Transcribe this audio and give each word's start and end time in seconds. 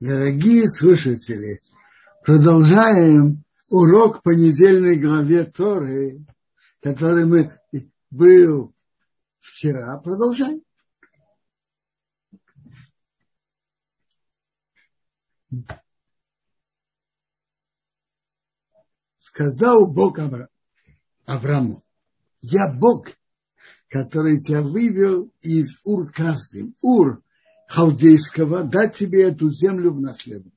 Дорогие 0.00 0.66
слушатели, 0.66 1.60
продолжаем 2.24 3.44
урок 3.68 4.22
по 4.22 4.30
недельной 4.30 4.96
главе 4.96 5.44
Торы, 5.44 6.24
который 6.80 7.26
мы 7.26 7.60
был 8.10 8.74
вчера. 9.40 9.98
Продолжаем. 9.98 10.62
Сказал 19.18 19.86
Бог 19.86 20.18
Аврааму, 21.26 21.84
я 22.40 22.72
Бог, 22.72 23.08
который 23.88 24.40
тебя 24.40 24.62
вывел 24.62 25.30
из 25.42 25.78
Ур 25.84 26.10
Каздым. 26.10 26.74
Ур 26.80 27.22
халдейского 27.70 28.64
дать 28.64 28.96
тебе 28.96 29.22
эту 29.22 29.52
землю 29.52 29.92
в 29.92 30.00
наследство. 30.00 30.50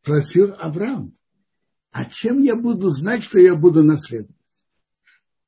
Спросил 0.00 0.54
Авраам, 0.60 1.16
а 1.90 2.04
чем 2.04 2.40
я 2.40 2.54
буду 2.54 2.90
знать, 2.90 3.24
что 3.24 3.40
я 3.40 3.56
буду 3.56 3.82
наследовать? 3.82 4.36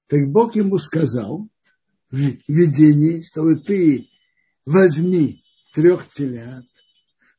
Так 0.08 0.26
Бог 0.26 0.56
ему 0.56 0.78
сказал 0.78 1.48
в 2.10 2.16
видении, 2.16 3.22
что 3.22 3.54
ты 3.54 4.08
возьми 4.66 5.44
трех 5.72 6.08
телят, 6.08 6.64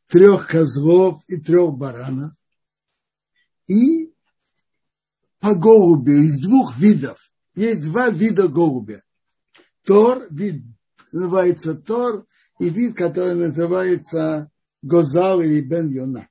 трех 0.08 0.48
козлов 0.48 1.22
и 1.28 1.36
трех 1.36 1.74
баранов 1.74 2.32
и 3.68 4.09
по 5.40 5.56
голубю 5.56 6.14
из 6.24 6.42
двух 6.42 6.78
видов. 6.78 7.32
Есть 7.56 7.82
два 7.82 8.10
вида 8.10 8.48
голубя. 8.48 9.04
Тор, 9.84 10.28
вид 10.30 10.64
называется 11.12 11.74
Тор, 11.74 12.26
и 12.60 12.70
вид, 12.70 12.96
который 12.96 13.36
называется 13.36 14.52
Гозал 14.82 15.42
или 15.42 15.62
Бен 15.62 15.90
Йона. 15.90 16.30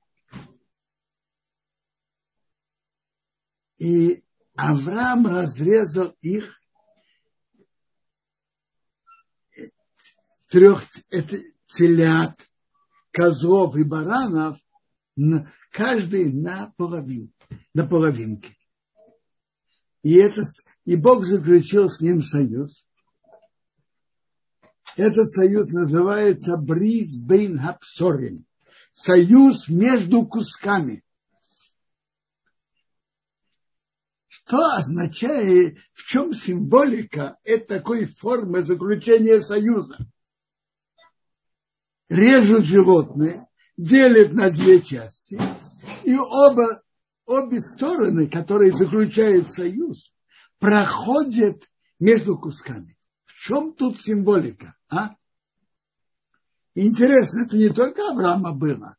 И 3.78 4.22
Авраам 4.56 5.26
разрезал 5.26 6.16
их 6.20 6.60
трех 10.48 10.84
телят, 11.66 12.38
козлов 13.10 13.76
и 13.76 13.84
баранов, 13.84 14.58
каждый 15.70 16.32
на 16.32 16.72
половинке, 16.76 17.32
на 17.74 17.86
половинке. 17.86 18.57
И, 20.02 20.14
это, 20.14 20.44
и 20.84 20.96
Бог 20.96 21.24
заключил 21.24 21.90
с 21.90 22.00
ним 22.00 22.22
союз. 22.22 22.86
Этот 24.96 25.28
союз 25.28 25.70
называется 25.72 26.56
Бриз 26.56 27.16
Бейн 27.16 27.58
Хапсорин. 27.58 28.44
Союз 28.92 29.68
между 29.68 30.26
кусками. 30.26 31.04
Что 34.48 34.76
означает, 34.76 35.78
в 35.92 36.04
чем 36.04 36.32
символика 36.32 37.38
этой 37.44 37.78
такой 37.78 38.06
формы 38.06 38.62
заключения 38.62 39.40
союза? 39.40 39.98
Режут 42.08 42.64
животные, 42.64 43.46
делят 43.76 44.32
на 44.32 44.50
две 44.50 44.80
части, 44.80 45.38
и 46.02 46.16
оба 46.16 46.82
обе 47.28 47.60
стороны, 47.60 48.26
которые 48.26 48.72
заключают 48.72 49.52
союз, 49.52 50.12
проходят 50.58 51.62
между 52.00 52.38
кусками. 52.38 52.96
В 53.24 53.34
чем 53.34 53.74
тут 53.74 54.00
символика? 54.00 54.74
А? 54.88 55.14
Интересно, 56.74 57.44
это 57.44 57.56
не 57.56 57.68
только 57.68 58.10
Авраама 58.10 58.52
было. 58.52 58.96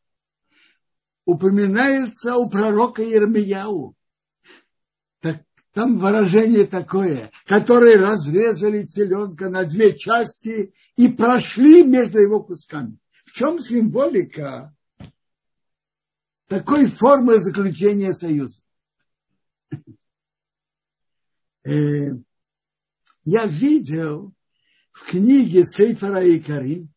Упоминается 1.24 2.36
у 2.36 2.48
пророка 2.48 3.02
Ермияу. 3.02 3.94
Так, 5.20 5.42
там 5.72 5.98
выражение 5.98 6.66
такое, 6.66 7.30
которые 7.46 7.96
разрезали 7.96 8.84
теленка 8.86 9.48
на 9.48 9.64
две 9.64 9.96
части 9.98 10.72
и 10.96 11.08
прошли 11.08 11.82
между 11.84 12.20
его 12.20 12.42
кусками. 12.42 12.98
В 13.24 13.32
чем 13.32 13.60
символика 13.60 14.74
такой 16.50 16.86
формы 16.86 17.38
заключения 17.38 18.12
союза. 18.12 18.60
Э, 21.62 22.10
я 23.24 23.46
видел 23.46 24.34
в 24.90 25.06
книге 25.06 25.64
Сейфара 25.64 26.24
и 26.24 26.40
Карим, 26.40 26.92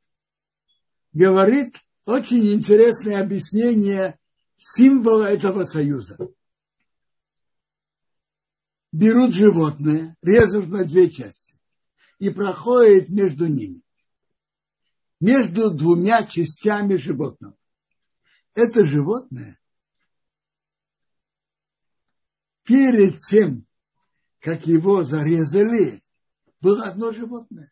говорит 1.12 1.78
очень 2.06 2.52
интересное 2.52 3.22
объяснение 3.22 4.18
символа 4.58 5.25
этого 5.25 5.66
союза. 5.66 6.18
Берут 8.92 9.36
животное, 9.36 10.18
режут 10.24 10.68
на 10.69 10.84
две 10.84 11.12
части 11.12 11.59
и 12.18 12.31
проходят 12.31 13.09
между 13.09 13.46
ними, 13.46 13.84
между 15.19 15.69
двумя 15.69 16.24
частями 16.24 16.96
животного 16.96 17.56
это 18.53 18.86
животное 18.86 19.59
перед 22.64 23.18
тем, 23.18 23.66
как 24.40 24.66
его 24.68 25.03
зарезали, 25.03 26.03
было 26.62 26.86
одно 26.86 27.12
животное. 27.12 27.72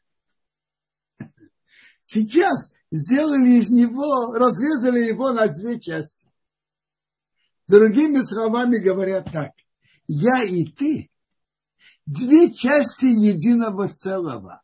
Сейчас 2.02 2.74
сделали 2.92 3.52
из 3.52 3.70
него, 3.70 4.34
разрезали 4.34 5.02
его 5.02 5.32
на 5.32 5.48
две 5.48 5.80
части. 5.80 6.28
Другими 7.68 8.22
словами 8.22 8.78
говорят 8.78 9.32
так. 9.32 9.52
Я 10.08 10.44
и 10.44 10.66
ты 10.66 11.10
две 12.06 12.54
части 12.54 13.06
единого 13.06 13.88
целого. 13.88 14.62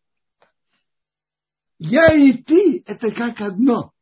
Я 1.80 2.14
и 2.14 2.34
ты 2.34 2.84
это 2.86 3.12
как 3.12 3.40
одно 3.40 3.94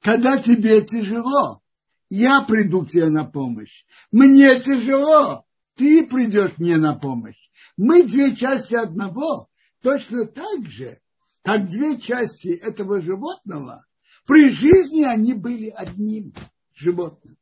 когда 0.00 0.38
тебе 0.38 0.80
тяжело, 0.82 1.62
я 2.08 2.40
приду 2.42 2.84
к 2.84 2.90
тебе 2.90 3.08
на 3.08 3.24
помощь. 3.24 3.84
Мне 4.10 4.58
тяжело, 4.60 5.46
ты 5.76 6.06
придешь 6.06 6.58
мне 6.58 6.76
на 6.76 6.94
помощь. 6.94 7.50
Мы 7.76 8.02
две 8.04 8.34
части 8.34 8.74
одного, 8.74 9.48
точно 9.82 10.26
так 10.26 10.66
же, 10.66 11.00
как 11.42 11.68
две 11.68 12.00
части 12.00 12.48
этого 12.48 13.00
животного, 13.00 13.86
при 14.26 14.48
жизни 14.48 15.02
они 15.02 15.34
были 15.34 15.68
одним 15.68 16.32
животным. 16.74 17.36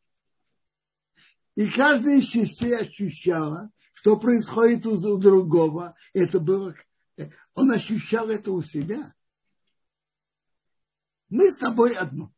И 1.54 1.66
каждая 1.68 2.18
из 2.18 2.26
частей 2.26 2.76
ощущала, 2.76 3.70
что 3.92 4.16
происходит 4.16 4.86
у, 4.86 4.94
у 4.94 5.18
другого. 5.18 5.96
Это 6.12 6.38
было, 6.38 6.74
он 7.54 7.70
ощущал 7.72 8.30
это 8.30 8.52
у 8.52 8.62
себя. 8.62 9.12
Мы 11.28 11.50
с 11.50 11.56
тобой 11.56 11.94
одно 11.94 12.32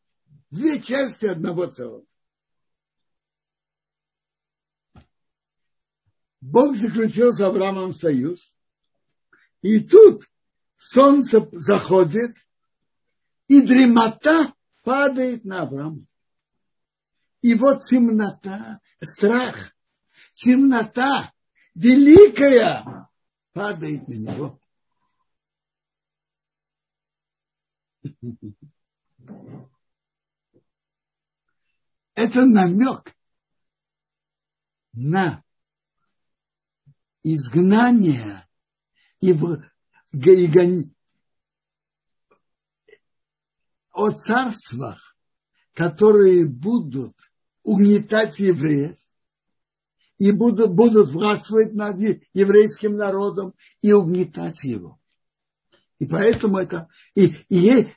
две 0.50 0.81
части 0.81 1.27
одного 1.27 1.66
целого. 1.66 2.05
Бог 6.41 6.77
заключил 6.77 7.33
с 7.33 7.41
Авраамом 7.41 7.93
союз, 7.93 8.53
и 9.62 9.81
тут 9.81 10.27
солнце 10.77 11.47
заходит, 11.53 12.37
и 13.47 13.61
дремота 13.61 14.55
падает 14.83 15.44
на 15.44 15.62
Авраама. 15.62 16.06
И 17.43 17.55
вот 17.55 17.82
темнота, 17.84 18.81
страх, 19.03 19.77
темнота 20.34 21.32
великая 21.75 23.09
падает 23.53 24.09
на 24.09 24.15
него. 24.15 24.61
это 32.20 32.44
намек 32.44 33.17
на 34.93 35.43
изгнание 37.22 38.46
и, 39.20 39.32
в, 39.32 39.64
и 40.12 40.90
о 43.93 44.11
царствах, 44.11 45.17
которые 45.72 46.46
будут 46.46 47.17
угнетать 47.62 48.38
евреев 48.38 48.99
и 50.19 50.32
будут, 50.32 50.72
будут 50.72 51.08
властвовать 51.08 51.72
над 51.72 51.99
еврейским 52.34 52.96
народом 52.96 53.55
и 53.81 53.93
угнетать 53.93 54.64
его. 54.64 55.00
И 55.99 56.06
поэтому 56.06 56.58
это 56.58 56.88
и, 57.14 57.34
и 57.49 57.88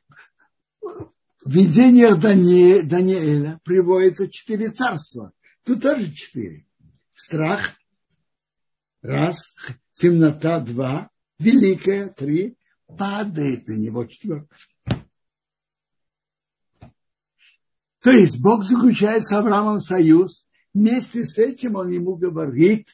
в 1.45 1.51
видениях 1.51 2.19
Дани, 2.19 2.81
Даниэля 2.81 3.59
приводится 3.63 4.29
четыре 4.29 4.69
царства. 4.69 5.33
Тут 5.65 5.81
тоже 5.81 6.11
четыре. 6.13 6.65
Страх, 7.13 7.73
раз, 9.01 9.53
темнота, 9.93 10.59
два, 10.59 11.09
великое, 11.39 12.09
три, 12.09 12.57
падает 12.87 13.67
на 13.67 13.73
него 13.73 14.05
четвертое. 14.05 14.57
То 18.01 18.11
есть 18.11 18.39
Бог 18.41 18.65
заключает 18.65 19.25
с 19.25 19.31
Авраамом 19.31 19.79
союз. 19.79 20.45
Вместе 20.73 21.25
с 21.25 21.37
этим 21.37 21.75
он 21.75 21.89
ему 21.89 22.15
говорит, 22.15 22.89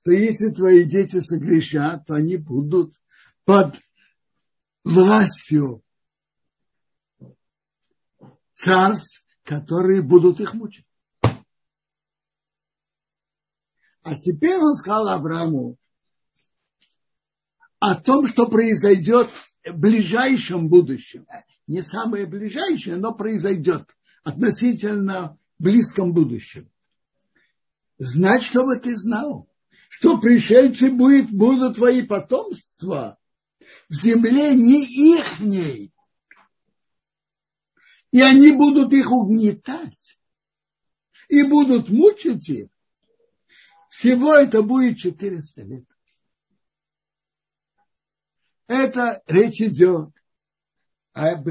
что 0.00 0.12
если 0.12 0.50
твои 0.50 0.84
дети 0.84 1.20
согрешат, 1.20 2.06
то 2.06 2.14
они 2.14 2.36
будут 2.36 2.94
под 3.44 3.76
властью 4.84 5.83
царств, 8.54 9.24
которые 9.42 10.02
будут 10.02 10.40
их 10.40 10.54
мучить. 10.54 10.86
А 14.02 14.16
теперь 14.16 14.58
он 14.58 14.74
сказал 14.74 15.08
Аврааму 15.08 15.78
о 17.78 17.94
том, 17.94 18.26
что 18.26 18.46
произойдет 18.46 19.28
в 19.64 19.78
ближайшем 19.78 20.68
будущем. 20.68 21.26
Не 21.66 21.82
самое 21.82 22.26
ближайшее, 22.26 22.96
но 22.96 23.14
произойдет 23.14 23.88
относительно 24.22 25.38
близком 25.58 26.12
будущем. 26.12 26.70
Знать, 27.98 28.42
чтобы 28.42 28.76
ты 28.76 28.96
знал, 28.96 29.48
что 29.88 30.18
пришельцы 30.18 30.90
будет, 30.90 31.30
будут 31.30 31.76
твои 31.76 32.02
потомства 32.02 33.18
в 33.88 33.94
земле 33.94 34.54
не 34.54 34.84
ихней. 35.16 35.93
И 38.14 38.20
они 38.20 38.52
будут 38.52 38.94
их 38.94 39.10
угнетать. 39.10 40.18
И 41.28 41.42
будут 41.42 41.90
мучить 41.90 42.48
их 42.48 42.68
всего 43.94 44.34
это 44.34 44.62
будет 44.62 44.98
400 44.98 45.62
лет. 45.62 45.84
Это 48.66 49.22
речь 49.26 49.60
идет 49.60 50.10
об 51.12 51.48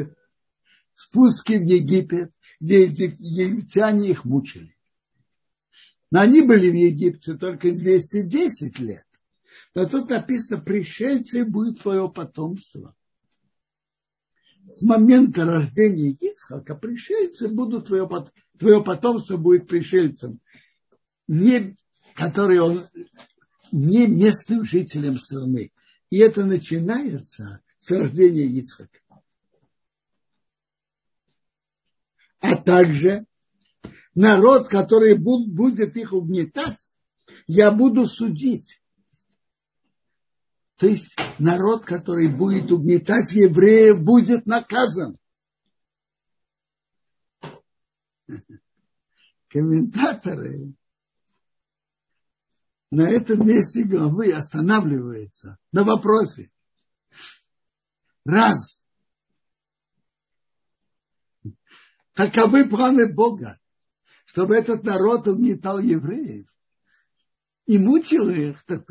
спуске 0.94 1.60
в 1.60 1.64
Египет, 1.64 2.34
где 2.60 2.84
египтяне 2.84 4.10
их 4.10 4.26
мучили. 4.26 4.76
Но 6.12 6.20
они 6.20 6.42
были 6.42 6.70
в 6.70 6.76
Египте 6.76 7.36
только 7.36 7.72
210 7.72 8.80
лет. 8.80 9.06
Но 9.74 9.86
тут 9.86 10.10
написано, 10.10 10.62
пришельцы 10.62 11.46
будет 11.46 11.82
твое 11.82 12.10
потомство. 12.10 12.94
С 14.72 14.82
момента 14.82 15.46
рождения 15.46 16.12
Ицхака 16.12 16.76
пришельцы 16.76 17.48
будут 17.48 17.88
твое, 17.88 18.10
твое 18.58 18.84
потомство 18.84 19.38
будет 19.38 19.68
пришельцем. 19.68 20.40
Не 21.28 21.78
который 22.14 22.60
он 22.60 22.88
не 23.72 24.08
местным 24.08 24.66
жителям 24.66 25.18
страны. 25.20 25.72
И 26.10 26.18
это 26.20 26.46
начинается 26.46 27.62
с 27.80 27.92
рождения 27.92 28.46
Ицхака. 28.46 29.00
А 32.40 32.56
также 32.56 33.26
народ, 34.14 34.68
который 34.68 35.18
будет 35.18 35.98
их 35.98 36.14
угнетать, 36.14 36.96
я 37.48 37.72
буду 37.72 38.06
судить. 38.06 38.82
То 40.78 40.88
есть 40.88 41.16
народ, 41.40 41.86
который 41.86 42.28
будет 42.28 42.72
угнетать 42.72 43.32
евреев, 43.32 44.02
будет 44.02 44.46
наказан. 44.46 45.18
Комментаторы 49.50 50.74
на 52.90 53.10
этом 53.10 53.48
месте 53.48 53.84
главы 53.84 54.32
останавливается 54.32 55.58
на 55.72 55.84
вопросе. 55.84 56.52
Раз. 58.26 58.84
Таковы 62.14 62.66
планы 62.70 63.12
Бога, 63.12 63.60
чтобы 64.26 64.56
этот 64.56 64.84
народ 64.84 65.28
угнетал 65.28 65.80
евреев 65.80 66.48
и 67.66 67.80
мучил 67.80 68.30
их. 68.30 68.64
Так, 68.66 68.88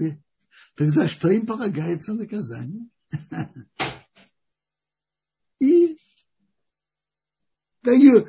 так 0.74 0.90
за 0.90 1.08
что 1.08 1.30
им 1.30 1.46
полагается 1.46 2.14
наказание? 2.14 2.88
И 5.60 5.98
дают, 7.82 8.28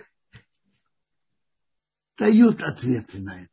дают 2.18 2.62
ответы 2.62 3.19
на 3.19 3.42
это. 3.42 3.50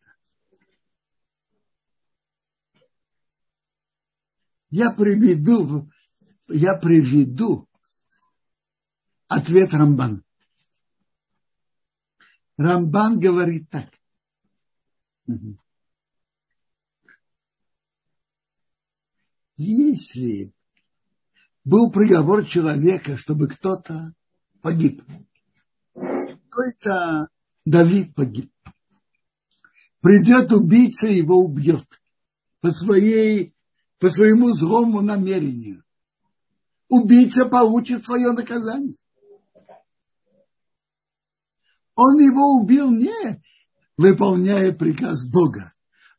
Я 4.71 4.93
приведу, 4.93 5.91
я 6.49 6.77
приведу 6.77 7.69
ответ 9.29 9.73
Рамбан. 9.73 10.25
Рамбан 12.57 13.19
говорит 13.19 13.71
так. 13.71 13.89
Если 19.63 20.55
был 21.65 21.91
приговор 21.91 22.47
человека, 22.47 23.19
чтобы 23.19 23.47
кто-то 23.47 24.15
погиб, 24.63 25.03
какой-то 25.93 27.29
Давид 27.67 28.15
погиб, 28.15 28.51
придет 30.01 30.51
убийца 30.53 31.09
и 31.09 31.17
его 31.17 31.45
убьет 31.45 31.85
по 32.63 32.71
своей 32.71 33.55
по 33.99 34.09
своему 34.09 34.55
злому 34.55 35.03
намерению. 35.03 35.85
Убийца 36.89 37.45
получит 37.45 38.07
свое 38.07 38.33
наказание. 38.33 38.97
Он 41.97 42.19
его 42.19 42.59
убил 42.59 42.91
не 42.91 43.43
выполняя 43.99 44.73
приказ 44.73 45.29
Бога. 45.29 45.75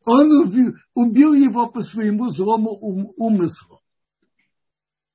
Он 0.06 0.32
убил, 0.32 0.76
убил 0.94 1.34
его 1.34 1.70
по 1.70 1.84
своему 1.84 2.30
злому 2.30 2.72
ум, 2.72 3.12
умыслу, 3.18 3.84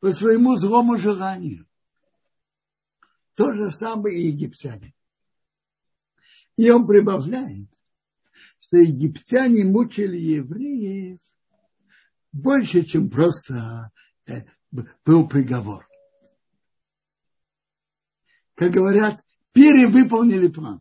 по 0.00 0.12
своему 0.12 0.56
злому 0.56 0.96
желанию. 0.96 1.66
То 3.34 3.52
же 3.52 3.70
самое 3.70 4.16
и 4.16 4.28
египтяне. 4.28 4.94
И 6.56 6.70
он 6.70 6.86
прибавляет, 6.86 7.68
что 8.60 8.78
египтяне 8.78 9.64
мучили 9.64 10.16
евреев 10.16 11.20
больше, 12.32 12.84
чем 12.84 13.10
просто 13.10 13.90
э, 14.26 14.44
был 15.04 15.28
приговор. 15.28 15.86
Как 18.54 18.70
говорят, 18.70 19.22
перевыполнили 19.52 20.48
план. 20.48 20.80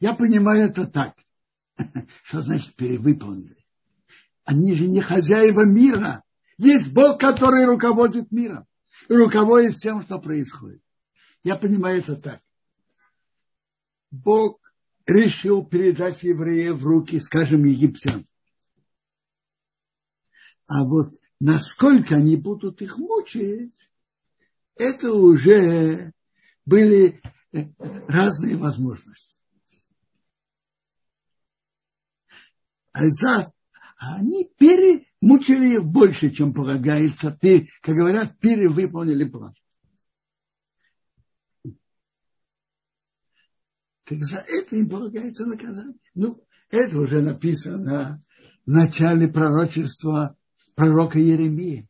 Я 0.00 0.14
понимаю 0.14 0.66
это 0.66 0.86
так. 0.86 1.16
Что 2.22 2.42
значит 2.42 2.74
перевыполнили? 2.74 3.64
Они 4.44 4.74
же 4.74 4.86
не 4.86 5.00
хозяева 5.00 5.64
мира. 5.64 6.22
Есть 6.58 6.92
Бог, 6.92 7.20
который 7.20 7.64
руководит 7.64 8.30
миром. 8.30 8.66
И 9.08 9.12
руководит 9.12 9.74
всем, 9.74 10.02
что 10.02 10.18
происходит. 10.18 10.82
Я 11.42 11.56
понимаю 11.56 11.98
это 11.98 12.16
так. 12.16 12.40
Бог 14.10 14.60
решил 15.06 15.64
передать 15.64 16.22
евреев 16.22 16.76
в 16.76 16.86
руки, 16.86 17.20
скажем, 17.20 17.64
египтян. 17.64 18.26
А 20.66 20.84
вот 20.84 21.08
насколько 21.38 22.16
они 22.16 22.36
будут 22.36 22.82
их 22.82 22.98
мучить, 22.98 23.74
это 24.76 25.12
уже 25.12 26.12
были 26.64 27.20
э, 27.52 27.66
разные 28.08 28.56
возможности. 28.56 29.40
За, 32.96 33.52
они 33.98 34.50
перемучили 34.58 35.74
их 35.74 35.84
больше, 35.84 36.30
чем 36.30 36.52
полагается, 36.52 37.30
пере, 37.30 37.68
как 37.82 37.96
говорят, 37.96 38.38
перевыполнили 38.38 39.24
план. 39.24 39.54
Так 44.04 44.24
за 44.24 44.36
это 44.36 44.76
им 44.76 44.88
полагается 44.88 45.46
наказание. 45.46 45.98
Ну, 46.14 46.42
это 46.70 47.00
уже 47.00 47.22
написано 47.22 48.22
в 48.64 48.70
начале 48.70 49.28
пророчества 49.28 50.36
пророка 50.74 51.18
Еремии, 51.18 51.88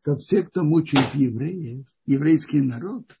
что 0.00 0.16
все, 0.16 0.42
кто 0.42 0.64
мучает 0.64 1.14
евреев, 1.14 1.86
еврейский 2.06 2.60
народ, 2.60 3.16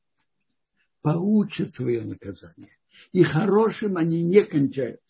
получат 1.00 1.74
свое 1.74 2.02
наказание. 2.02 2.76
И 3.12 3.22
хорошим 3.22 3.96
они 3.96 4.22
не 4.22 4.42
кончают. 4.42 5.00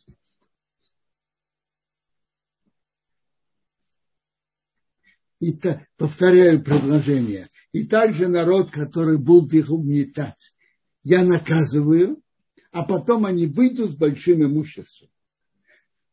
И 5.43 5.53
та, 5.55 5.85
повторяю 5.97 6.63
предложение. 6.63 7.49
И 7.73 7.85
также 7.85 8.29
народ, 8.29 8.71
который 8.71 9.19
будет 9.19 9.53
их 9.55 9.71
угнетать, 9.71 10.55
я 11.03 11.25
наказываю, 11.25 12.23
а 12.71 12.85
потом 12.85 13.27
они 13.27 13.47
выйдут 13.49 13.91
с 13.91 13.95
большим 13.95 14.45
имуществом. 14.45 15.09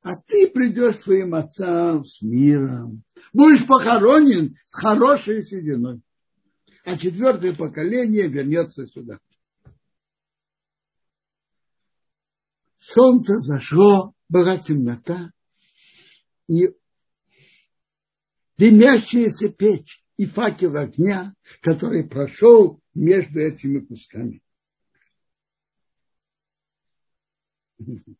а 0.01 0.15
ты 0.15 0.47
придешь 0.47 0.95
твоим 1.03 1.35
отцам 1.35 2.03
с 2.05 2.23
миром. 2.23 3.03
Будешь 3.31 3.67
похоронен 3.67 4.57
с 4.65 4.73
хорошей 4.81 5.43
сединой. 5.43 6.01
А 6.83 6.97
четвертое 6.97 7.53
поколение 7.53 8.27
вернется 8.27 8.87
сюда. 8.87 9.19
Солнце 12.77 13.35
зашло, 13.35 14.15
была 14.27 14.57
темнота, 14.57 15.31
и 16.47 16.73
дымящаяся 18.59 19.49
печь 19.49 20.03
и 20.17 20.25
факел 20.25 20.75
огня, 20.75 21.33
который 21.61 22.03
прошел 22.03 22.81
между 22.93 23.39
этими 23.39 23.79
кусками. 23.79 24.43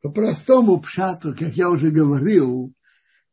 По 0.00 0.10
простому 0.10 0.80
пшату, 0.80 1.34
как 1.36 1.54
я 1.54 1.68
уже 1.68 1.90
говорил, 1.90 2.72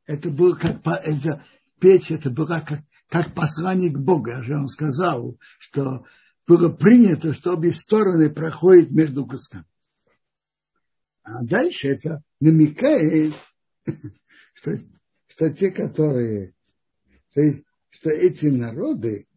это 0.06 0.30
было 0.30 0.56
как 0.56 0.86
это, 0.86 1.46
печь, 1.80 2.12
это 2.12 2.30
была 2.30 2.60
как, 2.60 2.82
как 3.08 3.34
посланник 3.34 3.98
Бога. 3.98 4.44
Же 4.44 4.56
вам 4.56 4.68
сказал, 4.68 5.40
что 5.58 6.06
было 6.48 6.68
принято, 6.68 7.34
что 7.34 7.54
обе 7.54 7.72
стороны 7.72 8.30
проходят 8.30 8.92
между 8.92 9.26
кусками. 9.26 9.64
А 11.24 11.46
дальше 11.46 11.88
это 11.88 12.22
намекает, 12.42 13.34
что, 14.56 14.80
что 15.28 15.50
те, 15.52 15.70
которые, 15.70 16.56
что, 17.30 17.42
что 17.92 18.10
эти 18.10 18.48
народы 18.48 19.28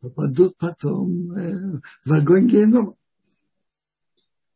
попадут 0.00 0.56
потом 0.58 1.32
э, 1.32 1.80
в 2.04 2.12
огонь 2.12 2.48
генома. 2.48 2.94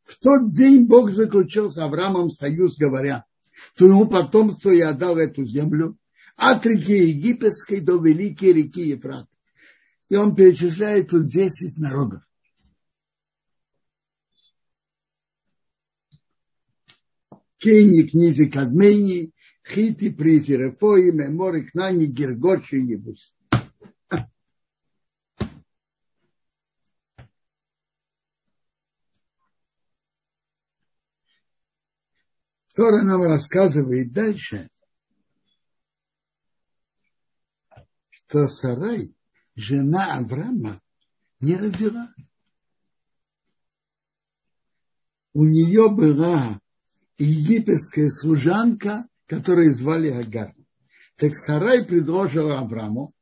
В 0.02 0.18
тот 0.18 0.50
день 0.50 0.86
Бог 0.86 1.12
заключил 1.12 1.70
с 1.70 1.78
Авраамом 1.78 2.30
союз, 2.30 2.76
говоря, 2.76 3.24
твоему 3.74 4.06
потомству 4.06 4.70
я 4.70 4.92
дал 4.92 5.16
эту 5.16 5.44
землю 5.44 5.98
от 6.36 6.64
реки 6.66 7.08
Египетской 7.08 7.80
до 7.80 7.98
великой 7.98 8.52
реки 8.52 8.88
Ефрат. 8.88 9.26
И 10.08 10.16
он 10.16 10.34
перечисляет 10.34 11.10
тут 11.10 11.26
10 11.26 11.76
народов. 11.78 12.22
Кени, 17.58 18.06
книзи 18.08 18.50
Кадмени, 18.50 19.32
Хити, 19.66 20.10
Прити, 20.10 20.56
Рефои, 20.56 21.10
Мемори, 21.10 21.66
Кнани, 21.66 22.06
Гергочи, 22.06 22.76
Ебус. 22.76 23.34
Тора 32.74 33.02
нам 33.02 33.22
рассказывает 33.22 34.12
дальше, 34.12 34.70
что 38.08 38.46
Сарай, 38.46 39.12
жена 39.56 40.16
Авраама, 40.16 40.80
не 41.40 41.56
родила. 41.56 42.14
У 45.32 45.44
нее 45.44 45.88
была 45.88 46.60
египетская 47.18 48.10
служанка, 48.10 49.06
которую 49.26 49.74
звали 49.74 50.08
Агар. 50.08 50.54
Так 51.16 51.34
Сарай 51.34 51.84
предложил 51.84 52.52
Аврааму, 52.52 53.12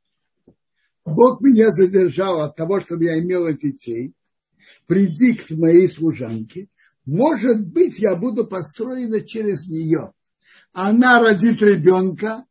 Бог 1.03 1.41
меня 1.41 1.71
задержал 1.71 2.41
от 2.41 2.55
того, 2.55 2.79
чтобы 2.79 3.05
я 3.05 3.19
имела 3.19 3.53
детей, 3.53 4.13
приди 4.85 5.33
к 5.33 5.49
моей 5.51 5.89
служанке, 5.89 6.67
может 7.05 7.65
быть, 7.65 7.99
я 7.99 8.15
буду 8.15 8.45
построена 8.45 9.21
через 9.21 9.67
нее. 9.67 10.11
Она 10.73 11.21
родит 11.21 11.61
ребенка, 11.61 12.45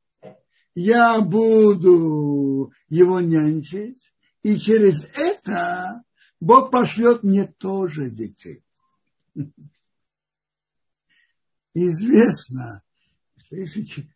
я 0.74 1.20
буду 1.20 2.72
его 2.88 3.20
нянчить, 3.20 4.12
и 4.42 4.56
через 4.56 5.04
это 5.14 6.02
Бог 6.40 6.70
пошлет 6.70 7.22
мне 7.22 7.44
тоже 7.58 8.10
детей. 8.10 8.62
Известно, 11.78 12.82
что 13.36 13.54
если 13.54 14.08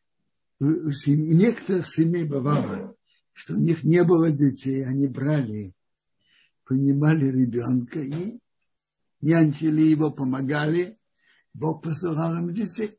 у 0.61 0.81
некоторых 1.11 1.87
семей 1.89 2.25
бывало, 2.25 2.97
что 3.35 3.53
у 3.53 3.59
них 3.59 3.85
не 3.85 4.03
было 4.03 4.31
детей, 4.31 4.83
они 4.87 5.07
брали, 5.07 5.75
понимали 6.65 7.27
ребенка 7.27 8.01
и 8.01 8.41
нянчили 9.21 9.83
его, 9.83 10.11
помогали, 10.11 10.99
Бог 11.53 11.83
посылал 11.83 12.35
им 12.39 12.55
детей. 12.55 12.99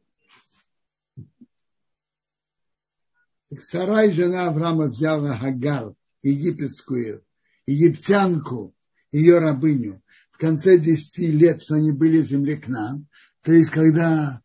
Так 3.50 3.64
Сарай, 3.64 4.12
жена 4.12 4.48
Авраама, 4.48 4.90
взяла 4.90 5.40
Хагар, 5.40 5.96
египетскую, 6.22 7.26
египтянку, 7.66 8.76
ее 9.12 9.40
рабыню, 9.40 10.04
в 10.30 10.38
конце 10.38 10.78
десяти 10.78 11.32
лет, 11.32 11.64
что 11.64 11.74
они 11.74 11.92
были 11.92 12.22
в 12.22 12.28
земле 12.28 12.58
к 12.58 12.68
нам, 12.68 13.08
то 13.42 13.54
есть 13.54 13.72
когда 13.72 14.44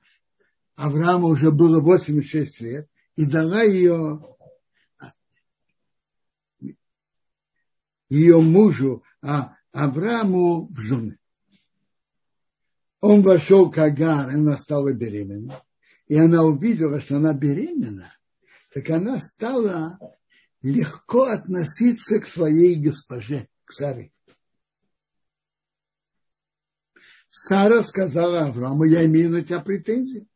Аврааму 0.76 1.28
уже 1.28 1.50
было 1.50 1.80
86 1.80 2.60
лет, 2.60 2.88
и 3.16 3.24
дала 3.24 3.62
ее 3.62 4.22
ее 8.08 8.40
мужу, 8.40 9.02
а 9.20 9.56
Аврааму 9.72 10.68
в 10.68 10.78
жены 10.78 11.18
он 13.06 13.22
вошел 13.22 13.70
к 13.70 13.78
Агар, 13.78 14.28
она 14.30 14.56
стала 14.56 14.92
беременна. 14.92 15.62
И 16.06 16.16
она 16.16 16.44
увидела, 16.44 17.00
что 17.00 17.16
она 17.16 17.32
беременна, 17.34 18.12
так 18.72 18.88
она 18.90 19.20
стала 19.20 19.98
легко 20.62 21.24
относиться 21.24 22.20
к 22.20 22.28
своей 22.28 22.76
госпоже, 22.76 23.48
к 23.64 23.72
Саре. 23.72 24.12
Сара 27.28 27.82
сказала 27.82 28.46
Аврааму, 28.46 28.84
я 28.84 29.04
имею 29.04 29.30
на 29.30 29.44
тебя 29.44 29.60
претензии. 29.60 30.28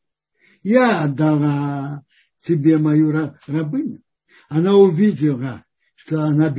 Я 0.62 1.04
отдала 1.04 2.04
тебе 2.38 2.78
мою 2.78 3.12
рабыню. 3.46 4.02
Она 4.48 4.74
увидела, 4.74 5.64
что 5.94 6.22
она 6.24 6.52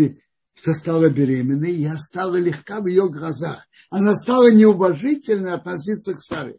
что 0.62 0.74
стала 0.74 1.10
беременной, 1.10 1.74
я 1.74 1.98
стала 1.98 2.36
легка 2.36 2.82
в 2.82 2.88
ее 2.88 3.10
глазах. 3.10 3.68
Она 3.90 4.16
стала 4.16 4.52
неуважительно 4.52 5.56
относиться 5.56 6.14
к 6.14 6.22
Саре. 6.22 6.58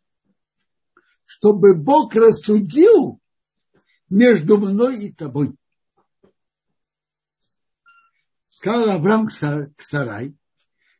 Чтобы 1.24 1.76
Бог 1.76 2.14
рассудил 2.14 3.20
между 4.10 4.58
мной 4.58 5.04
и 5.04 5.12
тобой. 5.12 5.54
Сказал 8.46 8.90
Авраам 8.90 9.28
к 9.28 9.82
Сарай, 9.82 10.36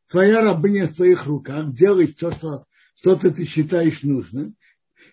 твоя 0.09 0.41
рабыня 0.41 0.89
в 0.89 0.95
твоих 0.95 1.27
руках, 1.27 1.75
делай 1.75 2.07
то, 2.07 2.31
что, 2.31 2.67
что-то 2.97 3.31
ты 3.31 3.45
считаешь 3.45 4.03
нужным. 4.03 4.57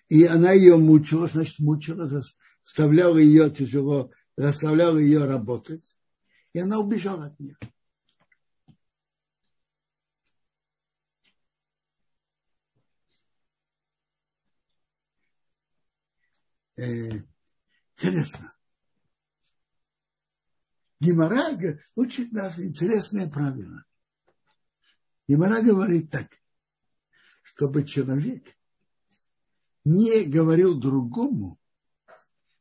И 0.07 0.25
она 0.25 0.51
ее 0.51 0.77
мучила, 0.77 1.27
значит, 1.27 1.59
мучила, 1.59 2.07
заставляла 2.07 3.17
ее 3.17 3.49
тяжело, 3.49 4.11
заставляла 4.37 4.97
ее 4.97 5.25
работать. 5.25 5.97
И 6.53 6.59
она 6.59 6.79
убежала 6.79 7.27
от 7.27 7.39
нее. 7.39 7.57
э, 16.79 17.21
интересно. 17.97 18.55
Гимара 20.99 21.57
учит 21.95 22.31
нас 22.31 22.59
интересное 22.59 23.29
правило. 23.29 23.85
Гимара 25.27 25.61
говорит 25.61 26.09
так, 26.11 26.27
чтобы 27.43 27.85
человек 27.85 28.43
не 29.85 30.23
говорил 30.23 30.79
другому, 30.79 31.57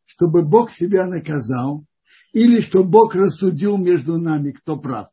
чтобы 0.05 0.43
Бог 0.43 0.71
себя 0.71 1.07
наказал, 1.07 1.85
или 2.33 2.61
что 2.61 2.85
Бог 2.85 3.15
рассудил 3.15 3.77
между 3.77 4.19
нами, 4.19 4.53
кто 4.53 4.79
прав. 4.79 5.09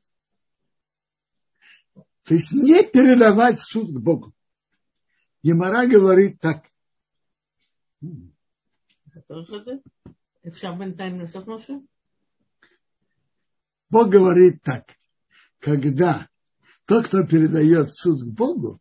То 2.24 2.34
есть 2.34 2.52
не 2.52 2.84
передавать 2.84 3.62
суд 3.62 3.96
к 3.96 4.00
Богу. 4.00 4.34
Емара 5.44 5.86
говорит 5.86 6.40
так. 6.40 6.66
Бог 13.90 14.10
говорит 14.10 14.62
так. 14.64 14.98
Когда 15.60 16.28
тот, 16.86 17.08
кто 17.08 17.26
передает 17.26 17.94
суд 17.94 18.22
к 18.22 18.26
Богу, 18.26 18.80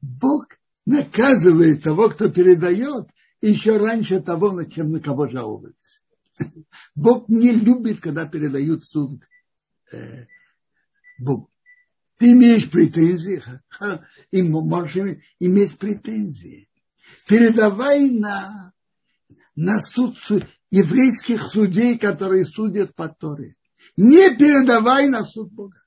Бог 0.00 0.59
наказывает 0.90 1.82
того, 1.84 2.10
кто 2.10 2.28
передает, 2.28 3.08
еще 3.40 3.76
раньше 3.76 4.20
того, 4.20 4.64
чем 4.64 4.90
на 4.90 5.00
кого 5.00 5.28
жаловались. 5.28 6.02
Бог 6.94 7.28
не 7.28 7.52
любит, 7.52 8.00
когда 8.00 8.26
передают 8.26 8.84
суд 8.84 9.22
э, 9.92 10.26
Богу. 11.18 11.48
Ты 12.18 12.32
имеешь 12.32 12.68
претензии, 12.68 13.42
и 14.30 14.42
можешь 14.42 15.16
иметь 15.38 15.78
претензии. 15.78 16.68
Передавай 17.26 18.10
на, 18.10 18.74
на 19.56 19.80
суд 19.80 20.18
еврейских 20.70 21.42
судей, 21.44 21.96
которые 21.98 22.44
судят 22.44 22.94
по 22.94 23.08
Торе. 23.08 23.56
Не 23.96 24.36
передавай 24.36 25.08
на 25.08 25.24
суд 25.24 25.50
Бога. 25.50 25.82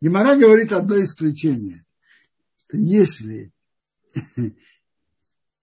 Гемора 0.00 0.34
говорит 0.36 0.72
одно 0.72 1.00
исключение. 1.04 1.84
Что 2.72 2.78
если 2.78 3.52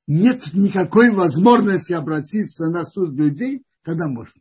нет 0.07 0.53
никакой 0.53 1.09
возможности 1.09 1.91
обратиться 1.91 2.69
на 2.69 2.85
суд 2.85 3.15
людей, 3.15 3.63
тогда 3.81 4.07
можно. 4.07 4.39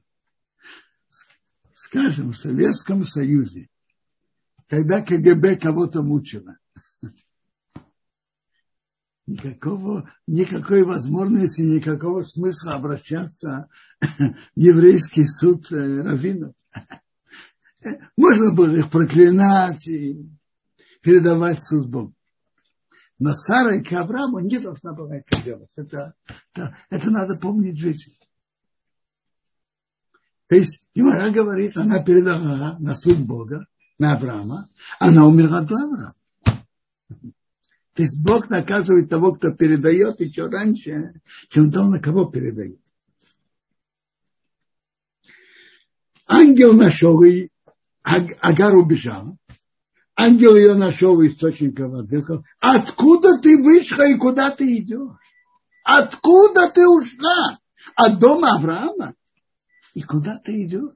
Скажем, 1.73 2.33
в 2.33 2.37
Советском 2.37 3.05
Союзе, 3.05 3.71
когда 4.67 5.01
КГБ 5.01 5.57
кого-то 5.57 6.03
мучило, 6.03 6.59
никакого, 9.27 10.13
никакой 10.27 10.83
возможности, 10.83 11.63
никакого 11.63 12.23
смысла 12.23 12.75
обращаться 12.75 13.71
в 13.99 14.35
еврейский 14.57 15.27
суд 15.27 15.73
э, 15.73 16.03
раввинов. 16.03 16.55
Можно 18.19 18.53
было 18.53 18.77
их 18.77 18.91
проклинать 18.91 19.87
и 19.87 20.29
передавать 21.01 21.63
суд 21.63 21.89
Богу. 21.89 22.15
Но 23.19 23.35
Сара 23.35 23.75
и 23.75 23.83
к 23.83 23.93
Аврааму 23.93 24.39
не 24.39 24.59
должна 24.59 24.93
была 24.93 25.17
это 25.17 25.43
делать. 25.43 25.71
Это, 25.77 26.15
это, 26.53 26.77
это 26.89 27.11
надо 27.11 27.37
помнить 27.37 27.75
в 27.75 27.81
жизни. 27.81 28.15
То 30.47 30.57
есть 30.57 30.87
Гимара 30.95 31.31
говорит, 31.31 31.77
она 31.77 32.03
передала 32.03 32.79
на 32.79 32.95
суд 32.95 33.19
Бога, 33.19 33.67
на 33.99 34.13
Авраама, 34.13 34.69
она 34.99 35.27
умерла 35.27 35.63
до 35.63 35.77
Авраама. 35.77 36.15
То 37.99 38.03
есть 38.03 38.23
Бог 38.23 38.49
наказывает 38.49 39.11
того, 39.11 39.35
кто 39.35 39.51
передает 39.51 40.21
еще 40.21 40.47
раньше, 40.47 41.21
чем 41.49 41.73
то, 41.73 41.83
на 41.85 41.99
кого 41.99 42.27
передает. 42.27 42.81
Ангел 46.29 46.75
нашел, 46.75 47.21
и 47.25 47.49
Агар 48.03 48.77
убежал. 48.77 49.37
Ангел 50.21 50.57
ее 50.57 50.75
нашел 50.75 51.17
в 51.17 51.25
источнике 51.25 51.87
воды. 51.87 52.25
Откуда 52.59 53.39
ты 53.41 53.57
вышла 53.57 54.03
и 54.03 54.17
куда 54.17 54.51
ты 54.51 54.79
идешь? 54.79 55.17
Откуда 55.85 56.69
ты 56.69 56.89
ушла? 56.89 57.61
От 57.95 58.19
дома 58.19 58.57
Авраама? 58.57 59.15
И 59.95 60.03
куда 60.03 60.37
ты 60.39 60.65
идешь? 60.65 60.91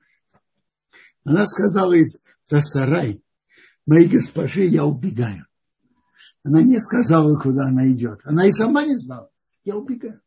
Она 1.24 1.46
сказала 1.46 1.92
из 1.92 2.24
за 2.44 2.62
сарай, 2.62 3.22
моей 3.86 4.08
госпожи, 4.08 4.64
я 4.64 4.84
убегаю. 4.84 5.46
Она 6.42 6.62
не 6.62 6.80
сказала, 6.80 7.38
куда 7.38 7.66
она 7.66 7.88
идет. 7.88 8.22
Она 8.24 8.46
и 8.46 8.52
сама 8.52 8.84
не 8.84 8.96
знала. 8.96 9.30
Я 9.62 9.76
убегаю. 9.76 10.20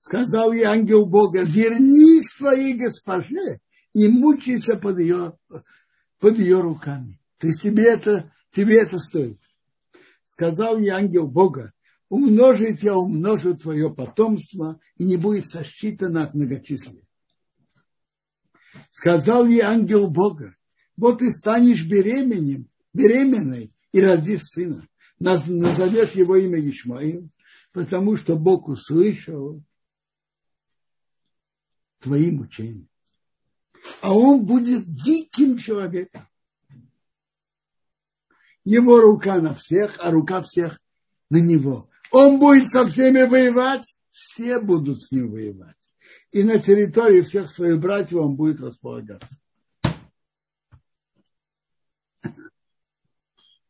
Сказал 0.00 0.50
ей 0.50 0.64
ангел 0.64 1.06
Бога, 1.06 1.44
вернись 1.44 2.28
к 2.28 2.38
твоей 2.38 2.74
госпоже 2.74 3.60
и 3.92 4.08
мучайся 4.08 4.76
под 4.76 4.98
ее, 4.98 5.38
под 6.18 6.38
ее 6.40 6.60
руками. 6.60 7.21
То 7.42 7.48
есть 7.48 7.60
тебе 7.60 7.86
это, 7.86 8.32
тебе 8.52 8.80
это 8.80 9.00
стоит. 9.00 9.40
Сказал 10.28 10.78
ей 10.78 10.90
ангел 10.90 11.26
Бога, 11.26 11.72
умножить 12.08 12.84
я 12.84 12.94
умножу 12.96 13.56
твое 13.56 13.92
потомство, 13.92 14.78
и 14.96 15.02
не 15.02 15.16
будет 15.16 15.48
сосчитано 15.48 16.22
от 16.22 16.34
многочислия. 16.34 17.02
Сказал 18.92 19.48
ей 19.48 19.62
ангел 19.62 20.08
Бога, 20.08 20.54
вот 20.96 21.18
ты 21.18 21.32
станешь 21.32 21.84
беременным, 21.84 22.70
беременной, 22.94 23.74
и 23.90 24.00
родишь 24.00 24.44
сына. 24.44 24.86
Назовешь 25.18 26.12
его 26.12 26.36
имя 26.36 26.60
Ишмаил, 26.60 27.28
потому 27.72 28.14
что 28.14 28.36
Бог 28.36 28.68
услышал 28.68 29.64
твои 31.98 32.30
мучения. 32.30 32.86
А 34.00 34.14
он 34.14 34.46
будет 34.46 34.84
диким 34.86 35.58
человеком. 35.58 36.28
Его 38.64 39.00
рука 39.00 39.40
на 39.40 39.54
всех, 39.54 39.96
а 39.98 40.10
рука 40.10 40.42
всех 40.42 40.80
на 41.30 41.38
него. 41.38 41.88
Он 42.10 42.38
будет 42.38 42.70
со 42.70 42.86
всеми 42.86 43.22
воевать, 43.22 43.96
все 44.10 44.60
будут 44.60 45.02
с 45.02 45.10
ним 45.10 45.30
воевать. 45.30 45.76
И 46.30 46.44
на 46.44 46.58
территории 46.58 47.22
всех 47.22 47.50
своих 47.50 47.80
братьев 47.80 48.20
он 48.20 48.36
будет 48.36 48.60
располагаться. 48.60 49.36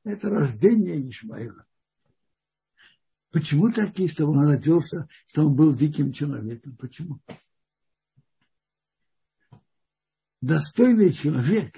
это 0.05 0.31
рождение 0.31 1.09
Ишмаила. 1.09 1.67
Почему 3.31 3.73
такие, 3.73 4.09
чтобы 4.09 4.33
он 4.33 4.47
родился, 4.47 5.09
что 5.27 5.47
он 5.47 5.57
был 5.57 5.75
диким 5.75 6.13
человеком? 6.13 6.77
Почему? 6.77 7.21
Достойный 10.41 11.13
человек 11.13 11.77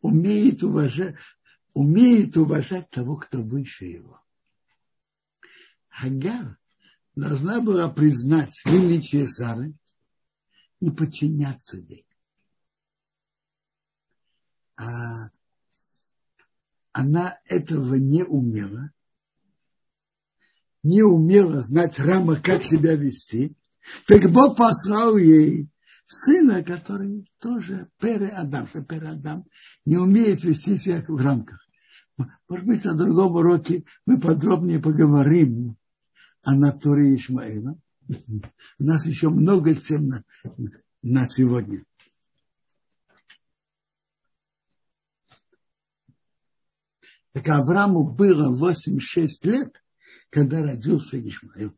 умеет 0.00 0.62
уважать, 0.62 1.16
умеет 1.74 2.36
уважать 2.36 2.90
того, 2.90 3.16
кто 3.16 3.42
выше 3.42 3.86
его. 3.86 4.20
Хагар 5.88 6.58
должна 7.14 7.60
была 7.60 7.88
признать 7.88 8.54
величие 8.64 9.28
Сары 9.28 9.74
и 10.80 10.90
подчиняться 10.90 11.76
ей. 11.78 12.06
А 14.76 15.30
она 16.92 17.38
этого 17.44 17.94
не 17.94 18.24
умела, 18.24 18.90
не 20.82 21.02
умела 21.02 21.62
знать 21.62 21.98
рама, 21.98 22.40
как 22.40 22.64
себя 22.64 22.96
вести, 22.96 23.56
так 24.06 24.30
Бог 24.30 24.56
послал 24.56 25.16
ей 25.16 25.68
сына, 26.06 26.62
который 26.62 27.30
тоже 27.38 27.90
Пере 27.98 28.28
Адам, 28.28 28.66
Пере 28.66 29.08
Адам 29.08 29.44
не 29.84 29.96
умеет 29.96 30.44
вести 30.44 30.76
себя 30.76 31.04
в 31.06 31.16
рамках. 31.16 31.61
Может 32.16 32.66
быть, 32.66 32.84
на 32.84 32.94
другом 32.94 33.34
уроке 33.36 33.84
мы 34.06 34.20
подробнее 34.20 34.78
поговорим 34.78 35.76
о 36.42 36.54
натуре 36.54 37.16
Ишмаила. 37.16 37.78
У 38.78 38.84
нас 38.84 39.06
еще 39.06 39.30
много 39.30 39.74
тем 39.74 40.08
на, 40.08 40.24
на 41.02 41.28
сегодня. 41.28 41.84
Так 47.32 47.48
Аврааму 47.48 48.04
было 48.04 48.50
86 48.50 49.46
лет, 49.46 49.82
когда 50.28 50.60
родился 50.60 51.18
Ишмаил. 51.18 51.74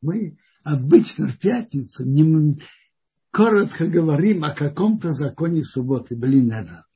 Мы 0.00 0.38
обычно 0.64 1.28
в 1.28 1.38
пятницу 1.38 2.04
не, 2.04 2.60
коротко 3.30 3.86
говорим 3.86 4.44
о 4.44 4.50
каком-то 4.50 5.12
законе 5.12 5.64
субботы, 5.64 6.16
блин, 6.16 6.52
это. 6.52 6.86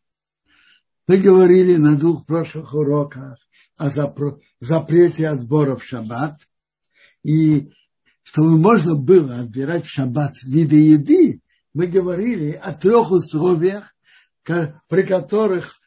Мы 1.07 1.19
говорили 1.19 1.77
на 1.77 1.97
двух 1.97 2.25
прошлых 2.25 2.75
уроках 2.75 3.39
о 3.77 3.91
запрете 4.61 5.29
отбора 5.29 5.77
в 5.77 5.85
шаббат. 5.85 6.41
И 7.23 7.71
чтобы 8.23 8.57
можно 8.57 8.95
было 8.95 9.41
отбирать 9.41 9.85
в 9.85 9.91
шаббат 9.91 10.43
виды 10.43 10.77
еды, 10.77 11.41
мы 11.75 11.87
говорили 11.87 12.53
о 12.53 12.73
трех 12.73 13.11
условиях, 13.11 13.95
при 14.45 15.03
которых 15.03 15.79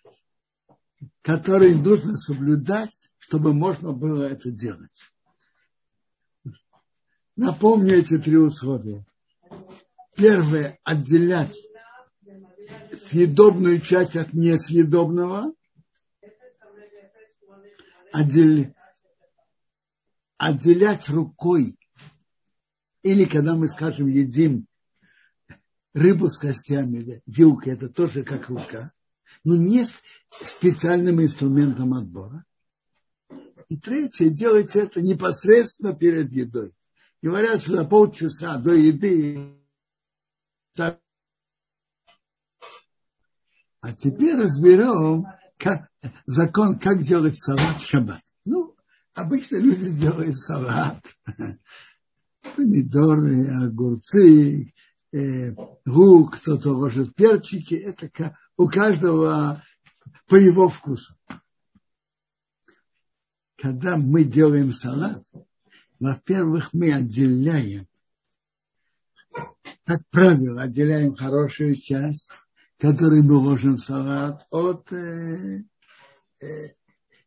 которые 1.27 1.75
нужно 1.75 2.17
соблюдать, 2.17 3.09
чтобы 3.19 3.53
можно 3.53 3.91
было 3.91 4.23
это 4.23 4.49
делать. 4.49 5.11
Напомню 7.37 7.93
эти 7.93 8.17
три 8.17 8.35
условия. 8.35 9.05
Первое, 10.15 10.79
отделять 10.83 11.55
съедобную 13.05 13.79
часть 13.79 14.15
от 14.15 14.33
несъедобного. 14.33 15.53
Отдел... 18.11 18.73
Отделять 20.37 21.09
рукой. 21.09 21.77
Или 23.03 23.25
когда 23.25 23.55
мы, 23.55 23.69
скажем, 23.69 24.07
едим 24.07 24.65
рыбу 25.93 26.31
с 26.31 26.39
костями, 26.39 27.21
вилка, 27.27 27.69
это 27.69 27.87
тоже 27.87 28.23
как 28.23 28.49
рука, 28.49 28.91
но 29.43 29.55
не 29.55 29.85
специальным 30.43 31.21
инструментом 31.21 31.93
отбора. 31.93 32.43
И 33.69 33.77
третье, 33.77 34.29
делать 34.29 34.75
это 34.75 35.01
непосредственно 35.01 35.93
перед 35.93 36.31
едой. 36.31 36.73
Говорят, 37.21 37.61
что 37.61 37.77
за 37.77 37.85
полчаса 37.85 38.57
до 38.57 38.73
еды 38.73 39.57
А 43.87 43.93
теперь 43.93 44.35
разберем 44.35 45.25
как, 45.57 45.89
закон, 46.25 46.77
как 46.77 47.03
делать 47.03 47.37
салат 47.37 47.81
в 47.81 47.87
шаббат. 47.87 48.21
Ну, 48.43 48.75
обычно 49.13 49.57
люди 49.57 49.91
делают 49.91 50.37
салат. 50.37 51.01
Помидоры, 52.55 53.47
огурцы, 53.65 54.73
э, 55.13 55.55
лук, 55.85 56.37
кто-то 56.37 56.71
ложит 56.71 57.15
перчики. 57.15 57.75
Это 57.75 58.37
у 58.57 58.67
каждого 58.67 59.63
по 60.27 60.35
его 60.35 60.69
вкусу. 60.69 61.15
Когда 63.57 63.95
мы 63.95 64.23
делаем 64.23 64.73
салат, 64.73 65.23
во-первых, 65.99 66.73
мы 66.73 66.93
отделяем, 66.93 67.87
как 69.83 70.01
правило, 70.09 70.61
отделяем 70.61 71.15
хорошую 71.15 71.75
часть, 71.75 72.31
которую 72.77 73.23
мы 73.23 73.35
ложим 73.35 73.77
в 73.77 73.79
салат, 73.79 74.45
от 74.51 74.91
э, 74.91 75.63
э, 76.41 76.73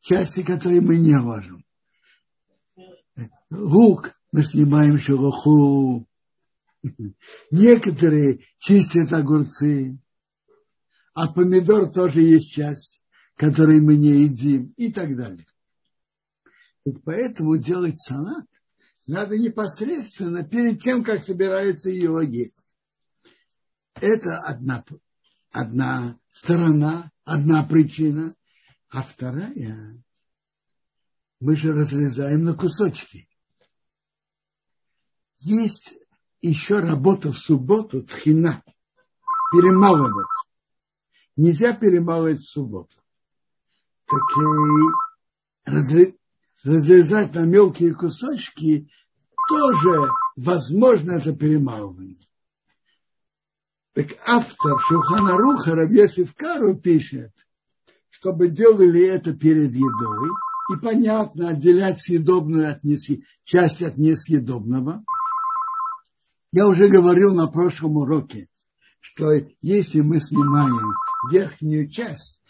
части, 0.01 0.43
которые 0.43 0.81
мы 0.81 0.99
не 0.99 1.17
ложим. 1.17 1.65
Лук 3.51 4.15
мы 4.33 4.43
снимаем 4.43 4.99
шелуху. 4.99 6.07
Некоторые 7.51 8.47
чистят 8.59 9.13
огурцы. 9.13 9.99
А 11.13 11.29
помидор 11.29 11.91
тоже 11.91 12.21
есть 12.21 12.53
часть, 12.53 13.03
которую 13.35 13.83
мы 13.83 13.97
не 13.97 14.11
едим 14.11 14.73
и 14.77 14.93
так 14.93 15.17
далее. 15.17 15.47
Поэтому 17.05 17.59
делать 17.59 17.99
салат 17.99 18.47
надо 19.07 19.39
непосредственно 19.39 20.45
перед 20.45 20.83
тем, 20.83 21.03
как 21.03 21.23
собираются 21.23 21.91
его 21.91 22.21
есть. 22.21 22.65
Это 23.95 24.39
одна, 24.39 24.85
одна 25.51 26.19
сторона, 26.33 27.11
одна 27.25 27.63
причина. 27.65 28.35
А 28.89 29.03
вторая, 29.03 30.03
мы 31.39 31.57
же 31.57 31.73
разрезаем 31.73 32.45
на 32.45 32.55
кусочки. 32.55 33.29
Есть 35.37 35.95
еще 36.43 36.81
работа 36.81 37.33
в 37.33 37.39
субботу, 37.39 38.03
тхина, 38.03 38.63
перемалывать. 39.53 40.27
Нельзя 41.37 41.73
перемалывать 41.73 42.41
в 42.41 42.51
субботу. 42.51 42.97
Так 44.07 44.21
и 44.37 46.19
разрезать 46.64 47.35
на 47.35 47.44
мелкие 47.44 47.94
кусочки 47.94 48.90
тоже 49.49 50.11
возможно 50.37 51.12
это 51.12 51.35
перемалывание. 51.35 52.18
Так 53.94 54.16
автор 54.27 54.79
Шухана 54.81 55.37
Руха 55.37 55.75
Рабьесив 55.75 56.35
Кару 56.35 56.77
пишет, 56.77 57.33
чтобы 58.09 58.49
делали 58.49 59.05
это 59.05 59.33
перед 59.33 59.73
едой, 59.73 60.31
и 60.73 60.77
понятно, 60.81 61.49
отделять 61.49 62.01
съедобную 62.01 62.70
от 62.70 62.85
несъедобного, 62.85 63.27
часть 63.44 63.83
от 63.83 63.96
несъедобного. 63.96 65.05
Я 66.53 66.68
уже 66.68 66.88
говорил 66.88 67.35
на 67.35 67.49
прошлом 67.49 67.96
уроке, 67.96 68.49
что 69.01 69.33
если 69.61 70.01
мы 70.01 70.20
снимаем 70.20 70.94
верхнюю 71.31 71.90
часть, 71.90 72.42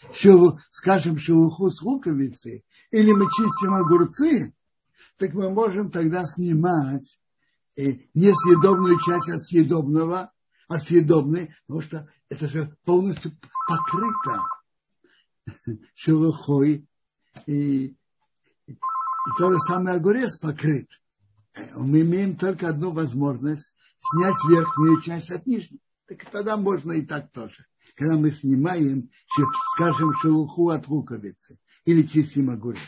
скажем, 0.69 1.17
шелуху 1.17 1.71
с 1.71 1.81
луковицы, 1.81 2.63
или 2.91 3.11
мы 3.13 3.25
чистим 3.31 3.73
огурцы, 3.73 4.53
так 5.17 5.33
мы 5.33 5.49
можем 5.49 5.91
тогда 5.91 6.25
снимать 6.27 7.19
э, 7.77 7.93
несъедобную 8.13 8.99
часть 8.99 9.29
от 9.29 9.43
съедобного, 9.43 10.31
от 10.67 10.83
съедобной, 10.83 11.55
потому 11.65 11.81
что 11.81 12.09
это 12.29 12.47
же 12.47 12.75
полностью 12.83 13.31
покрыто 13.67 14.43
шелухой. 15.95 16.85
И, 17.45 17.95
и 18.67 18.77
то 19.37 19.51
же 19.51 19.59
самое 19.59 19.97
огурец 19.97 20.37
покрыт. 20.37 20.89
Мы 21.75 22.01
имеем 22.01 22.35
только 22.35 22.69
одну 22.69 22.91
возможность 22.91 23.73
снять 23.99 24.35
верхнюю 24.49 25.01
часть 25.01 25.31
от 25.31 25.45
нижней. 25.45 25.81
Так 26.07 26.25
тогда 26.29 26.57
можно 26.57 26.93
и 26.93 27.05
так 27.05 27.31
тоже. 27.31 27.65
Когда 27.95 28.17
мы 28.17 28.31
снимаем, 28.31 29.09
скажем, 29.75 30.13
шелуху 30.17 30.69
от 30.69 30.87
луковицы 30.87 31.57
или 31.85 32.03
чистим 32.03 32.49
огурец. 32.49 32.79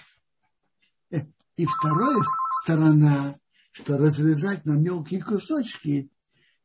Э, 1.11 1.21
и 1.57 1.65
вторая 1.65 2.21
сторона, 2.63 3.39
что 3.71 3.97
разрезать 3.97 4.65
на 4.65 4.73
мелкие 4.73 5.23
кусочки, 5.23 6.09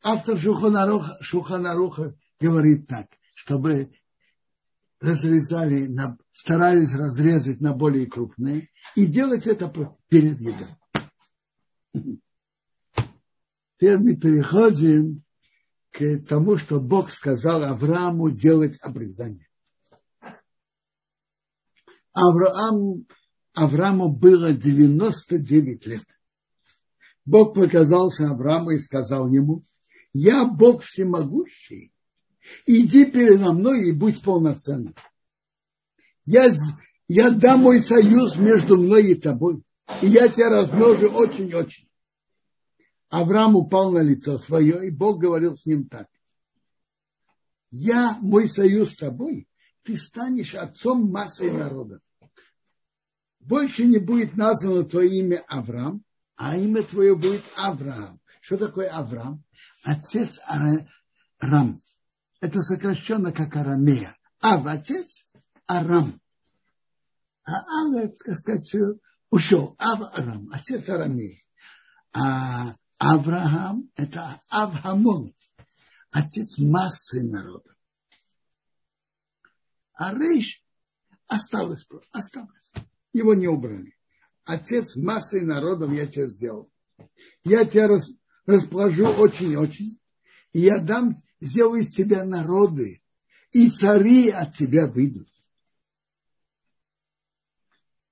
автор 0.02 0.38
Шуханаруха, 0.38 1.16
Шуханаруха 1.20 2.14
говорит 2.40 2.86
так, 2.86 3.06
чтобы 3.34 3.92
разрезали, 5.00 5.86
на, 5.86 6.18
старались 6.32 6.94
разрезать 6.94 7.60
на 7.60 7.72
более 7.72 8.06
крупные 8.06 8.70
и 8.94 9.06
делать 9.06 9.46
это 9.46 9.72
перед 10.08 10.40
едой. 10.40 10.68
Теперь 13.76 13.98
мы 13.98 14.16
переходим 14.16 15.22
к 15.92 16.18
тому, 16.28 16.58
что 16.58 16.80
Бог 16.80 17.10
сказал 17.10 17.62
Аврааму 17.62 18.30
делать 18.30 18.76
обрезание. 18.82 19.47
Авраам, 22.20 23.06
Аврааму 23.54 24.08
было 24.08 24.52
99 24.52 25.86
лет. 25.86 26.04
Бог 27.24 27.54
показался 27.54 28.30
Аврааму 28.30 28.70
и 28.70 28.78
сказал 28.78 29.28
ему, 29.28 29.62
я 30.12 30.46
Бог 30.46 30.82
всемогущий, 30.82 31.92
иди 32.66 33.04
передо 33.04 33.52
мной 33.52 33.88
и 33.88 33.92
будь 33.92 34.22
полноценным. 34.22 34.94
Я, 36.24 36.54
я 37.06 37.30
дам 37.30 37.60
мой 37.60 37.80
союз 37.80 38.36
между 38.36 38.78
мной 38.78 39.12
и 39.12 39.14
тобой, 39.14 39.62
и 40.02 40.08
я 40.08 40.28
тебя 40.28 40.50
размножу 40.50 41.08
очень-очень. 41.08 41.88
Авраам 43.10 43.56
упал 43.56 43.92
на 43.92 44.00
лицо 44.00 44.38
свое, 44.38 44.86
и 44.86 44.90
Бог 44.90 45.18
говорил 45.18 45.56
с 45.56 45.64
ним 45.66 45.88
так. 45.88 46.08
Я, 47.70 48.18
мой 48.20 48.48
союз 48.48 48.92
с 48.92 48.96
тобой, 48.96 49.48
ты 49.82 49.96
станешь 49.96 50.54
отцом 50.54 51.10
массы 51.10 51.50
народов. 51.50 52.00
Больше 53.48 53.86
не 53.86 53.96
будет 53.96 54.36
названо 54.36 54.84
твое 54.84 55.20
имя 55.20 55.42
Авраам, 55.48 56.04
а 56.36 56.54
имя 56.54 56.82
твое 56.82 57.16
будет 57.16 57.42
Авраам. 57.56 58.20
Что 58.42 58.58
такое 58.58 58.90
Авраам? 58.90 59.42
Отец 59.82 60.38
Арам. 60.46 61.82
Это 62.40 62.60
сокращенно 62.60 63.32
как 63.32 63.56
Арамея. 63.56 64.14
Ав 64.40 64.66
отец 64.66 65.24
Арам. 65.66 66.20
А 67.44 67.52
Ав, 67.54 68.18
так 68.22 68.36
сказать, 68.36 68.70
ушел. 69.30 69.74
Ав 69.78 70.02
Арам, 70.18 70.50
отец 70.52 70.86
Арамея. 70.90 71.42
А 72.12 72.76
Авраам– 72.98 73.90
это 73.96 74.42
Авхамон, 74.50 75.34
отец 76.10 76.58
массы 76.58 77.22
народа. 77.22 77.74
А 79.94 80.12
Рейш 80.12 80.62
осталось, 81.28 81.86
осталось. 82.12 82.57
Его 83.12 83.34
не 83.34 83.48
убрали. 83.48 83.94
Отец 84.44 84.96
массы 84.96 85.40
народов 85.40 85.92
я 85.92 86.06
тебя 86.06 86.28
сделал. 86.28 86.70
Я 87.44 87.64
тебя 87.64 87.88
рас, 87.88 88.10
расположу 88.46 89.06
очень-очень. 89.06 89.98
И 90.52 90.60
я 90.60 90.78
дам, 90.78 91.22
сделаю 91.40 91.82
из 91.82 91.94
тебя 91.94 92.24
народы. 92.24 93.02
И 93.52 93.70
цари 93.70 94.30
от 94.30 94.54
тебя 94.56 94.86
выйдут. 94.86 95.28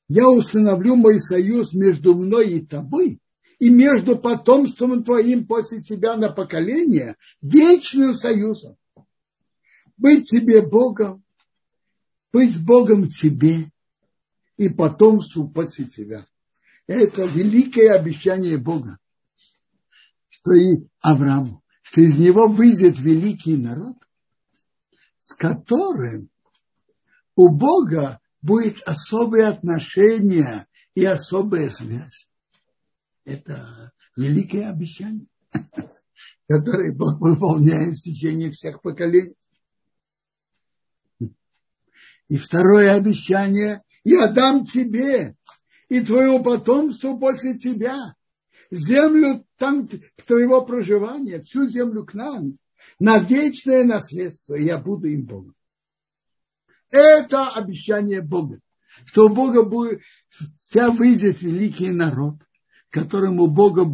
Я 0.09 0.31
установлю 0.31 0.97
мой 0.97 1.21
союз 1.21 1.73
между 1.73 2.15
мной 2.15 2.53
и 2.53 2.67
тобой– 2.67 3.21
и 3.59 3.71
между 3.71 4.17
потомством 4.19 5.03
твоим 5.03 5.47
после 5.47 5.83
тебя 5.83 6.17
на 6.17 6.31
поколение 6.31 7.17
вечным 7.41 8.15
союзом. 8.15 8.77
Быть 9.97 10.29
тебе 10.29 10.61
Богом, 10.61 11.25
быть 12.33 12.63
Богом 12.63 13.09
тебе 13.09 13.71
и 14.57 14.69
потомству 14.69 15.49
после 15.49 15.87
тебя. 15.87 16.27
Это 16.87 17.25
великое 17.27 17.93
обещание 17.93 18.59
Бога, 18.59 18.99
что 20.29 20.53
и 20.53 20.87
Аврааму, 21.01 21.63
что 21.83 22.01
из 22.01 22.19
него 22.19 22.47
выйдет 22.49 22.99
великий 22.99 23.57
народ, 23.57 23.97
с 25.21 25.35
которым 25.35 26.31
у 27.35 27.49
Бога 27.49 28.21
будет 28.41 28.81
особое 28.83 29.49
отношение 29.49 30.67
и 30.95 31.05
особая 31.05 31.71
связь 31.71 32.29
это 33.27 33.93
великое 34.17 34.71
обещание, 34.71 35.27
которое 36.49 36.93
Бог 36.93 37.21
выполняет 37.21 37.99
в 37.99 38.03
течение 38.03 38.51
всех 38.51 38.81
поколений. 38.81 39.37
И 42.29 42.39
второе 42.39 42.95
обещание, 42.95 43.83
я 44.09 44.29
дам 44.29 44.65
тебе 44.65 45.35
и 45.89 46.01
твоему 46.01 46.41
потомству 46.43 47.19
после 47.19 47.59
тебя 47.59 48.15
землю 48.71 49.45
там 49.57 49.89
твоего 50.27 50.65
проживания, 50.65 51.41
всю 51.43 51.69
землю 51.69 52.05
к 52.05 52.15
нам, 52.15 52.57
на 53.01 53.19
вечное 53.19 53.83
наследство, 53.83 54.55
я 54.55 54.79
буду 54.79 55.09
им 55.09 55.27
Богом. 55.27 55.55
Это 56.91 57.51
обещание 57.51 58.23
Бога, 58.23 58.61
что 59.07 59.27
у 59.27 59.29
Бога 59.29 59.65
будет, 59.65 60.03
вся 60.69 60.91
выйдет 60.91 61.43
великий 61.43 61.91
народ, 61.91 62.37
которому 62.91 63.49
Бога 63.49 63.85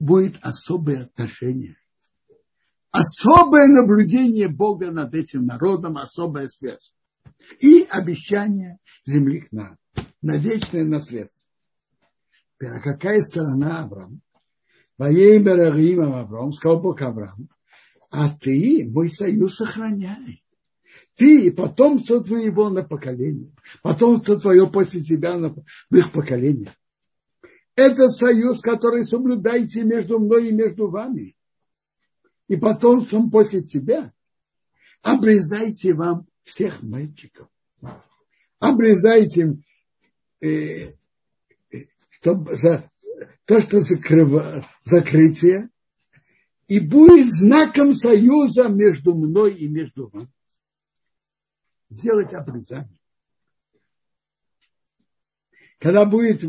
будет 0.00 0.36
особое 0.42 1.04
отношение. 1.04 1.76
Особое 2.90 3.68
наблюдение 3.68 4.48
Бога 4.48 4.90
над 4.90 5.14
этим 5.14 5.44
народом, 5.44 5.96
особая 5.96 6.48
связь. 6.48 6.93
И 7.60 7.86
обещание 7.90 8.78
земли 9.04 9.40
к 9.40 9.52
нам 9.52 9.78
на 10.22 10.36
вечное 10.36 10.84
наследство. 10.84 11.44
Теперь, 12.58 12.76
а 12.76 12.80
какая 12.80 13.22
сторона 13.22 13.82
Авраам? 13.82 14.20
Воей 14.96 15.38
Берагима 15.38 16.20
Авраам, 16.20 16.52
сказал 16.52 16.80
Бог 16.80 17.02
Авраам, 17.02 17.48
а 18.10 18.30
ты 18.30 18.88
мой 18.90 19.10
союз 19.10 19.56
сохраняй. 19.56 20.42
Ты 21.16 21.46
и 21.46 21.50
потомство 21.50 22.22
твоего 22.22 22.70
на 22.70 22.82
поколение, 22.82 23.52
потомство 23.82 24.38
твое 24.38 24.68
после 24.68 25.02
тебя 25.02 25.36
на, 25.36 25.50
в 25.50 25.96
их 25.96 26.12
поколение. 26.12 26.72
Это 27.76 28.08
союз, 28.08 28.60
который 28.60 29.04
соблюдайте 29.04 29.82
между 29.82 30.20
мной 30.20 30.48
и 30.48 30.52
между 30.52 30.88
вами. 30.88 31.36
И 32.48 32.56
потомством 32.56 33.30
после 33.30 33.62
тебя. 33.62 34.12
Обрезайте 35.02 35.94
вам 35.94 36.26
всех 36.44 36.82
мальчиков. 36.82 37.48
Обрезайте 38.58 39.58
э, 40.40 40.92
чтобы 42.24 42.56
за, 42.56 42.90
то, 43.44 43.60
что 43.60 43.82
закрыва, 43.82 44.64
закрытие, 44.84 45.68
и 46.68 46.80
будет 46.80 47.32
знаком 47.32 47.94
союза 47.94 48.68
между 48.68 49.14
мной 49.14 49.54
и 49.54 49.68
между 49.68 50.08
вами. 50.08 50.30
Сделать 51.90 52.32
обрезание. 52.32 52.98
Когда 55.78 56.06
будет 56.06 56.42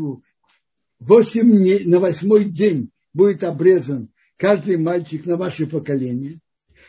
8 1.00 1.42
дней, 1.42 1.84
на 1.84 2.00
восьмой 2.00 2.44
день 2.44 2.90
будет 3.12 3.44
обрезан 3.44 4.08
каждый 4.38 4.78
мальчик 4.78 5.26
на 5.26 5.36
ваше 5.36 5.66
поколение, 5.66 6.40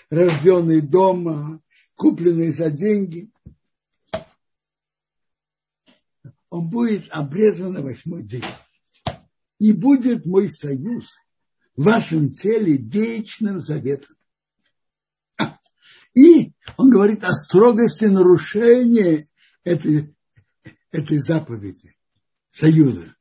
рожденный 0.10 0.80
дома, 0.80 1.62
купленный 1.98 2.54
за 2.54 2.70
деньги, 2.70 3.30
он 6.50 6.70
будет 6.70 7.10
обрезан 7.10 7.74
на 7.74 7.82
восьмой 7.82 8.24
день. 8.24 8.44
И 9.60 9.74
будет 9.74 10.26
мой 10.26 10.50
союз 10.50 11.10
в 11.76 11.84
вашем 11.84 12.32
теле 12.32 12.78
вечным 12.78 13.60
заветом. 13.60 14.16
И 16.14 16.54
он 16.78 16.90
говорит 16.90 17.24
о 17.24 17.32
строгости 17.34 18.06
нарушения 18.06 19.28
этой, 19.64 20.16
этой 20.92 21.18
заповеди, 21.18 21.96
союза. 22.50 23.16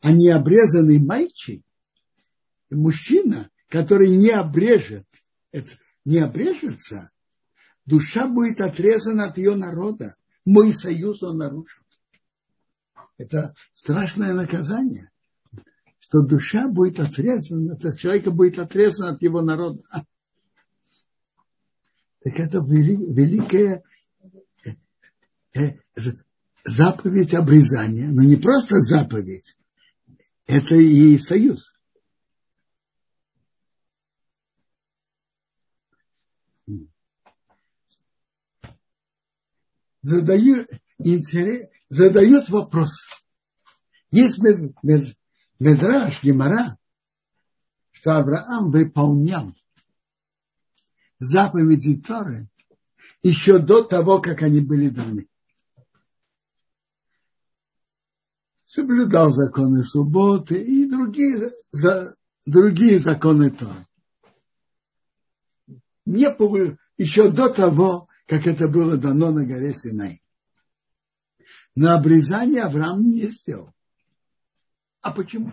А 0.00 0.12
не 0.12 0.28
обрезанный 0.28 1.04
мальчик, 1.04 1.62
мужчина, 2.70 3.50
который 3.68 4.08
не 4.08 4.30
обрежет, 4.30 5.06
не 6.04 6.18
обрежется, 6.18 7.10
душа 7.90 8.28
будет 8.28 8.60
отрезана 8.60 9.26
от 9.26 9.36
ее 9.36 9.56
народа. 9.56 10.14
Мой 10.44 10.72
союз 10.72 11.22
он 11.22 11.38
нарушил. 11.38 11.82
Это 13.18 13.54
страшное 13.74 14.32
наказание, 14.32 15.10
что 15.98 16.22
душа 16.22 16.68
будет 16.68 17.00
отрезана, 17.00 17.74
от 17.74 17.98
человека 17.98 18.30
будет 18.30 18.58
отрезана 18.58 19.10
от 19.10 19.22
его 19.22 19.42
народа. 19.42 19.82
Так 22.22 22.34
это 22.38 22.60
великая 22.60 23.82
э, 24.64 24.70
э, 25.54 25.78
заповедь 26.64 27.34
обрезания, 27.34 28.08
но 28.08 28.22
не 28.22 28.36
просто 28.36 28.80
заповедь, 28.80 29.56
это 30.46 30.76
и 30.76 31.18
союз. 31.18 31.74
Задаю, 40.02 40.66
интерес, 40.98 41.68
задает 41.88 42.48
вопрос. 42.48 42.92
Есть 44.10 44.38
мед, 44.38 44.74
мед, 44.82 45.16
Медраж, 45.58 46.22
Гемора, 46.22 46.78
что 47.90 48.18
Авраам 48.18 48.70
выполнял 48.70 49.52
заповеди 51.18 52.00
Торы 52.00 52.48
еще 53.22 53.58
до 53.58 53.82
того, 53.82 54.20
как 54.20 54.42
они 54.42 54.60
были 54.60 54.88
даны. 54.88 55.28
Соблюдал 58.64 59.32
законы 59.32 59.84
субботы 59.84 60.62
и 60.62 60.88
другие, 60.88 61.52
за, 61.72 62.16
другие 62.46 62.98
законы 62.98 63.50
Торы. 63.50 63.86
Не 66.06 66.30
еще 66.96 67.30
до 67.30 67.50
того, 67.50 68.08
как 68.30 68.46
это 68.46 68.68
было 68.68 68.96
дано 68.96 69.32
на 69.32 69.44
горе 69.44 69.74
Синай. 69.74 70.22
Но 71.74 71.92
обрезание 71.92 72.62
Авраам 72.62 73.10
не 73.10 73.26
сделал. 73.26 73.74
А 75.00 75.10
почему? 75.10 75.52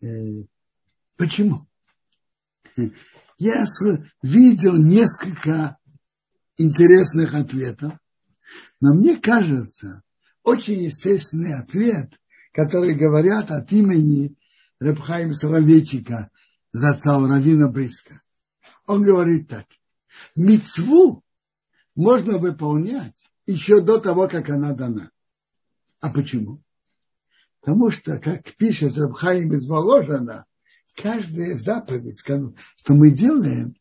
Э, 0.00 0.08
почему? 1.16 1.68
Я 3.36 3.66
видел 4.22 4.76
несколько 4.78 5.76
интересных 6.56 7.34
ответов, 7.34 7.92
но 8.80 8.94
мне 8.94 9.18
кажется, 9.18 10.02
очень 10.44 10.84
естественный 10.84 11.52
ответ, 11.52 12.18
который 12.52 12.94
говорят 12.94 13.50
от 13.50 13.72
имени 13.72 14.36
Рабхаима 14.80 15.34
Соловейчика, 15.34 16.30
за 16.72 16.96
Равина 17.04 17.68
Бриска. 17.68 18.22
Он 18.86 19.02
говорит 19.02 19.48
так. 19.48 19.66
Мецву 20.36 21.24
можно 21.94 22.38
выполнять 22.38 23.14
еще 23.46 23.80
до 23.80 23.98
того, 23.98 24.28
как 24.28 24.48
она 24.50 24.72
дана. 24.74 25.10
А 26.00 26.10
почему? 26.10 26.62
Потому 27.60 27.90
что, 27.90 28.18
как 28.18 28.54
пишет 28.54 28.96
Рабхаим 28.96 29.52
из 29.52 29.66
Воложина, 29.66 30.46
каждая 30.96 31.56
заповедь, 31.58 32.20
что 32.20 32.94
мы 32.94 33.10
делаем, 33.10 33.76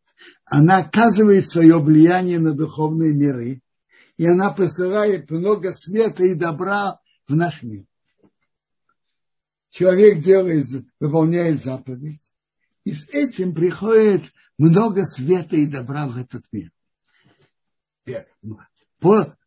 она 0.46 0.80
оказывает 0.80 1.48
свое 1.48 1.80
влияние 1.80 2.40
на 2.40 2.54
духовные 2.54 3.14
миры, 3.14 3.62
и 4.18 4.26
она 4.26 4.50
посылает 4.50 5.30
много 5.30 5.74
света 5.74 6.24
и 6.24 6.34
добра 6.34 7.00
в 7.28 7.36
наш 7.36 7.64
мир. 7.64 7.86
Человек 9.70 10.20
делает, 10.20 10.68
выполняет 11.00 11.64
заповедь, 11.64 12.22
и 12.84 12.94
с 12.94 13.08
этим 13.10 13.54
приходит 13.54 14.24
много 14.58 15.06
света 15.06 15.56
и 15.56 15.68
добра 15.68 16.08
в 16.08 16.18
этот 16.18 16.44
мир. 16.52 16.72
По 19.00 19.38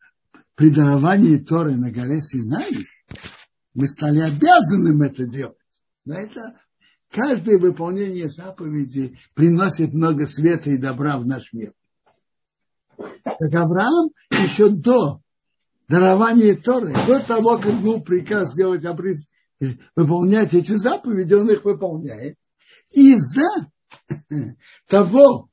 предаровании 0.54 1.38
Торы 1.38 1.74
на 1.74 1.90
горе 1.90 2.20
Синай 2.20 2.70
мы 3.74 3.88
стали 3.88 4.20
обязанным 4.20 5.02
это 5.02 5.26
делать. 5.26 5.56
Но 6.04 6.14
это 6.14 6.58
каждое 7.10 7.58
выполнение 7.58 8.28
заповеди 8.28 9.16
приносит 9.34 9.92
много 9.92 10.26
света 10.26 10.70
и 10.70 10.76
добра 10.76 11.18
в 11.18 11.26
наш 11.26 11.52
мир. 11.52 11.72
Так 12.96 13.54
Авраам 13.54 14.10
еще 14.30 14.68
до 14.68 15.20
дарования 15.88 16.54
Торы, 16.54 16.92
до 17.06 17.18
того, 17.20 17.58
как 17.58 17.74
был 17.80 18.00
приказ 18.00 18.52
сделать 18.52 18.84
обрез, 18.84 19.26
выполнять 19.96 20.54
эти 20.54 20.76
заповеди, 20.76 21.34
он 21.34 21.50
их 21.50 21.64
выполняет. 21.64 22.36
Из-за 22.90 23.70
того 24.86 25.50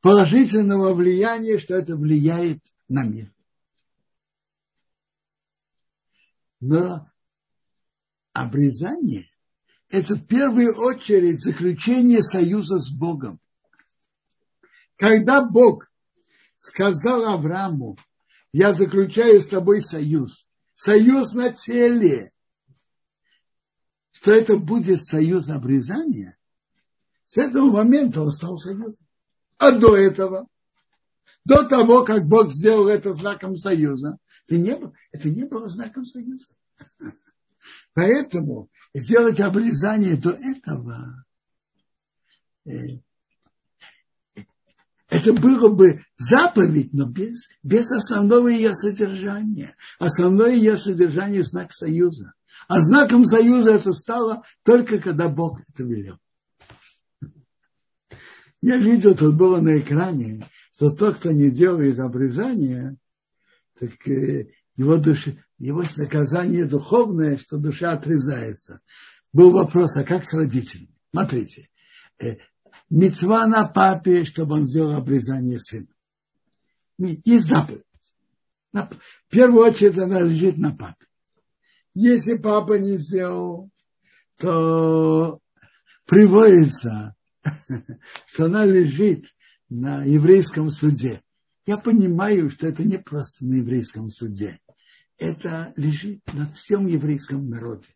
положительного 0.00 0.94
влияния, 0.94 1.58
что 1.58 1.74
это 1.74 1.96
влияет 1.96 2.60
на 2.88 3.04
мир. 3.04 3.32
Но 6.60 7.10
обрезание– 8.32 9.26
это 9.88 10.14
в 10.14 10.26
первую 10.26 10.76
очередь 10.76 11.42
заключение 11.42 12.22
союза 12.22 12.78
с 12.78 12.90
Богом. 12.90 13.40
Когда 14.96 15.44
Бог 15.44 15.90
сказал 16.56 17.24
Аврааму, 17.24 17.96
я 18.52 18.74
заключаю 18.74 19.40
с 19.40 19.46
тобой 19.46 19.80
союз, 19.80 20.49
союз 20.80 21.34
на 21.34 21.52
теле, 21.52 22.32
что 24.12 24.32
это 24.32 24.56
будет 24.56 25.04
союз 25.04 25.50
обрезания, 25.50 26.38
с 27.26 27.36
этого 27.36 27.70
момента 27.70 28.22
он 28.22 28.32
стал 28.32 28.56
союзом. 28.56 29.06
А 29.58 29.76
до 29.78 29.94
этого 29.94 30.48
До 31.44 31.68
того, 31.68 32.04
как 32.04 32.26
Бог 32.26 32.50
сделал 32.52 32.88
это 32.88 33.12
знаком 33.12 33.58
союза, 33.58 34.16
это 34.46 34.56
не, 34.56 34.74
было, 34.74 34.94
это 35.12 35.28
не 35.28 35.44
было 35.44 35.68
знаком 35.68 36.06
союза. 36.06 36.46
Поэтому 37.92 38.70
сделать 38.94 39.38
обрезание 39.38 40.16
до 40.16 40.30
этого, 40.30 41.26
э, 42.64 43.00
это 45.10 45.32
было 45.32 45.68
бы 45.68 46.04
заповедь, 46.18 46.92
но 46.92 47.06
без, 47.06 47.48
без 47.62 47.90
основного 47.90 48.48
ее 48.48 48.74
содержания. 48.74 49.74
Основное 49.98 50.54
ее 50.54 50.78
содержание– 50.78 51.42
знак 51.44 51.72
союза. 51.72 52.32
А 52.68 52.80
знаком 52.80 53.24
союза 53.24 53.72
это 53.72 53.92
стало 53.92 54.44
только 54.62 54.98
когда 54.98 55.28
Бог 55.28 55.60
это 55.68 55.82
велел. 55.82 56.18
Я 58.62 58.76
видел, 58.76 59.16
тут 59.16 59.34
было 59.34 59.60
на 59.60 59.78
экране, 59.78 60.46
что 60.74 60.90
тот, 60.90 61.16
кто 61.16 61.32
не 61.32 61.50
делает 61.50 61.98
обрезание, 61.98 62.96
так 63.78 64.06
э, 64.06 64.52
его, 64.76 64.96
душе, 64.96 65.42
его 65.58 65.82
наказание 65.96 66.66
духовное, 66.66 67.38
что 67.38 67.56
душа 67.56 67.92
отрезается. 67.92 68.80
Был 69.32 69.50
вопрос, 69.50 69.96
а 69.96 70.04
как 70.04 70.26
с 70.26 70.34
родителями? 70.34 70.94
Смотрите, 71.12 71.68
э, 72.22 72.36
мецва 72.90 73.46
на 73.46 73.66
папе, 73.66 74.24
чтобы 74.24 74.56
он 74.56 74.66
сделал 74.66 74.94
обрезание 74.94 75.60
сына. 75.60 75.86
Есть 76.98 77.48
заповедь. 77.48 77.84
В 78.72 79.30
первую 79.30 79.64
очередь 79.64 79.98
она 79.98 80.20
лежит 80.20 80.58
на 80.58 80.72
папе. 80.72 81.06
Если 81.94 82.36
папа 82.36 82.74
не 82.78 82.98
сделал, 82.98 83.70
то 84.36 85.40
приводится, 86.06 87.14
что 88.26 88.44
она 88.44 88.64
лежит 88.64 89.26
на 89.68 90.04
еврейском 90.04 90.70
суде. 90.70 91.22
Я 91.66 91.78
понимаю, 91.78 92.50
что 92.50 92.66
это 92.66 92.82
не 92.84 92.98
просто 92.98 93.44
на 93.44 93.54
еврейском 93.54 94.10
суде. 94.10 94.60
Это 95.18 95.72
лежит 95.76 96.20
на 96.32 96.50
всем 96.52 96.86
еврейском 96.86 97.48
народе. 97.48 97.88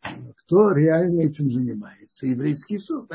Кто 0.00 0.72
реально 0.72 1.22
этим 1.22 1.50
занимается? 1.50 2.26
Еврейский 2.26 2.78
суд. 2.78 3.10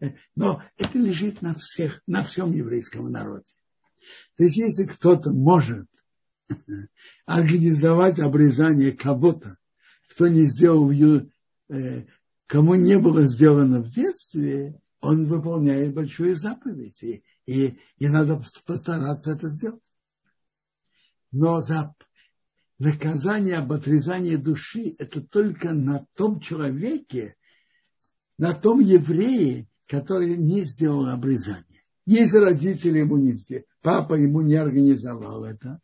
Э, 0.00 0.12
но 0.34 0.62
это 0.76 0.98
лежит 0.98 1.42
на 1.42 1.54
всех, 1.54 2.02
на 2.06 2.22
всем 2.24 2.52
еврейском 2.52 3.10
народе. 3.10 3.50
То 4.36 4.44
есть, 4.44 4.56
если 4.56 4.84
кто-то 4.84 5.30
может 5.30 5.88
организовать 7.26 8.18
обрезание 8.18 8.92
кого-то, 8.92 9.56
кто 10.10 10.28
не 10.28 10.44
сделал, 10.46 10.90
э, 10.90 12.06
кому 12.46 12.74
не 12.74 12.98
было 12.98 13.26
сделано 13.26 13.82
в 13.82 13.90
детстве, 13.90 14.80
он 15.00 15.26
выполняет 15.26 15.94
большую 15.94 16.36
заповедь. 16.36 17.02
И, 17.02 17.22
и, 17.46 17.78
и 17.98 18.08
надо 18.08 18.42
постараться 18.64 19.32
это 19.32 19.48
сделать. 19.48 19.82
Но 21.32 21.60
за 21.62 21.94
наказание 22.78 23.58
об 23.58 23.72
отрезании 23.72 24.36
души 24.36 24.94
это 24.98 25.20
только 25.20 25.72
на 25.72 26.06
том 26.14 26.40
человеке, 26.40 27.36
на 28.38 28.52
том 28.54 28.80
еврее, 28.80 29.68
который 29.86 30.36
не 30.36 30.64
сделал 30.64 31.06
обрезание. 31.06 31.84
Если 32.04 32.38
родители 32.38 32.98
ему 32.98 33.16
не 33.16 33.32
сделали, 33.32 33.66
папа 33.80 34.14
ему 34.14 34.42
не 34.42 34.54
организовал 34.54 35.44
это, 35.44 35.80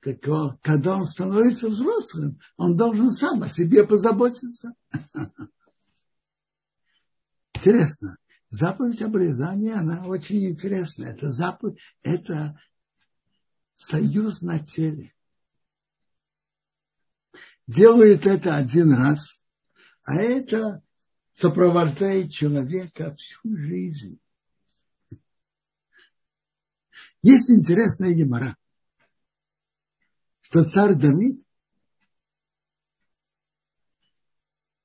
так 0.00 0.20
когда 0.62 0.96
он 0.96 1.06
становится 1.06 1.68
взрослым, 1.68 2.40
он 2.56 2.76
должен 2.76 3.12
сам 3.12 3.42
о 3.44 3.48
себе 3.48 3.86
позаботиться. 3.86 4.74
Интересно. 7.54 8.16
Заповедь 8.50 9.00
обрезания, 9.00 9.76
она 9.76 10.04
очень 10.06 10.44
интересная. 10.44 11.12
Это 11.12 11.30
заповедь, 11.30 11.78
это 12.02 12.60
союз 13.76 14.42
на 14.42 14.58
теле. 14.58 15.14
Делает 17.74 18.26
это 18.26 18.56
один 18.56 18.92
раз, 18.92 19.40
а 20.04 20.16
это 20.16 20.82
сопровождает 21.34 22.30
человека 22.30 23.14
всю 23.16 23.56
жизнь. 23.56 24.20
Есть 27.22 27.50
интересная 27.50 28.12
гемора 28.12 28.56
что 30.52 30.64
царь 30.64 30.94
Давид, 30.94 31.42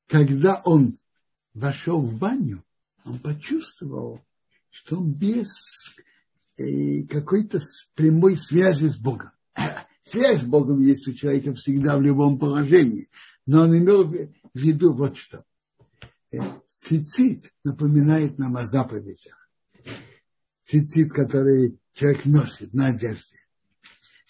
когда 0.05 0.61
он 0.63 0.97
вошел 1.53 2.01
в 2.01 2.17
баню, 2.17 2.63
он 3.03 3.19
почувствовал, 3.19 4.25
что 4.69 4.95
он 4.95 5.13
без 5.13 5.93
э, 6.55 7.03
какой-то 7.09 7.59
прямой 7.95 8.37
связи 8.37 8.87
с 8.87 8.95
Богом. 8.95 9.33
Связь 10.09 10.41
с 10.41 10.45
Богом 10.45 10.81
есть 10.81 11.07
у 11.07 11.13
человека 11.13 11.53
всегда 11.53 11.97
в 11.97 12.01
любом 12.01 12.39
положении. 12.39 13.09
Но 13.45 13.63
он 13.63 13.77
имел 13.77 14.05
в 14.05 14.29
виду 14.53 14.93
вот 14.93 15.17
что. 15.17 15.43
Э, 16.31 16.37
цицит 16.67 17.53
напоминает 17.65 18.37
нам 18.37 18.55
о 18.55 18.65
заповедях. 18.65 19.49
Цицит, 20.63 21.11
который 21.11 21.77
человек 21.91 22.25
носит 22.25 22.73
на 22.73 22.87
одежде. 22.87 23.35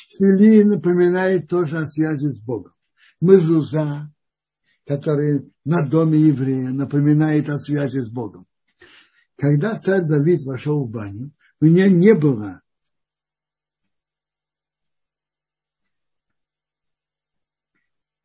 Тфили 0.09 0.63
напоминает 0.63 1.47
тоже 1.47 1.77
о 1.77 1.87
связи 1.87 2.31
с 2.31 2.39
Богом. 2.39 2.73
Мезуза, 3.21 4.11
который 4.87 5.51
на 5.63 5.85
доме 5.85 6.19
еврея, 6.19 6.69
напоминает 6.69 7.49
о 7.49 7.59
связи 7.59 7.99
с 7.99 8.09
Богом. 8.09 8.47
Когда 9.35 9.77
царь 9.77 10.03
Давид 10.03 10.43
вошел 10.43 10.83
в 10.83 10.89
баню, 10.89 11.31
у 11.61 11.65
нее 11.65 11.89
не 11.91 12.15
было 12.15 12.61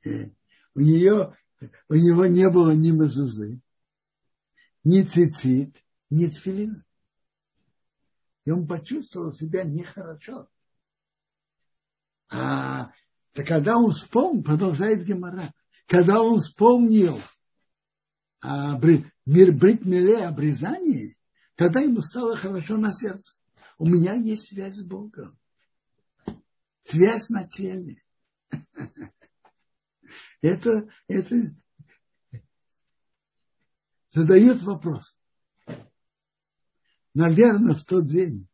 у 0.05 0.81
нее, 0.81 1.37
у 1.89 1.95
него 1.95 2.27
не 2.27 2.49
было 2.51 2.73
ни 2.73 2.91
мезузы, 2.91 3.61
ни 4.85 5.03
цицит, 5.03 5.83
ни 6.11 6.27
тфилина. 6.27 6.85
И 8.45 8.51
он 8.51 8.67
почувствовал 8.67 9.33
себя 9.33 9.63
нехорошо. 9.63 10.49
А 12.31 12.91
так 13.33 13.47
когда 13.47 13.79
он 13.79 13.93
вспомнил, 13.93 14.43
продолжает 14.43 15.05
Гемора, 15.05 15.53
когда 15.87 16.23
он 16.23 16.41
вспомнил 16.41 17.21
а, 18.41 18.79
мир 19.27 19.53
брит 19.53 19.85
миле 19.85 20.25
обрезание, 20.27 21.17
тогда 21.55 21.81
ему 21.81 22.03
стало 22.03 22.37
хорошо 22.37 22.77
на 22.77 22.93
сердце. 22.93 23.35
У 23.79 23.87
меня 23.87 24.15
есть 24.15 24.49
связь 24.49 24.77
с 24.77 24.83
Богом. 24.83 25.39
Связь 26.83 27.29
на 27.29 27.47
теле. 27.47 27.99
Это, 30.41 30.89
это 31.09 31.55
задает 34.09 34.63
вопрос. 34.63 35.17
Наверное, 37.15 37.75
в 37.75 37.85
тот 37.85 38.07
день 38.07 38.49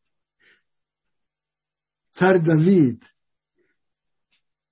царь 2.11 2.40
Давид 2.42 3.03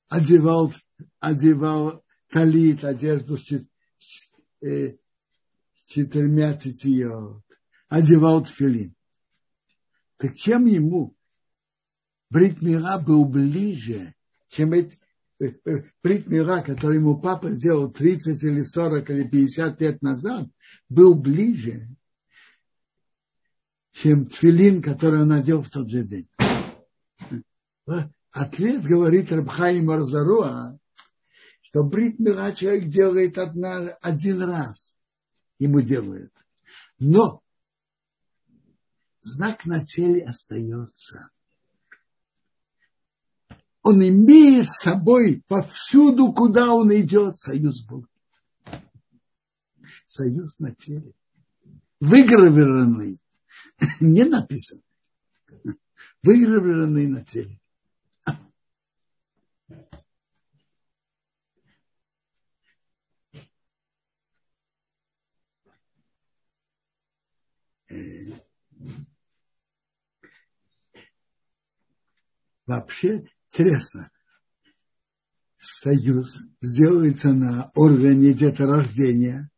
одевал, 0.09 0.72
одевал 1.20 2.05
талит, 2.29 2.85
одежду 2.85 3.37
с, 3.37 3.53
э, 4.61 4.96
четырьмя 5.87 6.57
цитиот, 6.57 7.44
одевал 7.88 8.44
тфилин. 8.44 8.94
Так 10.16 10.35
чем 10.35 10.66
ему 10.66 11.16
Брит 12.31 12.61
Мира 12.61 12.99
был 12.99 13.25
ближе, 13.25 14.14
чем 14.49 14.72
эти, 14.72 14.99
Брит 15.38 16.27
Мира, 16.29 16.62
который 16.62 16.96
ему 16.96 17.20
папа 17.20 17.51
сделал 17.51 17.90
30 17.90 18.42
или 18.42 18.62
40 18.62 19.11
или 19.11 19.29
50 19.29 19.81
лет 19.81 20.03
назад, 20.03 20.49
был 20.88 21.14
ближе, 21.14 21.88
чем 23.92 24.27
тфилин, 24.27 24.83
который 24.83 25.22
он 25.22 25.29
надел 25.29 25.62
в 25.62 25.70
тот 25.70 25.90
же 25.90 26.05
день. 26.05 26.29
Ответ 28.31 28.83
говорит 28.83 29.33
Рабхаим 29.33 29.91
Арзаруа, 29.91 30.78
что 31.62 31.82
брит 31.82 32.18
мира 32.18 32.53
человек 32.53 32.89
делает 32.89 33.39
одна, 33.39 33.97
один 34.03 34.43
раз. 34.43 34.95
Ему 35.59 35.80
делают. 35.80 36.32
Но 36.99 37.43
знак 39.22 39.64
на 39.64 39.84
теле 39.84 40.24
остается. 40.24 41.30
Он 43.87 44.03
имеет 44.03 44.68
с 44.68 44.80
собой 44.80 45.45
повсюду, 45.47 46.32
куда 46.32 46.74
он 46.74 46.93
идет, 46.93 47.39
союз 47.39 47.84
Бога. 47.84 48.09
Союз 50.09 50.59
на 50.59 50.74
теле. 50.74 51.12
Выгравированный. 52.01 53.20
Не 54.01 54.24
написано. 54.24 54.82
Выгравированный 56.24 57.07
на 57.07 57.24
теле. 57.24 57.61
Вообще, 72.66 73.28
интересно, 73.57 74.11
союз 75.57 76.36
сделается 76.61 77.32
на 77.32 77.70
органе 77.74 78.34
деторождения, 78.34 79.50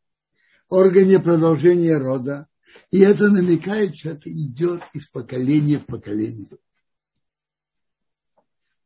органе 0.69 1.19
продолжения 1.19 1.99
рода, 1.99 2.47
и 2.91 3.01
это 3.01 3.29
намекает, 3.29 3.97
что 3.97 4.11
это 4.11 4.31
идет 4.31 4.83
из 4.95 5.09
поколения 5.09 5.81
в 5.81 5.87
поколение. 5.87 6.51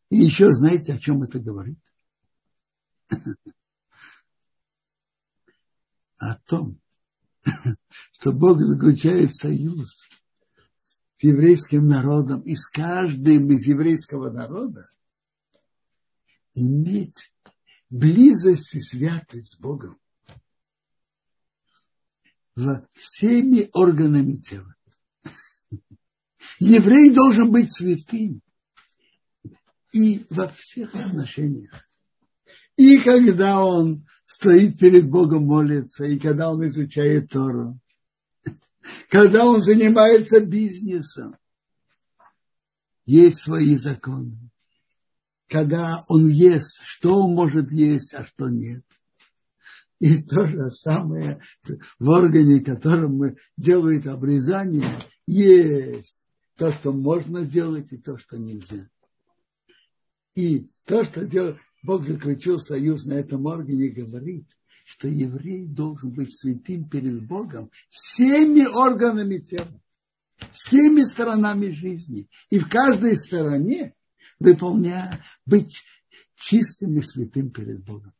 И 0.09 0.17
еще 0.17 0.51
знаете, 0.53 0.95
о 0.95 0.99
чем 0.99 1.23
это 1.23 1.39
говорит? 1.41 1.79
О 6.19 6.37
том, 6.47 6.81
что 8.13 8.33
Бог 8.33 8.63
заключает 8.63 9.35
союз 9.35 10.09
с 10.79 11.23
еврейским 11.25 11.89
народом 11.89 12.43
и 12.43 12.55
с 12.55 12.69
каждым 12.69 13.51
из 13.51 13.67
еврейского 13.67 14.31
народа 14.31 14.89
иметь 16.55 17.33
близость 17.91 18.75
и 18.75 18.81
святость 18.81 19.55
с 19.55 19.59
Богом 19.59 19.99
всеми 22.95 23.69
органами 23.73 24.37
тела. 24.37 24.75
Еврей 26.59 27.11
должен 27.11 27.51
быть 27.51 27.73
святым 27.73 28.43
и 29.93 30.25
во 30.31 30.49
всех 30.49 30.95
отношениях. 30.95 31.89
И 32.77 32.99
когда 32.99 33.65
он 33.65 34.07
стоит 34.27 34.79
перед 34.79 35.09
Богом, 35.09 35.45
молится, 35.45 36.05
и 36.05 36.19
когда 36.19 36.51
он 36.51 36.67
изучает 36.69 37.31
Тору, 37.31 37.79
когда 39.09 39.45
он 39.45 39.63
занимается 39.63 40.41
бизнесом, 40.41 41.37
есть 43.05 43.41
свои 43.41 43.77
законы. 43.77 44.39
Когда 45.49 46.05
он 46.09 46.29
ест, 46.29 46.81
что 46.83 47.25
он 47.25 47.35
может 47.35 47.71
есть, 47.71 48.15
а 48.15 48.25
что 48.25 48.49
нет. 48.49 48.85
И 50.01 50.21
то 50.23 50.49
же 50.49 50.71
самое 50.71 51.41
в 52.01 52.09
органе, 52.09 52.61
которым 52.61 53.19
мы 53.19 53.37
делают 53.57 54.07
обрезание, 54.07 54.89
есть 55.27 56.23
то, 56.57 56.73
что 56.73 56.93
можно 56.93 57.45
делать, 57.45 57.93
и 57.93 57.99
то, 57.99 58.19
что 58.19 58.37
нельзя. 58.37 58.89
И 60.35 60.69
то, 60.87 61.05
что 61.05 61.25
делает, 61.25 61.59
Бог 61.83 62.07
заключил 62.07 62.59
союз 62.59 63.05
на 63.05 63.15
этом 63.15 63.47
органе, 63.47 63.89
говорит, 63.89 64.47
что 64.85 65.09
еврей 65.09 65.67
должен 65.67 66.11
быть 66.11 66.37
святым 66.37 66.89
перед 66.89 67.27
Богом 67.27 67.71
всеми 67.91 68.65
органами 68.65 69.39
тела, 69.39 69.81
всеми 70.53 71.03
сторонами 71.03 71.71
жизни. 71.71 72.29
И 72.51 72.59
в 72.59 72.69
каждой 72.69 73.17
стороне 73.17 73.95
выполняя, 74.39 75.23
быть 75.47 75.83
чистым 76.35 76.99
и 76.99 77.03
святым 77.03 77.51
перед 77.51 77.85
Богом. 77.85 78.13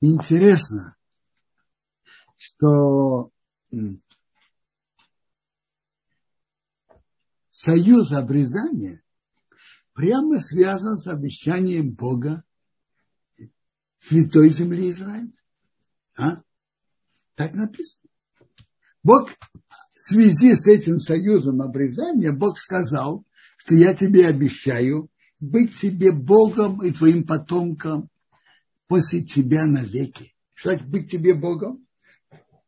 Интересно, 0.00 0.96
что 2.36 3.32
союз 7.50 8.12
обрезания 8.12 9.02
прямо 9.92 10.38
связан 10.38 10.98
с 10.98 11.08
обещанием 11.08 11.90
Бога 11.92 12.44
святой 13.98 14.50
земли 14.50 14.90
Израиля. 14.90 15.32
А? 16.16 16.42
Так 17.38 17.54
написано. 17.54 18.10
Бог 19.04 19.30
в 19.94 20.00
связи 20.00 20.56
с 20.56 20.66
этим 20.66 20.98
союзом 20.98 21.62
обрезания, 21.62 22.32
Бог 22.32 22.58
сказал, 22.58 23.24
что 23.58 23.76
я 23.76 23.94
тебе 23.94 24.26
обещаю 24.26 25.08
быть 25.38 25.78
тебе 25.78 26.10
Богом 26.10 26.82
и 26.82 26.90
твоим 26.90 27.24
потомкам 27.24 28.10
после 28.88 29.22
тебя 29.22 29.66
навеки. 29.66 30.34
Что 30.52 30.70
значит 30.70 30.88
быть 30.88 31.12
тебе 31.12 31.32
Богом? 31.32 31.86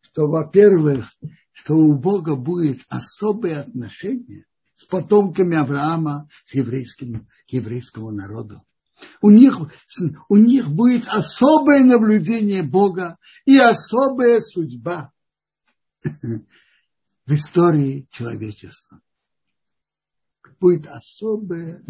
Что, 0.03 0.29
во-первых, 0.29 1.13
что 1.51 1.75
у 1.77 1.95
Бога 1.95 2.37
будет 2.37 2.79
особое 2.89 3.63
отношение 3.63 4.47
с 4.77 4.85
потомками 4.85 5.57
Авраама, 5.57 6.29
с 6.45 6.55
еврейским, 6.55 7.27
к 7.49 7.53
еврейскому 7.53 8.13
народу. 8.13 8.63
У 9.21 9.31
них, 9.31 9.59
у 10.29 10.37
них 10.37 10.69
будет 10.69 11.07
особое 11.09 11.85
наблюдение 11.85 12.63
Бога 12.63 13.19
и 13.45 13.57
особая 13.59 14.41
судьба 14.41 15.13
в 16.03 17.33
истории 17.33 18.09
человечества. 18.11 19.01
Будет 20.59 20.87
особое 20.89 21.83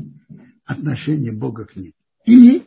отношение 0.64 1.32
Бога 1.32 1.64
к 1.64 1.76
ним. 1.76 1.94
И 2.26 2.64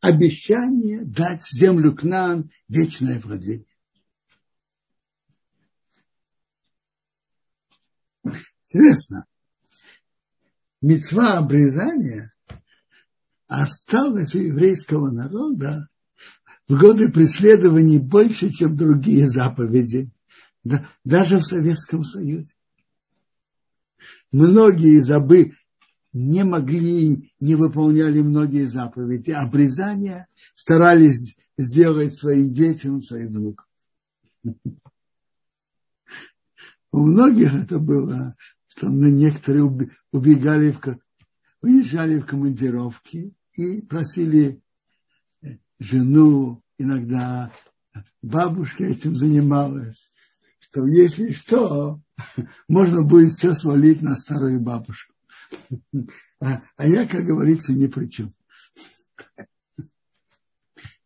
обещание 0.00 1.02
дать 1.04 1.46
землю 1.46 1.94
к 1.94 2.02
нам 2.02 2.50
вечное 2.68 3.18
владение. 3.18 3.66
Интересно. 8.66 9.24
Мецва 10.82 11.38
обрезания 11.38 12.33
осталось 13.62 14.34
у 14.34 14.38
еврейского 14.38 15.10
народа 15.10 15.88
в 16.68 16.78
годы 16.78 17.10
преследований 17.10 17.98
больше, 17.98 18.50
чем 18.50 18.76
другие 18.76 19.28
заповеди, 19.28 20.10
даже 21.04 21.38
в 21.38 21.44
Советском 21.44 22.04
Союзе. 22.04 22.52
Многие 24.32 25.00
забы 25.00 25.52
не 26.12 26.44
могли, 26.44 27.32
не 27.40 27.54
выполняли 27.54 28.20
многие 28.20 28.66
заповеди. 28.66 29.30
Обрезания 29.30 30.28
старались 30.54 31.36
сделать 31.58 32.16
своим 32.16 32.52
детям, 32.52 33.02
своим 33.02 33.28
внукам. 33.34 33.66
У 36.92 37.00
многих 37.00 37.54
это 37.54 37.78
было, 37.78 38.36
что 38.68 38.88
некоторые 38.88 39.64
убегали, 40.12 40.70
в, 40.70 40.80
уезжали 41.60 42.20
в 42.20 42.26
командировки 42.26 43.34
и 43.54 43.80
просили 43.82 44.62
э, 45.42 45.58
жену, 45.78 46.62
иногда 46.78 47.52
бабушка 48.22 48.84
этим 48.84 49.16
занималась, 49.16 50.12
что 50.58 50.86
если 50.86 51.32
что, 51.32 52.00
можно 52.68 53.02
будет 53.02 53.32
все 53.32 53.54
свалить 53.54 54.02
на 54.02 54.16
старую 54.16 54.60
бабушку. 54.60 55.14
А, 56.40 56.62
а 56.76 56.86
я, 56.86 57.06
как 57.06 57.24
говорится, 57.24 57.72
ни 57.72 57.86
при 57.86 58.08
чем. 58.08 58.32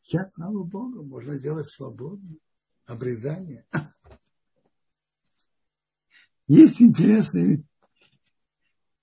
Сейчас, 0.03 0.35
слава 0.35 0.65
Богу, 0.65 1.05
можно 1.05 1.39
делать 1.39 1.69
свободно. 1.69 2.37
Обрезание. 2.87 3.67
Есть 6.47 6.81
интересный 6.81 7.69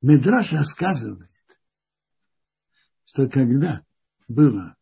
Медраж 0.06 0.54
рассказывает, 0.54 1.32
что 3.16 3.30
когда 3.30 3.82
было, 4.28 4.76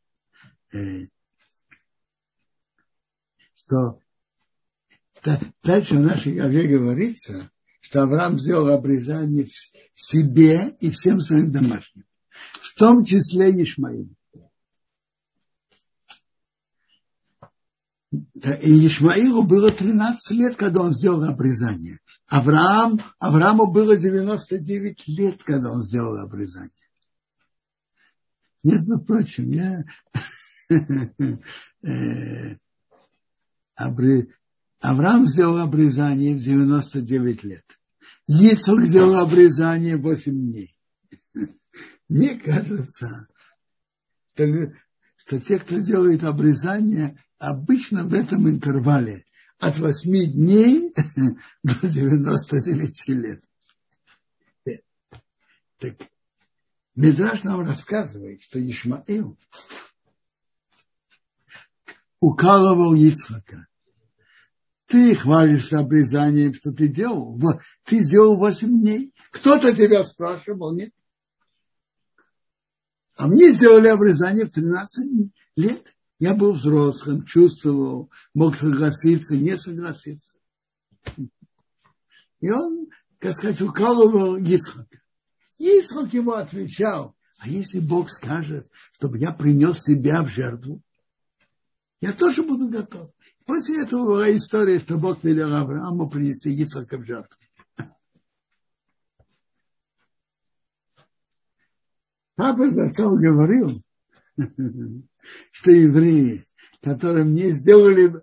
э, 0.74 1.06
что 3.54 4.00
дальше 5.62 5.98
в 5.98 6.00
нашей 6.00 6.34
главе 6.34 6.68
говорится, 6.68 7.52
что 7.80 8.02
Авраам 8.02 8.40
сделал 8.40 8.70
обрезание 8.70 9.48
себе 9.94 10.76
и 10.80 10.90
всем 10.90 11.20
своим 11.20 11.52
домашним, 11.52 12.06
в 12.32 12.74
том 12.74 13.06
числе 13.06 13.52
Ишмаилу. 13.62 14.10
И 18.12 18.88
Ишмаилу 18.88 19.44
было 19.44 19.72
13 19.72 20.38
лет, 20.38 20.56
когда 20.56 20.82
он 20.82 20.94
сделал 20.94 21.24
обрезание. 21.24 22.00
Авраам, 22.26 23.00
Аврааму 23.20 23.68
было 23.68 23.96
99 23.96 25.08
лет, 25.08 25.44
когда 25.44 25.72
он 25.72 25.84
сделал 25.84 26.18
обрезание. 26.18 26.72
Между 28.64 28.97
прочим, 28.99 29.51
я 29.51 29.84
э, 31.84 32.55
Авраам 34.80 35.28
сделал 35.28 35.59
обрезание 35.59 36.36
в 36.36 36.39
99 36.39 37.43
лет. 37.43 37.66
Ицук 38.28 38.84
сделал 38.84 39.16
обрезание 39.18 39.97
8 39.97 40.32
дней. 40.32 40.78
Мне 42.07 42.39
кажется, 42.39 43.28
что, 44.34 44.74
что 45.18 45.39
те, 45.39 45.59
кто 45.59 45.80
делает 45.80 46.24
обрезание, 46.24 47.18
обычно 47.39 48.05
в 48.05 48.14
этом 48.14 48.49
интервале 48.49 49.26
от 49.59 49.78
8 49.78 50.32
дней 50.32 50.93
до 51.64 51.88
99 51.88 53.07
лет. 53.09 53.43
Так 55.80 55.95
Медраж 56.96 57.44
нам 57.44 57.62
рассказывает, 57.62 58.44
что 58.44 58.60
Ишмаил, 58.60 59.38
укалывал 62.20 62.94
Ицхака. 62.94 63.68
Ты 64.86 65.16
хвалишься 65.16 65.80
обрезанием, 65.80 66.54
что 66.54 66.72
ты 66.72 66.88
делал. 66.88 67.39
Ты 67.84 68.04
сделал 68.04 68.36
8 68.38 68.68
дней. 68.68 69.14
Кто-то 69.32 69.76
тебя 69.76 70.04
спрашивал, 70.06 70.76
нет? 70.76 70.94
А 73.16 73.28
мне 73.28 73.52
сделали 73.52 73.88
обрезание 73.88 74.46
в 74.46 74.52
13 74.52 75.32
лет. 75.56 75.96
Я 76.20 76.36
был 76.36 76.54
взрослым, 76.54 77.26
чувствовал, 77.26 78.12
мог 78.36 78.56
согласиться, 78.56 79.36
не 79.36 79.58
согласиться. 79.58 80.36
И 82.39 82.52
он, 82.52 82.88
как 83.18 83.36
сказать, 83.36 83.62
укалывал 83.62 84.38
Исхака. 84.38 85.03
Исхак 85.64 86.14
ему 86.14 86.32
отвечал, 86.32 87.16
а 87.39 87.47
если 87.47 87.80
Бог 87.80 88.09
скажет, 88.09 88.70
чтобы 88.93 89.18
я 89.18 89.32
принес 89.32 89.80
себя 89.80 90.24
в 90.24 90.28
жертву, 90.30 90.82
я 92.01 92.11
тоже 92.11 92.43
буду 92.43 92.68
готов. 92.70 93.11
После 93.45 93.84
этого 93.84 94.05
была 94.05 94.36
история, 94.36 94.80
что 94.80 94.97
Бог 94.97 95.24
велел 95.24 95.53
Аврааму 95.53 96.09
принести 96.09 96.51
Исхака 96.64 96.97
в 96.97 97.05
жертву. 97.05 97.38
Папа 102.36 102.70
Зацов 102.70 103.20
говорил, 103.20 103.82
что 105.51 105.72
евреи, 105.72 106.45
которым 106.82 107.36
не 107.36 107.51
сделали 107.51 108.22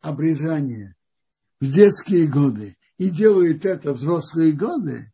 обрезание 0.00 0.96
в 1.60 1.70
детские 1.70 2.26
годы 2.26 2.76
и 2.98 3.10
делают 3.10 3.66
это 3.66 3.92
взрослые 3.92 4.52
годы, 4.52 5.12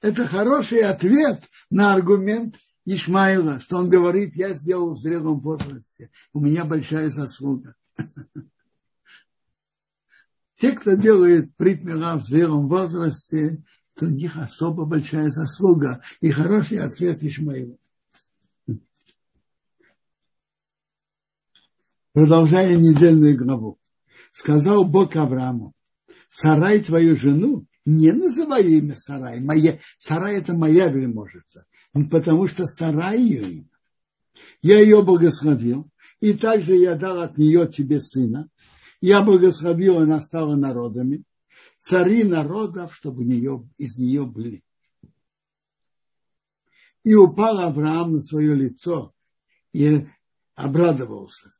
это 0.00 0.26
хороший 0.26 0.80
ответ 0.80 1.42
на 1.70 1.94
аргумент 1.94 2.56
Ишмаила, 2.84 3.58
что 3.60 3.78
он 3.78 3.88
говорит, 3.88 4.36
я 4.36 4.52
сделал 4.52 4.94
в 4.94 4.98
зрелом 4.98 5.40
возрасте, 5.40 6.10
у 6.32 6.40
меня 6.40 6.64
большая 6.64 7.10
заслуга. 7.10 7.74
Те, 10.56 10.72
кто 10.72 10.94
делает 10.94 11.54
притмила 11.56 12.16
в 12.16 12.22
зрелом 12.22 12.68
возрасте, 12.68 13.62
то 13.94 14.06
у 14.06 14.10
них 14.10 14.36
особо 14.36 14.84
большая 14.84 15.30
заслуга 15.30 16.02
и 16.20 16.30
хороший 16.30 16.78
ответ 16.78 17.22
Ишмаила. 17.22 17.76
Продолжая 22.12 22.76
недельную 22.76 23.36
главу. 23.36 23.78
Сказал 24.32 24.84
Бог 24.84 25.16
Аврааму, 25.16 25.74
Сарай 26.30 26.80
твою 26.80 27.16
жену 27.16 27.66
не 27.86 28.12
называй 28.12 28.64
имя 28.64 28.96
Сарай. 28.96 29.40
Моя, 29.40 29.78
Сарай 29.96 30.36
это 30.36 30.52
моя 30.52 30.88
вельможица. 30.88 31.64
Потому 32.10 32.46
что 32.48 32.66
Сарай 32.66 33.18
ее 33.20 33.50
имя. 33.50 33.70
Я 34.60 34.80
ее 34.80 35.02
благословил. 35.02 35.88
И 36.20 36.34
также 36.34 36.76
я 36.76 36.94
дал 36.94 37.20
от 37.20 37.38
нее 37.38 37.66
тебе 37.66 38.02
сына. 38.02 38.50
Я 39.00 39.22
благословил, 39.22 39.98
она 39.98 40.20
стала 40.20 40.56
народами 40.56 41.24
цари 41.86 42.24
народов, 42.24 42.96
чтобы 42.96 43.24
нее, 43.24 43.68
из 43.78 43.96
нее 43.96 44.26
были. 44.26 44.64
И 47.04 47.14
упал 47.14 47.60
Авраам 47.60 48.14
на 48.14 48.22
свое 48.22 48.56
лицо 48.56 49.14
и 49.72 50.08
обрадовался. 50.56 51.54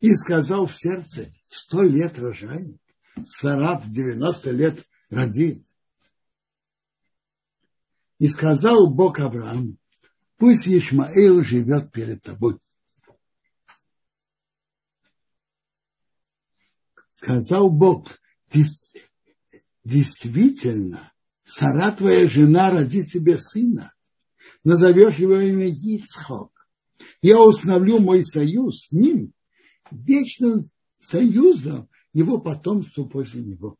И 0.00 0.12
сказал 0.14 0.66
в 0.66 0.74
сердце, 0.74 1.32
сто 1.44 1.82
лет 1.82 2.18
рожает, 2.18 2.76
Сара 3.24 3.78
в 3.78 3.90
90 3.92 4.50
лет 4.50 4.84
родит. 5.10 5.66
И 8.18 8.28
сказал 8.28 8.92
Бог 8.92 9.20
Аврааму, 9.20 9.76
пусть 10.36 10.66
Ишмаил 10.68 11.42
живет 11.42 11.92
перед 11.92 12.22
тобой. 12.22 12.58
Сказал 17.12 17.70
Бог, 17.70 18.18
действительно, 19.84 21.12
Сара 21.48 21.92
твоя 21.92 22.28
жена 22.28 22.70
родит 22.70 23.12
тебе 23.12 23.38
сына, 23.38 23.94
назовешь 24.64 25.14
его 25.16 25.38
имя 25.38 25.68
Ицхок. 25.68 26.52
Я 27.22 27.40
установлю 27.40 28.00
мой 28.00 28.24
союз 28.24 28.86
с 28.86 28.92
ним, 28.92 29.32
вечным 29.90 30.58
союзом 30.98 31.88
его 32.12 32.40
потомству 32.40 33.08
после 33.08 33.42
него. 33.42 33.78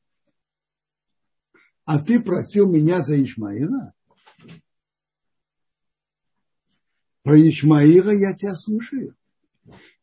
А 1.87 2.01
ты 2.01 2.21
просил 2.21 2.69
меня 2.69 3.03
за 3.03 3.23
Ишмаила? 3.23 3.95
Про 7.23 7.49
Ишмаила 7.49 8.11
я 8.11 8.35
тебя 8.35 8.57
слушаю. 8.57 9.17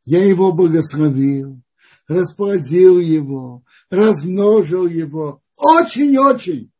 Я 0.05 0.25
его 0.25 0.53
благословил, 0.53 1.61
расплодил 2.07 2.99
его, 2.99 3.63
размножил 3.89 4.87
его. 4.87 5.41
Очень-очень. 5.57 6.71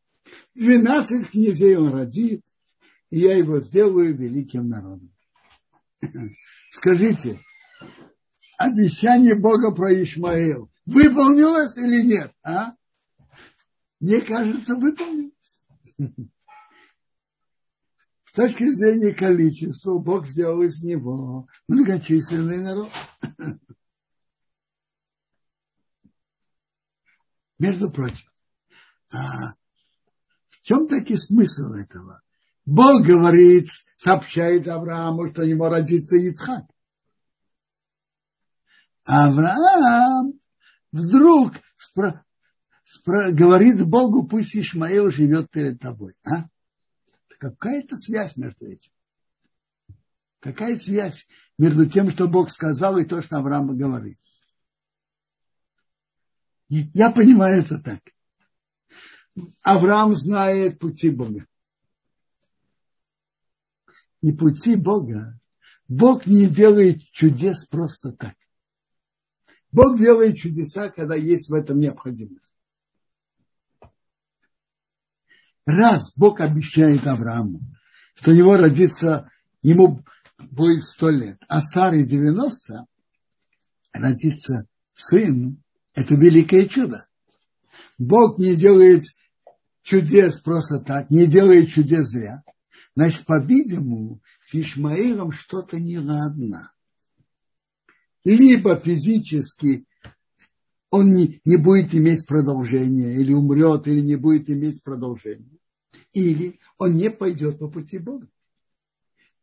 Двенадцать 0.56 1.30
князей 1.30 1.76
он 1.76 1.94
родит, 1.94 2.42
и 3.10 3.20
я 3.20 3.36
его 3.36 3.60
сделаю 3.60 4.16
великим 4.16 4.70
народом. 4.70 5.12
Скажите, 6.72 7.40
обещание 8.58 9.36
Бога 9.36 9.72
про 9.72 9.94
Ишмаил 10.02 10.72
выполнилось 10.86 11.78
или 11.78 12.02
нет? 12.04 12.32
А? 12.42 12.74
Мне 14.04 14.20
кажется, 14.20 14.76
выполнилось. 14.76 15.64
С 18.26 18.34
точки 18.34 18.70
зрения 18.70 19.14
количества, 19.14 19.98
Бог 19.98 20.28
сделал 20.28 20.62
из 20.62 20.84
него 20.84 21.48
многочисленный 21.70 22.58
народ. 22.58 22.92
Между 27.60 27.90
прочим, 27.90 28.30
а 29.14 29.54
в 30.50 30.60
чем 30.64 30.90
таки 30.90 31.16
смысл 31.16 31.72
этого? 31.72 32.22
Бог 32.66 33.06
говорит, 33.06 33.70
сообщает 33.96 34.68
Аврааму, 34.68 35.30
что 35.30 35.44
ему 35.44 35.70
родится 35.70 36.18
Ицхак. 36.18 36.66
Авраам 39.06 40.34
вдруг 40.92 41.54
говорит 43.06 43.86
Богу, 43.86 44.28
пусть 44.28 44.56
Ишмаил 44.56 45.10
живет 45.10 45.50
перед 45.50 45.80
тобой. 45.80 46.16
А? 46.26 46.48
Какая-то 47.40 47.98
связь 47.98 48.36
между 48.38 48.66
этим. 48.66 48.92
Какая 50.40 50.78
связь 50.78 51.26
между 51.58 51.90
тем, 51.90 52.10
что 52.10 52.28
Бог 52.28 52.52
сказал, 52.52 52.98
и 52.98 53.06
то, 53.06 53.22
что 53.22 53.38
Авраам 53.38 53.78
говорит? 53.78 54.20
Я 56.68 57.12
понимаю 57.12 57.62
это 57.62 57.80
так. 57.80 58.02
Авраам 59.62 60.16
знает 60.16 60.80
пути 60.80 61.10
Бога. 61.10 61.46
И 64.22 64.32
пути 64.32 64.76
Бога. 64.76 65.40
Бог 65.88 66.26
не 66.26 66.48
делает 66.48 67.02
чудес 67.12 67.66
просто 67.66 68.12
так. 68.12 68.36
Бог 69.72 69.98
делает 69.98 70.38
чудеса, 70.38 70.90
когда 70.90 71.16
есть 71.16 71.50
в 71.50 71.54
этом 71.54 71.80
необходимость. 71.80 72.43
Раз 75.66 76.14
Бог 76.18 76.42
обещает 76.42 77.08
Аврааму, 77.08 77.62
что 78.16 78.32
у 78.32 78.36
него 78.36 78.58
родится, 78.58 79.30
ему 79.62 80.04
будет 80.38 80.84
сто 80.84 81.10
лет, 81.10 81.42
а 81.48 81.62
Саре 81.62 82.04
90, 82.04 82.86
родится 83.94 84.68
сын, 84.94 85.64
это 85.94 86.16
великое 86.16 86.66
чудо. 86.66 87.08
Бог 87.98 88.40
не 88.40 88.56
делает 88.56 89.04
чудес 89.84 90.40
просто 90.40 90.80
так, 90.80 91.10
не 91.10 91.28
делает 91.28 91.70
чудес 91.70 92.10
зря. 92.10 92.44
Значит, 92.96 93.26
по-видимому, 93.26 94.22
с 94.42 94.54
Ишмаилом 94.54 95.32
что-то 95.32 95.80
неладно. 95.80 96.72
Либо 98.24 98.76
физически 98.76 99.86
он 100.94 101.16
не, 101.16 101.42
не 101.44 101.58
будет 101.58 101.96
иметь 101.96 102.28
продолжения, 102.28 103.16
или 103.16 103.34
умрет, 103.34 103.88
или 103.88 104.00
не 104.00 104.16
будет 104.16 104.48
иметь 104.52 104.84
продолжения. 104.84 105.58
Или 106.14 106.60
он 106.78 106.96
не 106.96 107.10
пойдет 107.10 107.58
по 107.58 107.68
пути 107.68 107.98
Бога. 107.98 108.28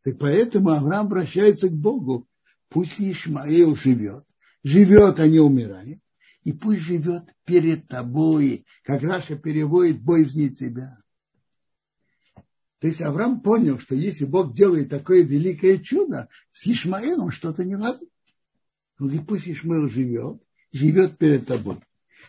И 0.05 0.13
поэтому 0.13 0.69
Авраам 0.69 1.07
обращается 1.07 1.67
к 1.67 1.73
Богу. 1.73 2.25
Пусть 2.69 3.01
Ишмаил 3.01 3.75
живет. 3.75 4.23
Живет, 4.63 5.19
а 5.19 5.27
не 5.27 5.39
умирает 5.39 5.99
и 6.43 6.53
пусть 6.53 6.81
живет 6.81 7.25
перед 7.45 7.87
тобой, 7.87 8.65
как 8.83 9.03
Раша 9.03 9.35
переводит, 9.35 10.01
боязни 10.01 10.47
тебя. 10.47 10.99
То 12.79 12.87
есть 12.87 13.01
Авраам 13.01 13.41
понял, 13.41 13.77
что 13.77 13.93
если 13.93 14.25
Бог 14.25 14.55
делает 14.55 14.89
такое 14.89 15.21
великое 15.21 15.77
чудо, 15.77 16.29
с 16.51 16.65
Ишмаилом 16.65 17.29
что-то 17.29 17.63
не 17.63 17.77
надо. 17.77 17.99
Он 18.99 19.07
говорит, 19.07 19.27
пусть 19.27 19.47
Ишмаил 19.47 19.87
живет, 19.87 20.41
живет 20.71 21.17
перед 21.17 21.45
тобой. 21.47 21.77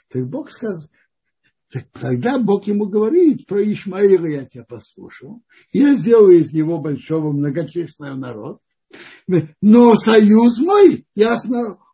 То 0.08 0.18
есть 0.18 0.30
Бог 0.30 0.50
сказал, 0.50 0.82
так 1.68 1.86
тогда 1.92 2.38
Бог 2.38 2.66
ему 2.66 2.86
говорит, 2.86 3.46
про 3.46 3.62
Ишмаила 3.62 4.26
я 4.26 4.44
тебя 4.44 4.64
послушал, 4.64 5.42
я 5.72 5.94
сделаю 5.94 6.40
из 6.40 6.52
него 6.52 6.78
большого 6.78 7.32
многочисленного 7.32 8.16
народа, 8.16 8.58
Но 9.60 9.94
союз 9.96 10.58
мой 10.58 11.06
я 11.14 11.36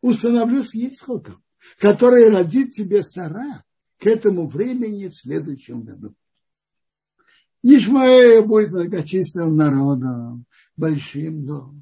установлю 0.01 0.65
с 0.65 0.75
Ицхоком, 0.75 1.43
который 1.79 2.29
родит 2.31 2.73
тебе 2.73 3.05
Сара 3.05 3.65
к 3.99 4.07
этому 4.07 4.49
времени 4.49 5.09
в 5.09 5.17
следующем 5.17 5.83
году. 5.83 6.15
Ишмаэль 7.63 8.43
будет 8.43 8.71
многочисленным 8.71 9.57
народом, 9.57 10.45
большим, 10.77 11.45
но 11.45 11.75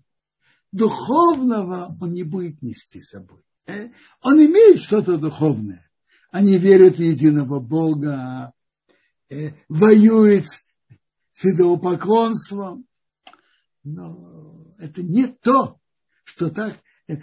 духовного 0.72 1.96
он 2.00 2.12
не 2.12 2.22
будет 2.22 2.62
нести 2.62 3.00
с 3.00 3.10
собой. 3.10 3.42
Э? 3.66 3.88
Он 4.22 4.38
имеет 4.38 4.80
что-то 4.80 5.18
духовное. 5.18 5.88
Они 6.30 6.58
верят 6.58 6.96
в 6.96 7.02
единого 7.02 7.60
Бога, 7.60 8.52
э, 9.28 9.52
воюет 9.68 10.46
с 11.32 11.44
идолопоклонством. 11.44 12.86
Но 13.82 14.74
это 14.78 15.02
не 15.02 15.26
то, 15.26 15.80
что 16.24 16.50
так, 16.50 16.76
э, 17.08 17.16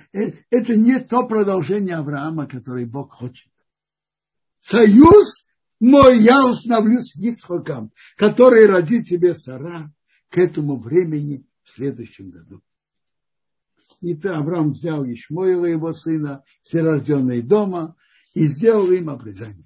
это 0.49 0.75
не 0.75 0.99
то 0.99 1.27
продолжение 1.27 1.95
Авраама, 1.95 2.47
который 2.47 2.85
Бог 2.85 3.13
хочет. 3.13 3.51
Союз 4.59 5.45
мой 5.79 6.19
я 6.19 6.45
установлю 6.49 7.01
с 7.01 7.15
Ицхоком, 7.17 7.91
который 8.15 8.65
родит 8.67 9.07
тебе 9.07 9.35
Сара 9.35 9.91
к 10.29 10.37
этому 10.37 10.79
времени 10.79 11.45
в 11.63 11.71
следующем 11.71 12.29
году. 12.29 12.61
И 14.03 14.15
ты, 14.15 14.27
Авраам 14.27 14.73
взял 14.73 15.05
Ишмоила, 15.05 15.65
его 15.65 15.93
сына, 15.93 16.43
все 16.61 16.81
рожденные 16.81 17.41
дома, 17.41 17.95
и 18.33 18.47
сделал 18.47 18.91
им 18.91 19.09
обрезание. 19.09 19.65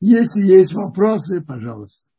Если 0.00 0.40
есть 0.40 0.74
вопросы, 0.74 1.40
пожалуйста. 1.40 2.10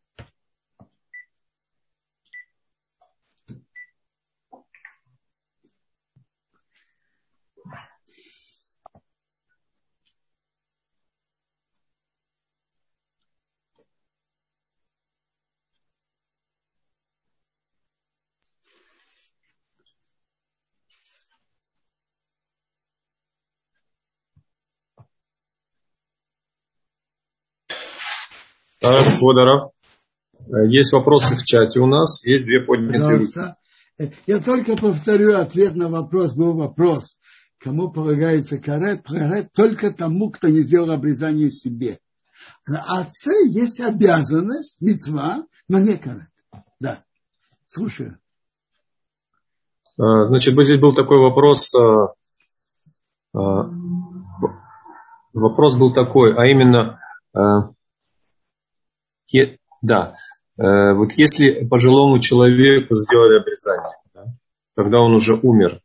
Так, 28.80 29.22
Водоров. 29.22 29.72
Э, 30.48 30.68
есть 30.68 30.94
вопросы 30.94 31.36
в 31.36 31.44
чате 31.44 31.80
у 31.80 31.88
нас, 31.88 32.24
есть 32.26 32.46
две 32.46 32.62
поднятые 32.62 33.18
руки. 33.18 33.56
Я 34.28 34.40
только 34.40 34.76
повторю 34.78 35.36
ответ 35.36 35.76
на 35.76 35.90
вопрос. 35.90 36.34
Был 36.34 36.54
вопрос, 36.54 37.18
кому 37.58 37.90
полагается 37.92 38.60
карет? 38.60 39.08
Карет 39.08 39.52
только 39.54 39.92
тому, 39.92 40.30
кто 40.30 40.50
не 40.50 40.62
сделал 40.62 40.92
обрезание 40.92 41.50
себе. 41.50 42.00
На 42.68 42.84
отце 43.00 43.32
есть 43.48 43.80
обязанность, 43.80 44.80
мецва, 44.82 45.46
но 45.68 45.80
не 45.80 45.98
карет. 45.98 46.30
Да. 46.80 47.04
Слушаю. 47.68 48.20
Э, 50.00 50.26
значит, 50.28 50.54
здесь 50.54 50.80
был 50.80 50.94
такой 50.94 51.20
вопрос. 51.20 51.74
Э, 51.74 52.14
вопрос 55.34 55.76
был 55.76 55.92
такой, 55.92 56.36
а 56.36 56.46
именно, 56.48 57.00
да. 59.82 60.16
Э, 60.58 60.94
вот 60.94 61.12
если 61.14 61.66
пожилому 61.68 62.20
человеку 62.20 62.96
сделали 62.96 63.40
обрезание, 63.40 63.96
да, 64.14 64.26
когда 64.76 65.00
он 65.00 65.14
уже 65.14 65.36
умер, 65.36 65.82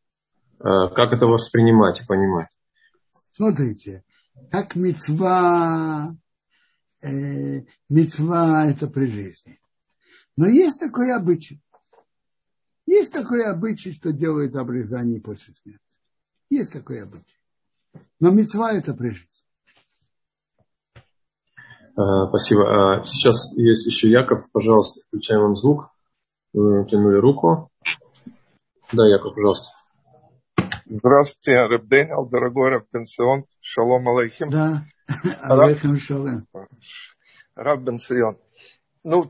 э, 0.60 0.64
как 0.94 1.12
это 1.12 1.26
воспринимать 1.26 2.00
и 2.00 2.06
понимать? 2.06 2.48
Смотрите, 3.32 4.04
как 4.50 4.76
мецва, 4.76 6.16
э, 7.02 7.62
мецва 7.88 8.66
это 8.66 8.86
при 8.88 9.06
жизни. 9.06 9.60
Но 10.36 10.46
есть 10.46 10.80
такой 10.80 11.14
обычай. 11.14 11.60
Есть 12.86 13.12
такой 13.12 13.44
обычай, 13.44 13.92
что 13.92 14.12
делают 14.12 14.56
обрезание 14.56 15.20
после 15.20 15.54
смерти. 15.54 15.80
Есть 16.50 16.72
такой 16.72 17.02
обычай. 17.02 17.38
Но 18.20 18.30
мецва 18.30 18.72
это 18.72 18.94
при 18.94 19.10
жизни. 19.10 19.41
А, 21.96 22.28
спасибо. 22.28 22.62
А, 23.00 23.04
сейчас 23.04 23.52
есть 23.56 23.86
еще 23.86 24.08
Яков. 24.08 24.50
Пожалуйста, 24.52 25.00
включаем 25.06 25.42
вам 25.42 25.56
звук. 25.56 25.90
Вы 26.52 26.86
тянули 26.86 27.18
руку. 27.18 27.70
Да, 28.92 29.06
Яков, 29.08 29.34
пожалуйста. 29.34 29.68
Здравствуйте, 30.86 31.62
Рэб 31.62 31.86
Дэниел, 31.86 32.26
дорогой 32.26 32.70
Рэб 32.70 32.84
Пенсион. 32.90 33.44
Шалом 33.60 34.08
алейхим. 34.08 34.50
Да, 34.50 34.84
алейхим 35.42 35.98
шалом. 35.98 36.46
Раб 37.54 37.80
Бенсион. 37.80 38.38
Ну, 39.04 39.24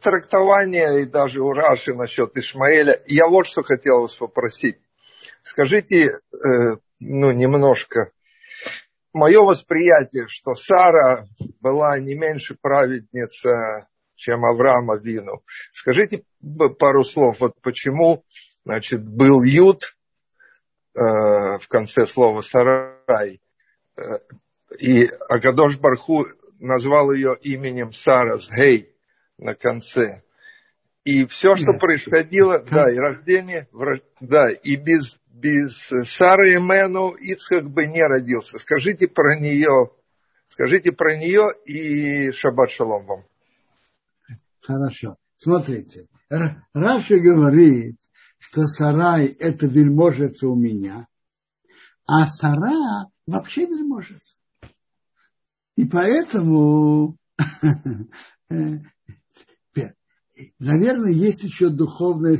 трактование 0.00 1.02
и 1.02 1.04
даже 1.04 1.42
у 1.42 1.52
Раши 1.52 1.94
насчет 1.94 2.36
Ишмаэля. 2.36 3.02
Я 3.06 3.28
вот 3.28 3.46
что 3.46 3.62
хотел 3.62 4.02
вас 4.02 4.14
попросить. 4.14 4.78
Скажите, 5.42 6.20
э, 6.32 6.76
ну, 7.00 7.32
немножко 7.32 8.12
мое 9.18 9.40
восприятие, 9.40 10.26
что 10.28 10.54
Сара 10.54 11.26
была 11.60 11.98
не 11.98 12.14
меньше 12.14 12.56
праведница, 12.60 13.88
чем 14.14 14.44
Авраама 14.44 14.96
Вину. 14.96 15.42
Скажите 15.72 16.24
пару 16.78 17.04
слов, 17.04 17.40
вот 17.40 17.60
почему, 17.60 18.24
значит, 18.64 19.06
был 19.08 19.42
Юд 19.42 19.96
э, 20.94 21.00
в 21.00 21.68
конце 21.68 22.06
слова 22.06 22.40
Сарай, 22.40 23.40
э, 23.96 24.02
и 24.78 25.08
Агадош 25.28 25.78
Барху 25.78 26.26
назвал 26.58 27.12
ее 27.12 27.36
именем 27.40 27.92
Сара 27.92 28.38
с 28.38 28.50
Гей 28.50 28.94
на 29.38 29.54
конце. 29.54 30.22
И 31.04 31.24
все, 31.26 31.54
что 31.54 31.72
происходило, 31.78 32.58
да, 32.70 32.90
и 32.90 32.96
рождение, 32.96 33.68
да, 34.20 34.50
и 34.50 34.76
без 34.76 35.18
без 35.40 35.74
Сары 36.04 36.54
и 36.54 36.58
Мену 36.58 37.14
Ицхак 37.14 37.70
бы 37.70 37.86
не 37.86 38.02
родился. 38.02 38.58
Скажите 38.58 39.08
про 39.08 39.38
нее, 39.38 39.90
скажите 40.48 40.92
про 40.92 41.16
нее 41.16 41.50
и 41.64 42.32
Шаббат 42.32 42.70
Шалом 42.70 43.06
вам. 43.06 43.24
Хорошо. 44.60 45.16
Смотрите, 45.36 46.08
Раши 46.74 47.20
говорит, 47.20 47.96
что 48.38 48.66
Сарай 48.66 49.26
это 49.26 49.66
вельможица 49.66 50.48
у 50.48 50.56
меня, 50.56 51.06
а 52.06 52.26
Сара 52.26 53.06
вообще 53.26 53.66
вельможица. 53.66 54.36
И 55.76 55.84
поэтому, 55.86 57.16
наверное, 60.58 61.12
есть 61.12 61.44
еще 61.44 61.68
духовное, 61.68 62.38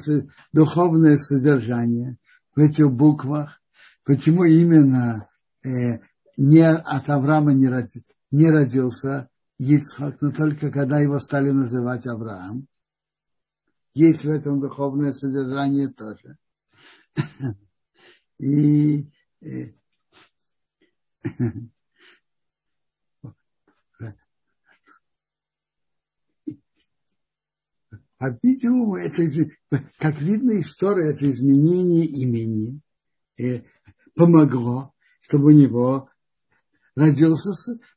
духовное 0.52 1.18
содержание– 1.18 2.16
в 2.58 2.60
этих 2.60 2.90
буквах, 2.90 3.62
почему 4.02 4.42
именно 4.42 5.30
э, 5.64 6.00
не 6.36 6.68
от 6.68 7.08
Авраама 7.08 7.52
не, 7.52 7.68
роди, 7.68 8.02
не 8.32 8.50
родился 8.50 9.28
Ицхак, 9.58 10.20
но 10.20 10.32
только 10.32 10.72
когда 10.72 10.98
его 10.98 11.20
стали 11.20 11.52
называть 11.52 12.08
Авраам. 12.08 12.66
Есть 13.94 14.24
в 14.24 14.30
этом 14.30 14.60
духовное 14.60 15.12
содержание 15.12 15.86
тоже. 15.86 16.36
И 18.40 19.08
э, 28.20 28.30
по-видимому, 28.30 28.96
это, 28.96 29.22
как 29.98 30.20
видно, 30.20 30.60
история, 30.60 31.10
это 31.10 31.30
изменение 31.30 32.04
имени 32.06 32.80
э, 33.38 33.62
помогло, 34.14 34.92
чтобы 35.20 35.46
у 35.46 35.50
него 35.50 36.08
родился, 36.94 37.52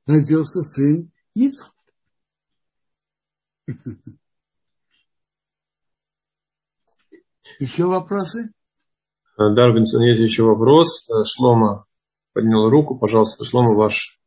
родился 0.06 0.64
сын 0.64 1.12
Ицхак. 1.34 1.74
Еще 7.60 7.86
вопросы? 7.86 8.54
Дарвинсон, 9.38 10.02
есть 10.04 10.22
еще 10.22 10.44
вопрос. 10.44 11.08
Шлома 11.26 11.86
поднял 12.34 12.70
руку. 12.70 12.98
Пожалуйста, 12.98 13.46
Шлома, 13.46 13.76
ваш. 13.76 14.21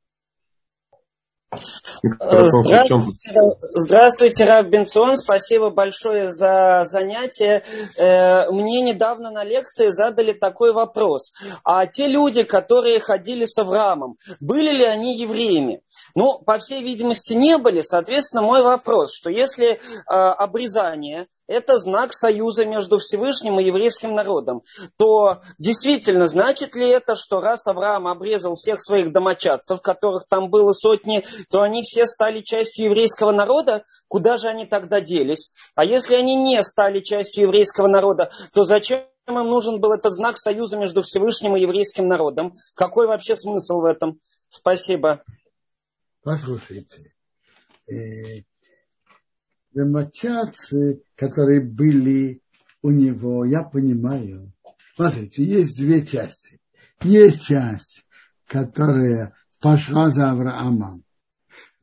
Здравствуйте, 2.02 3.30
здравствуйте, 3.60 4.44
Рав 4.44 4.66
Бенцион. 4.68 5.16
Спасибо 5.16 5.70
большое 5.70 6.32
за 6.32 6.82
занятие. 6.84 7.62
Э, 7.96 8.50
мне 8.50 8.80
недавно 8.80 9.30
на 9.30 9.44
лекции 9.44 9.88
задали 9.88 10.32
такой 10.32 10.72
вопрос. 10.72 11.32
А 11.64 11.86
те 11.86 12.06
люди, 12.06 12.42
которые 12.42 13.00
ходили 13.00 13.44
с 13.44 13.56
Авраамом, 13.58 14.16
были 14.40 14.76
ли 14.76 14.84
они 14.84 15.16
евреями? 15.18 15.82
Ну, 16.14 16.38
по 16.38 16.58
всей 16.58 16.82
видимости, 16.82 17.34
не 17.34 17.58
были. 17.58 17.80
Соответственно, 17.80 18.42
мой 18.42 18.62
вопрос, 18.62 19.14
что 19.14 19.30
если 19.30 19.72
э, 19.72 19.78
обрезание– 20.06 21.26
это 21.46 21.78
знак 21.78 22.12
союза 22.12 22.64
между 22.64 22.98
Всевышним 22.98 23.60
и 23.60 23.64
еврейским 23.64 24.14
народом, 24.14 24.62
то 24.96 25.40
действительно, 25.58 26.28
значит 26.28 26.74
ли 26.74 26.88
это, 26.88 27.16
что 27.16 27.40
раз 27.40 27.66
Авраам 27.66 28.06
обрезал 28.06 28.54
всех 28.54 28.80
своих 28.80 29.12
домочадцев, 29.12 29.82
которых 29.82 30.26
там 30.28 30.48
было 30.50 30.72
сотни, 30.72 31.24
то 31.50 31.60
они 31.60 31.82
все 31.82 32.06
стали 32.06 32.40
частью 32.40 32.86
еврейского 32.86 33.32
народа? 33.32 33.84
Куда 34.08 34.36
же 34.36 34.48
они 34.48 34.66
тогда 34.66 35.00
делись? 35.00 35.52
А 35.74 35.84
если 35.84 36.16
они 36.16 36.36
не 36.36 36.62
стали 36.62 37.00
частью 37.00 37.44
еврейского 37.44 37.88
народа, 37.88 38.30
то 38.52 38.64
зачем 38.64 39.04
им 39.28 39.34
нужен 39.34 39.80
был 39.80 39.92
этот 39.92 40.12
знак 40.12 40.36
союза 40.38 40.76
между 40.76 41.02
Всевышним 41.02 41.56
и 41.56 41.62
еврейским 41.62 42.06
народом? 42.06 42.56
Какой 42.74 43.06
вообще 43.06 43.36
смысл 43.36 43.80
в 43.80 43.84
этом? 43.84 44.20
Спасибо. 44.48 45.22
Послушайте, 46.22 47.14
э, 47.86 48.44
домочадцы, 49.72 51.02
которые 51.16 51.60
были 51.60 52.40
у 52.82 52.90
него, 52.90 53.44
я 53.44 53.62
понимаю. 53.62 54.52
Смотрите, 54.96 55.44
есть 55.44 55.76
две 55.76 56.06
части. 56.06 56.60
Есть 57.02 57.42
часть, 57.42 58.06
которая 58.46 59.34
пошла 59.60 60.10
за 60.10 60.30
Авраамом, 60.30 61.03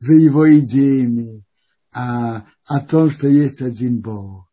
за 0.02 0.14
его 0.14 0.52
идеями, 0.58 1.44
а, 1.94 2.44
о 2.64 2.80
том, 2.80 3.08
что 3.08 3.28
есть 3.28 3.62
один 3.62 4.00
Бог, 4.00 4.48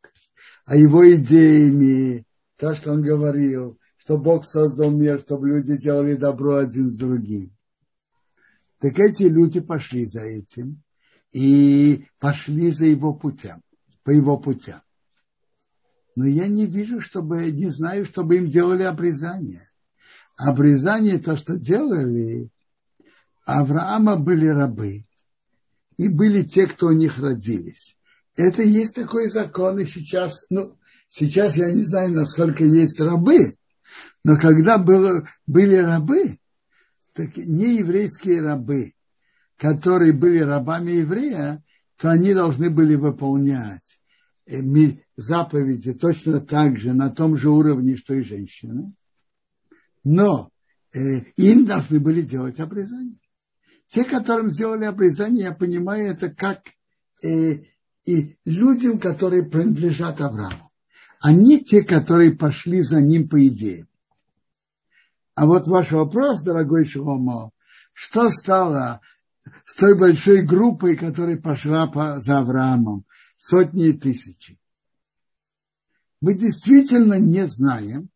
а 0.65 0.75
его 0.75 1.11
идеями, 1.15 2.23
то, 2.55 2.75
что 2.75 2.91
он 2.91 3.01
говорил, 3.01 3.79
что 3.97 4.19
Бог 4.19 4.45
создал 4.45 4.91
мир, 4.91 5.19
чтобы 5.19 5.49
люди 5.49 5.75
делали 5.75 6.13
добро 6.13 6.57
один 6.57 6.87
с 6.87 6.97
другим. 6.97 7.51
Так 8.77 8.99
эти 8.99 9.23
люди 9.23 9.59
пошли 9.59 10.05
за 10.05 10.21
этим 10.21 10.83
и 11.31 12.05
пошли 12.19 12.69
за 12.71 12.85
его 12.85 13.15
путем, 13.15 13.63
по 14.03 14.11
его 14.11 14.37
путям. 14.37 14.81
Но 16.15 16.27
я 16.27 16.47
не 16.47 16.67
вижу, 16.67 17.01
чтобы, 17.01 17.49
не 17.49 17.71
знаю, 17.71 18.05
чтобы 18.05 18.37
им 18.37 18.51
делали 18.51 18.83
обрезание. 18.83 19.67
Обрезание, 20.37 21.17
то, 21.17 21.35
что 21.35 21.57
делали, 21.57 22.51
Авраама 23.45 24.15
были 24.15 24.45
рабы, 24.45 25.05
и 25.99 26.07
были 26.07 26.43
те, 26.43 26.65
кто 26.65 26.87
у 26.87 26.91
них 26.93 27.19
родились. 27.19 27.97
Это 28.37 28.63
есть 28.63 28.95
такой 28.95 29.29
закон, 29.29 29.79
и 29.79 29.85
сейчас, 29.85 30.45
ну, 30.49 30.77
сейчас 31.09 31.57
я 31.57 31.69
не 31.73 31.83
знаю, 31.83 32.11
насколько 32.11 32.63
есть 32.63 33.01
рабы, 33.01 33.57
но 34.23 34.37
когда 34.37 34.77
было, 34.77 35.27
были 35.45 35.75
рабы, 35.75 36.39
так 37.11 37.35
не 37.35 37.79
еврейские 37.79 38.41
рабы, 38.41 38.93
которые 39.57 40.13
были 40.13 40.39
рабами 40.39 40.91
еврея, 40.91 41.61
то 41.97 42.09
они 42.09 42.33
должны 42.33 42.69
были 42.69 42.95
выполнять 42.95 43.99
э, 44.45 44.61
заповеди 45.17 45.93
точно 45.93 46.39
так 46.39 46.79
же, 46.79 46.93
на 46.93 47.09
том 47.09 47.35
же 47.35 47.49
уровне, 47.49 47.97
что 47.97 48.13
и 48.13 48.21
женщины. 48.21 48.93
Но 50.05 50.49
э, 50.93 51.23
им 51.35 51.65
должны 51.65 51.99
были 51.99 52.21
делать 52.21 52.57
обрезание. 52.61 53.18
Те, 53.89 54.03
которым 54.03 54.49
сделали 54.49 54.85
обрезание, 54.85 55.45
я 55.45 55.51
понимаю, 55.51 56.11
это 56.11 56.29
как 56.29 56.61
э, 57.23 57.63
и 58.05 58.37
людям, 58.45 58.99
которые 58.99 59.43
принадлежат 59.43 60.21
Аврааму. 60.21 60.71
Они 61.19 61.59
те, 61.59 61.83
которые 61.83 62.35
пошли 62.35 62.81
за 62.81 63.01
ним 63.01 63.27
по 63.27 63.45
идее. 63.45 63.87
А 65.33 65.45
вот 65.45 65.67
ваш 65.67 65.91
вопрос, 65.91 66.43
дорогой 66.43 66.85
Шломо, 66.85 67.51
что 67.93 68.29
стало 68.29 69.01
с 69.65 69.75
той 69.75 69.97
большой 69.97 70.43
группой, 70.43 70.95
которая 70.95 71.37
пошла 71.37 71.87
по, 71.87 72.19
за 72.19 72.39
Авраамом, 72.39 73.05
сотни 73.37 73.87
и 73.87 73.93
тысячи? 73.93 74.59
Мы 76.21 76.35
действительно 76.35 77.19
не 77.19 77.47
знаем, 77.47 78.09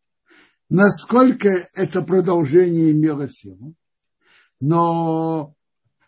насколько 0.68 1.48
это 1.74 2.02
продолжение 2.02 2.92
имело 2.92 3.28
силу, 3.28 3.74
но 4.60 5.53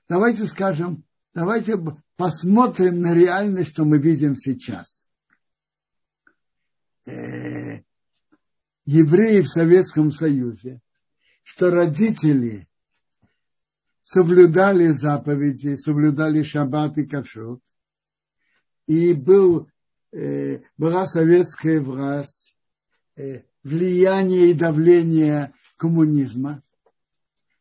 давайте 0.08 0.46
скажем, 0.46 1.04
давайте 1.34 1.78
посмотрим 2.16 3.00
на 3.00 3.14
реальность, 3.14 3.70
что 3.70 3.84
мы 3.84 3.98
видим 3.98 4.36
сейчас. 4.36 5.08
Э, 7.06 7.80
евреи 8.84 9.40
в 9.40 9.48
Советском 9.48 10.10
Союзе 10.10 10.80
что 11.46 11.70
родители 11.70 12.68
соблюдали 14.02 14.88
заповеди, 14.88 15.76
соблюдали 15.76 16.42
шаббат 16.42 16.98
и 16.98 17.06
кашрут, 17.06 17.62
и 18.88 19.14
был, 19.14 19.70
э, 20.10 20.62
была 20.76 21.06
советская 21.06 21.80
власть, 21.80 22.56
э, 23.14 23.44
влияние 23.62 24.50
и 24.50 24.54
давление 24.54 25.54
коммунизма. 25.76 26.64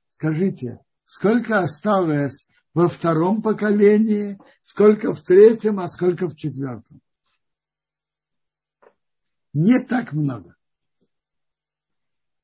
Скажите, 0.10 0.80
сколько 1.06 1.60
осталось 1.60 2.48
во 2.74 2.90
втором 2.90 3.42
поколении, 3.42 4.38
сколько 4.64 5.14
в 5.14 5.22
третьем, 5.22 5.80
а 5.80 5.88
сколько 5.88 6.28
в 6.28 6.36
четвертом? 6.36 7.02
Не 9.54 9.80
так 9.80 10.12
много. 10.12 10.56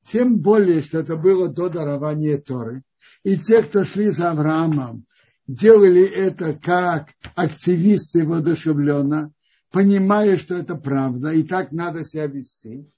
Тем 0.04 0.38
более, 0.38 0.82
что 0.82 0.98
это 0.98 1.16
было 1.16 1.48
до 1.48 1.68
дарования 1.68 2.38
Торы. 2.38 2.82
И 3.22 3.36
те, 3.36 3.62
кто 3.62 3.84
шли 3.84 4.10
за 4.10 4.30
Авраамом, 4.30 5.06
делали 5.46 6.02
это 6.02 6.54
как 6.54 7.10
активисты 7.34 8.24
воодушевленно, 8.24 9.32
понимая, 9.70 10.38
что 10.38 10.54
это 10.54 10.74
правда, 10.74 11.32
и 11.32 11.42
так 11.42 11.72
надо 11.72 12.04
себя 12.04 12.26
вести. 12.26 12.88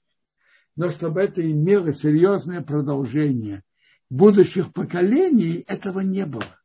Но 0.75 0.89
чтобы 0.89 1.21
это 1.21 1.49
имело 1.49 1.93
серьезное 1.93 2.61
продолжение 2.61 3.63
будущих 4.09 4.73
поколений, 4.73 5.63
этого 5.67 6.01
не 6.01 6.25
было. 6.25 6.59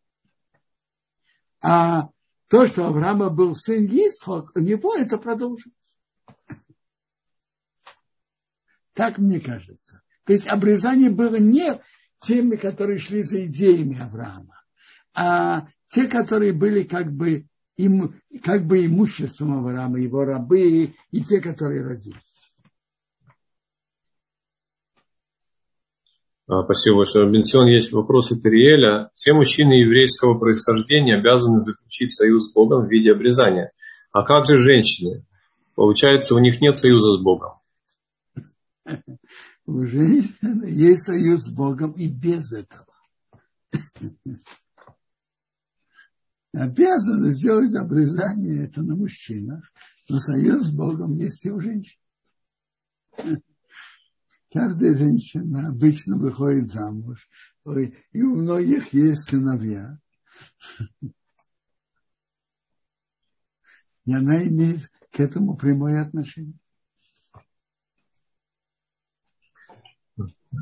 А 1.62 2.10
то, 2.48 2.66
что 2.66 2.86
Авраама 2.86 3.30
был 3.30 3.54
сын 3.54 3.86
Исхок, 3.86 4.52
у 4.54 4.60
него 4.60 4.94
это 4.96 5.18
продолжилось. 5.18 5.74
Так 8.92 9.18
мне 9.18 9.40
кажется. 9.40 10.02
То 10.24 10.32
есть 10.32 10.48
обрезание 10.48 11.10
было 11.10 11.36
не 11.36 11.80
теми, 12.20 12.56
которые 12.56 12.98
шли 12.98 13.22
за 13.22 13.46
идеями 13.46 14.00
Авраама, 14.00 14.62
а 15.14 15.68
те, 15.88 16.06
которые 16.06 16.52
были 16.52 16.82
как 16.82 17.12
бы, 17.12 17.46
им, 17.76 18.20
как 18.42 18.66
бы 18.66 18.84
имуществом 18.84 19.58
Авраама, 19.58 19.98
его 19.98 20.24
рабы 20.24 20.94
и 21.10 21.24
те, 21.24 21.40
которые 21.40 21.82
родились. 21.82 22.29
Спасибо 26.64 26.98
большое. 26.98 27.30
Бенсион, 27.30 27.68
есть 27.68 27.92
вопрос 27.92 28.32
от. 28.32 29.10
Все 29.14 29.32
мужчины 29.32 29.74
еврейского 29.74 30.36
происхождения 30.36 31.14
обязаны 31.16 31.60
заключить 31.60 32.12
союз 32.12 32.48
с 32.48 32.52
Богом 32.52 32.86
в 32.86 32.90
виде 32.90 33.12
обрезания. 33.12 33.70
А 34.10 34.24
как 34.24 34.46
же 34.46 34.56
женщины? 34.56 35.24
Получается, 35.76 36.34
у 36.34 36.40
них 36.40 36.60
нет 36.60 36.76
союза 36.76 37.18
с 37.18 37.22
Богом. 37.22 37.52
у 39.66 39.86
женщины 39.86 40.66
есть 40.66 41.04
союз 41.04 41.44
с 41.44 41.50
Богом 41.50 41.92
и 41.92 42.08
без 42.08 42.52
этого. 42.52 42.86
Обязаны 46.52 47.32
сделать 47.32 47.76
обрезание 47.76 48.64
это 48.64 48.82
на 48.82 48.96
мужчинах, 48.96 49.72
но 50.08 50.18
союз 50.18 50.66
с 50.66 50.74
Богом 50.74 51.16
есть 51.16 51.46
и 51.46 51.50
у 51.50 51.60
женщин. 51.60 52.00
Каждая 54.52 54.96
женщина 54.96 55.68
обычно 55.68 56.16
выходит 56.16 56.68
замуж, 56.68 57.28
и 58.12 58.22
у 58.22 58.34
многих 58.34 58.92
есть 58.92 59.28
сыновья. 59.28 59.96
И 64.06 64.12
она 64.12 64.42
имеет 64.42 64.90
к 65.12 65.20
этому 65.20 65.56
прямое 65.56 66.02
отношение. 66.02 66.58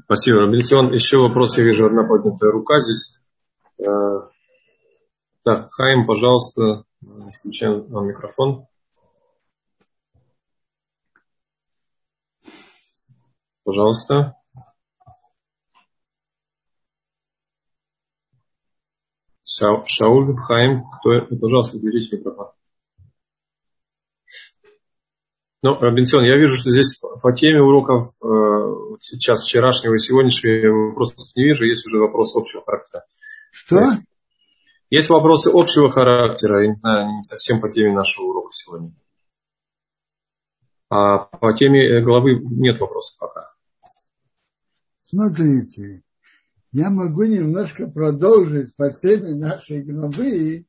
Спасибо, 0.05 0.41
Робинсон. 0.41 0.93
Еще 0.93 1.17
вопрос, 1.19 1.57
я 1.57 1.65
вижу, 1.65 1.87
одна 1.87 2.07
поднятая 2.07 2.51
рука 2.51 2.79
здесь. 2.81 3.19
Э, 3.79 4.29
так, 5.43 5.71
Хайм, 5.71 6.07
пожалуйста, 6.07 6.85
включаем 7.01 7.87
вам 7.89 8.09
микрофон. 8.09 8.67
Пожалуйста. 13.69 14.35
Шауль 19.45 20.39
Хаим, 20.39 20.85
кто, 20.85 21.37
пожалуйста, 21.39 21.77
берите 21.79 22.17
микрофон. 22.17 22.53
Ну, 25.63 25.75
Робинсон, 25.75 26.25
я 26.25 26.39
вижу, 26.39 26.57
что 26.57 26.71
здесь 26.71 26.99
по 26.99 27.31
теме 27.35 27.61
уроков 27.61 28.07
э, 28.23 28.97
сейчас 29.01 29.45
вчерашнего 29.45 29.97
и 29.97 29.99
сегодняшнего 29.99 30.89
вопросов 30.89 31.19
не 31.37 31.45
вижу, 31.45 31.67
есть 31.67 31.85
уже 31.85 31.99
вопрос 31.99 32.35
общего 32.37 32.65
характера. 32.65 33.05
Что? 33.51 33.99
Есть 34.89 35.11
вопросы 35.11 35.51
общего 35.53 35.91
характера, 35.91 36.63
я 36.63 36.69
не 36.71 36.75
знаю, 36.77 37.17
не 37.17 37.23
совсем 37.23 37.61
по 37.61 37.69
теме 37.69 37.93
нашего 37.93 38.29
урока 38.29 38.49
сегодня. 38.53 38.95
А 40.89 41.19
по 41.19 41.53
теме 41.53 42.01
главы 42.01 42.41
нет 42.43 42.81
вопросов 42.81 43.19
пока. 43.19 43.58
Смотрите, 45.11 46.03
я 46.71 46.91
могу 46.91 47.25
немножко 47.25 47.87
продолжить 47.87 48.77
по 48.77 48.91
теме 48.91 49.35
нашей 49.35 49.83
главы 49.83 50.67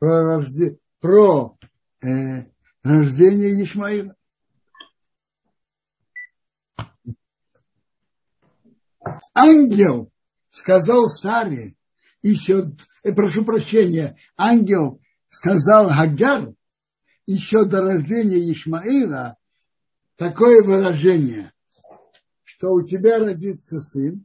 про, 0.00 0.24
рожде... 0.24 0.80
про 0.98 1.56
э, 2.02 2.42
рождение 2.82 3.62
Ишмаила. 3.62 4.16
Ангел 9.32 10.10
сказал 10.50 11.08
Саре, 11.08 11.76
еще, 12.22 12.72
э, 13.04 13.12
прошу 13.12 13.44
прощения, 13.44 14.16
ангел 14.36 15.00
сказал 15.28 15.88
Хагар 15.88 16.52
еще 17.26 17.64
до 17.64 17.80
рождения 17.80 18.50
Ишмаила 18.50 19.36
такое 20.16 20.64
выражение, 20.64 21.52
что 22.56 22.72
у 22.72 22.82
тебя 22.82 23.18
родится 23.18 23.80
сын, 23.82 24.24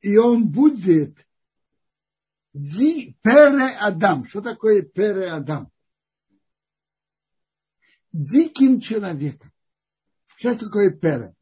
и 0.00 0.16
он 0.16 0.48
будет 0.48 1.26
Ди 2.52 3.16
Пере 3.22 3.76
Адам. 3.80 4.26
Что 4.26 4.40
такое 4.40 4.82
Пере 4.82 5.30
Адам? 5.30 5.70
Диким 8.12 8.80
человеком. 8.80 9.50
Что 10.36 10.56
такое 10.56 10.90
Пере? 10.90 11.34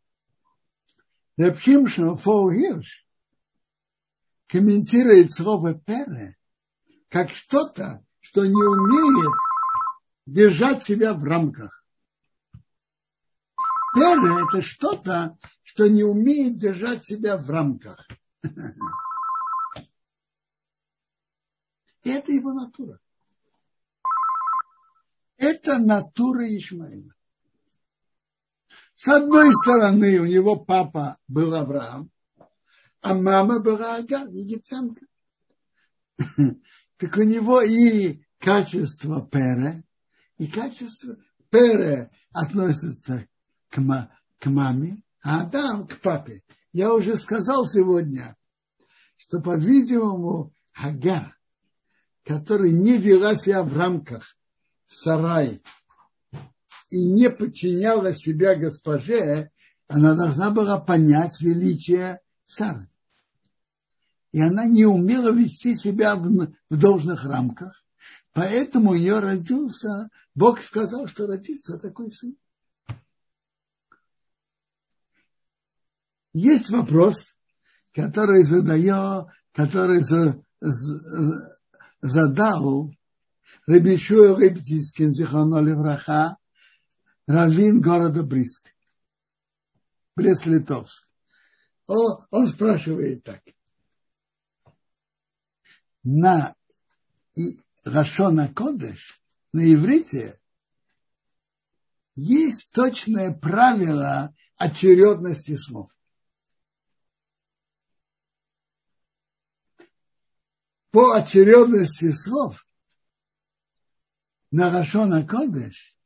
Рабшимшин 1.37 2.17
Фол 2.17 2.53
Хирш 2.53 3.07
комментирует 4.49 5.33
слово 5.33 5.75
Пере 5.75 6.37
как 7.09 7.31
что-то, 7.31 8.05
что 8.21 8.45
не 8.45 8.53
умеет 8.53 9.52
держать 10.27 10.85
себя 10.85 11.15
в 11.15 11.25
рамках. 11.25 11.85
Пере– 13.95 14.45
это 14.49 14.63
что-то, 14.63 15.37
что 15.63 15.89
не 15.89 16.03
умеет 16.05 16.57
держать 16.57 17.05
себя 17.05 17.37
в 17.37 17.51
рамках. 17.51 18.07
Это 22.05 22.33
его 22.33 22.53
натура. 22.53 22.99
Это 25.37 25.79
натура 25.79 26.45
Ишмаила. 26.57 27.15
С 28.95 29.09
одной 29.09 29.53
стороны, 29.53 30.19
у 30.21 30.25
него 30.25 30.57
папа 30.57 31.19
был 31.29 31.55
Авраам, 31.55 32.11
а 33.01 33.15
мама 33.15 33.61
была 33.61 33.97
Агар, 33.97 34.29
египтянка. 34.29 35.07
Так 36.99 37.17
у 37.17 37.23
него 37.23 37.61
и 37.63 38.23
качество 38.39 39.27
Пере, 39.27 39.83
и 40.43 40.49
качество 40.49 41.17
Пере 41.51 42.11
относится 42.33 43.29
к, 43.69 43.81
к 44.39 44.47
маме, 44.47 45.03
а 45.23 45.43
Адам 45.43 45.87
к 45.87 46.01
папе. 46.01 46.43
Я 46.73 46.93
уже 46.93 47.17
сказал 47.17 47.67
сегодня, 47.67 48.37
что, 49.19 49.41
по-видимому, 49.41 50.53
Агар 50.73 51.37
которая 52.25 52.71
не 52.71 52.99
вела 52.99 53.37
себя 53.37 53.63
в 53.63 53.77
рамках 53.77 54.37
сарай 54.87 55.63
и 56.91 57.05
не 57.05 57.31
подчиняла 57.31 58.15
себя 58.15 58.55
госпоже, 58.55 59.51
она 59.89 60.15
должна 60.15 60.51
была 60.51 60.79
понять 60.79 61.41
величие 61.41 62.21
Сары. 62.47 62.89
И 64.33 64.41
она 64.41 64.67
не 64.67 64.87
умела 64.87 65.31
вести 65.31 65.75
себя 65.75 66.17
в 66.17 66.49
должных 66.71 67.25
рамках. 67.25 67.82
Поэтому 68.33 68.91
у 68.91 68.95
нее 68.95 69.19
родился, 69.19 70.09
Бог 70.35 70.63
сказал, 70.63 71.07
что 71.07 71.27
родится 71.27 71.79
такой 71.79 72.11
сын. 72.11 72.37
Есть 76.33 76.71
вопрос, 76.71 77.35
который 77.93 78.43
задаю, 78.45 79.31
который 79.53 80.03
за, 80.03 80.43
за, 80.61 81.59
задал 82.01 82.91
Рабишуя 83.67 84.35
Рыбтискин, 84.35 85.13
Зихано 85.13 85.61
Левраха, 85.61 86.39
раввин 87.27 87.83
города 87.83 88.23
Бриск, 88.23 88.67
Брест-Литовск. 90.17 91.07
Он, 91.87 92.25
он 92.31 92.49
спрашивает 92.49 93.25
так. 93.25 93.43
На 96.03 96.55
и 97.35 97.62
Рашона 97.85 98.53
Кодеш, 98.53 99.21
на 99.53 99.73
иврите, 99.73 100.41
есть 102.15 102.73
точное 102.73 103.33
правило 103.33 104.35
очередности 104.57 105.57
слов. 105.57 105.91
по 110.93 111.15
очередности 111.15 112.13
слов 112.13 112.67
на 114.51 114.71
Рашона 114.71 115.27
Кодеш 115.27 115.97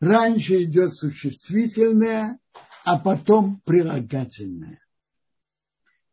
раньше 0.00 0.64
идет 0.64 0.94
существительное, 0.94 2.38
а 2.84 2.98
потом 2.98 3.60
прилагательное. 3.60 4.80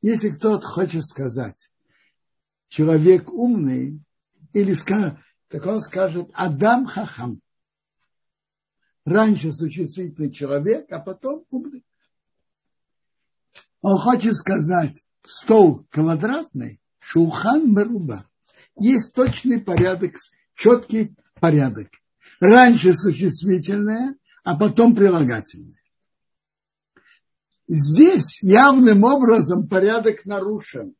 Если 0.01 0.29
кто-то 0.31 0.67
хочет 0.67 1.05
сказать, 1.05 1.71
человек 2.67 3.31
умный, 3.31 4.01
или 4.53 4.73
скажет, 4.73 5.17
так 5.49 5.65
он 5.65 5.81
скажет 5.81 6.29
Адам 6.33 6.85
Хахам. 6.85 7.41
Раньше 9.05 9.51
существительный 9.51 10.31
человек, 10.31 10.91
а 10.91 10.99
потом 10.99 11.45
умный. 11.49 11.85
Он 13.81 13.97
хочет 13.97 14.35
сказать 14.35 15.03
стол 15.23 15.85
квадратный, 15.89 16.79
Шулхан 16.99 17.73
Меруба. 17.73 18.25
Есть 18.79 19.13
точный 19.13 19.59
порядок, 19.59 20.15
четкий 20.55 21.15
порядок. 21.41 21.89
Раньше 22.39 22.93
существительное, 22.93 24.15
а 24.43 24.57
потом 24.57 24.95
прилагательное. 24.95 25.81
Здесь 27.67 28.41
явным 28.41 29.03
образом 29.03 29.67
порядок 29.67 30.25
нарушен. 30.25 30.95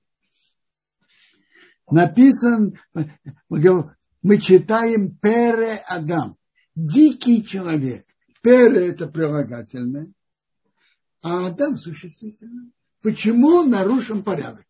Написан, 1.90 2.80
мы 2.90 4.38
читаем 4.40 5.16
Пере 5.18 5.84
Адам, 5.88 6.38
дикий 6.76 7.44
человек. 7.46 8.06
Пере 8.42 8.88
это 8.90 9.08
прилагательное, 9.08 10.12
а 11.22 11.48
Адам 11.48 11.78
существительное. 11.78 12.72
Почему 13.02 13.64
нарушен 13.64 14.24
порядок? 14.24 14.66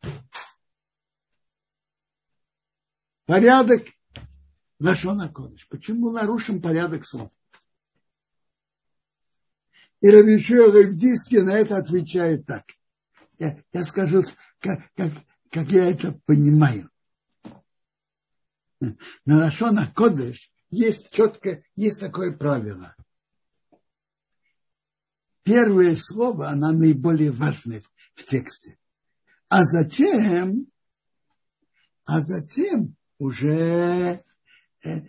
порядок 3.26 3.88
Лашона 4.80 5.30
Кодыш. 5.30 5.68
Почему 5.68 6.12
нарушим 6.12 6.62
порядок 6.62 7.06
слов? 7.06 7.32
И 10.02 10.10
Рабишуя 10.10 10.72
Рабдиски 10.72 11.38
на 11.38 11.58
это 11.58 11.78
отвечает 11.78 12.46
так. 12.46 12.66
Я, 13.40 13.64
я 13.72 13.84
скажу, 13.86 14.22
как, 14.60 14.82
как, 14.96 15.12
как 15.50 15.72
я 15.72 15.90
это 15.90 16.12
понимаю. 16.26 16.90
На 19.26 19.38
Лашона 19.38 19.88
Кодыш 19.94 20.52
есть 20.70 21.12
четко, 21.12 21.64
есть 21.76 22.00
такое 22.00 22.36
правило. 22.36 22.96
Первое 25.44 25.96
слово, 25.96 26.50
оно 26.50 26.72
наиболее 26.72 27.32
важное 27.32 27.82
в 28.16 28.26
тексте. 28.26 28.78
А 29.50 29.66
затем, 29.66 30.68
а 32.06 32.22
затем 32.22 32.96
уже 33.18 34.24
э, 34.84 35.02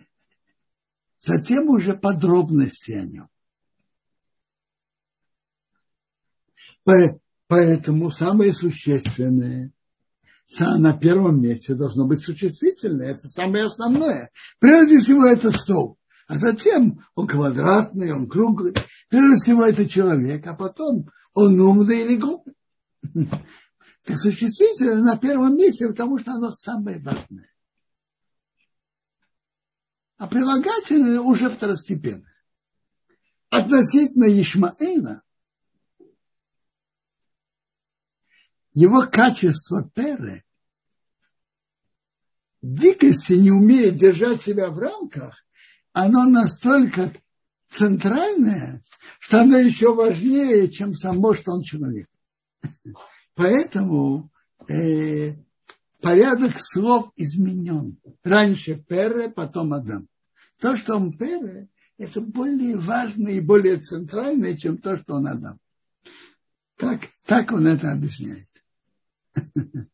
затем 1.19 1.69
уже 1.69 1.95
подробности 1.95 2.91
о 2.91 3.05
нем. 3.05 3.29
Поэтому 7.47 8.11
самое 8.11 8.53
существенное 8.53 9.71
на 10.59 10.93
первом 10.93 11.41
месте 11.41 11.73
должно 11.73 12.05
быть 12.05 12.23
существительное. 12.23 13.11
Это 13.11 13.27
самое 13.27 13.65
основное. 13.65 14.31
Прежде 14.59 14.99
всего 14.99 15.25
это 15.25 15.51
стол. 15.51 15.97
А 16.27 16.37
затем 16.37 16.99
он 17.15 17.27
квадратный, 17.27 18.11
он 18.13 18.27
круглый. 18.27 18.75
Прежде 19.09 19.35
всего 19.43 19.65
это 19.65 19.87
человек, 19.87 20.45
а 20.47 20.55
потом 20.55 21.09
он 21.33 21.59
умный 21.59 22.01
или 22.01 22.15
глупый. 22.15 22.53
Так 24.05 24.19
существительное 24.19 25.01
на 25.01 25.17
первом 25.17 25.55
месте, 25.55 25.87
потому 25.87 26.19
что 26.19 26.33
оно 26.33 26.51
самое 26.51 26.99
важное. 26.99 27.49
А 30.17 30.27
прилагательное 30.27 31.19
уже 31.19 31.49
второстепенно. 31.49 32.31
Относительно 33.49 34.25
Ишмаэла, 34.25 35.23
его 38.75 39.07
качество 39.07 39.89
перы, 39.95 40.43
дикости 42.61 43.33
не 43.33 43.51
умеет 43.51 43.95
держать 43.95 44.43
себя 44.43 44.69
в 44.69 44.77
рамках, 44.77 45.43
оно 45.93 46.25
настолько 46.25 47.13
центральное, 47.69 48.83
что 49.19 49.41
оно 49.41 49.57
еще 49.57 49.95
важнее, 49.95 50.69
чем 50.69 50.93
само, 50.93 51.33
что 51.33 51.53
он 51.53 51.63
человек. 51.63 52.09
Поэтому 53.33 54.29
э, 54.67 55.35
порядок 56.01 56.59
слов 56.59 57.11
изменен. 57.15 57.97
Раньше 58.23 58.75
Пере, 58.75 59.29
потом 59.29 59.73
Адам. 59.73 60.07
То, 60.59 60.75
что 60.75 60.97
он 60.97 61.17
Пере, 61.17 61.69
это 61.97 62.19
более 62.19 62.77
важно 62.77 63.29
и 63.29 63.39
более 63.39 63.77
центральное, 63.77 64.57
чем 64.57 64.77
то, 64.77 64.97
что 64.97 65.15
он 65.15 65.27
Адам. 65.27 65.59
Так, 66.75 67.07
так 67.25 67.53
он 67.53 67.67
это 67.67 67.93
объясняет. 67.93 68.49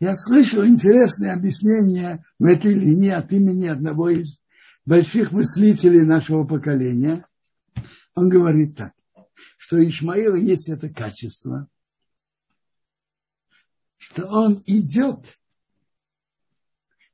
Я 0.00 0.16
слышал 0.16 0.64
интересное 0.66 1.32
объяснение 1.34 2.24
в 2.38 2.44
этой 2.44 2.74
линии 2.74 3.10
от 3.10 3.32
имени 3.32 3.68
одного 3.68 4.08
из 4.08 4.40
больших 4.84 5.30
мыслителей 5.32 6.02
нашего 6.02 6.44
поколения. 6.44 7.24
Он 8.14 8.28
говорит 8.28 8.76
так, 8.76 8.92
что 9.56 9.82
Ишмаила 9.82 10.34
есть 10.34 10.68
это 10.68 10.88
качество, 10.88 11.68
что 13.96 14.26
он 14.26 14.62
идет 14.66 15.38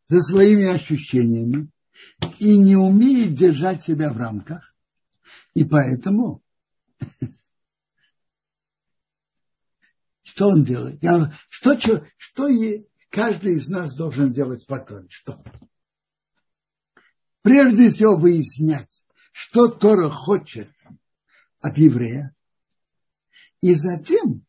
за 0.06 0.22
своими 0.22 0.64
ощущениями 0.64 1.68
и 2.38 2.56
не 2.56 2.76
умеет 2.76 3.34
держать 3.34 3.84
себя 3.84 4.10
в 4.12 4.16
рамках. 4.16 4.74
И 5.54 5.64
поэтому 5.64 6.42
Что 10.38 10.50
он 10.50 10.62
делает? 10.62 11.02
Я, 11.02 11.32
что, 11.48 11.76
что, 11.80 12.06
что 12.16 12.46
и 12.46 12.86
каждый 13.10 13.56
из 13.56 13.68
нас 13.70 13.96
должен 13.96 14.32
делать 14.32 14.64
потом? 14.68 15.10
Что? 15.10 15.42
Прежде 17.42 17.90
всего 17.90 18.14
выяснять, 18.14 19.04
что 19.32 19.66
Тора 19.66 20.10
хочет 20.10 20.70
от 21.60 21.76
еврея, 21.76 22.36
и 23.62 23.74
затем 23.74 24.46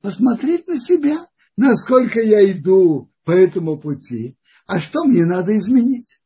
посмотреть 0.00 0.66
на 0.68 0.78
себя, 0.78 1.28
насколько 1.58 2.22
я 2.22 2.50
иду 2.50 3.12
по 3.24 3.32
этому 3.32 3.76
пути, 3.76 4.38
а 4.64 4.80
что 4.80 5.04
мне 5.04 5.26
надо 5.26 5.54
изменить. 5.58 6.18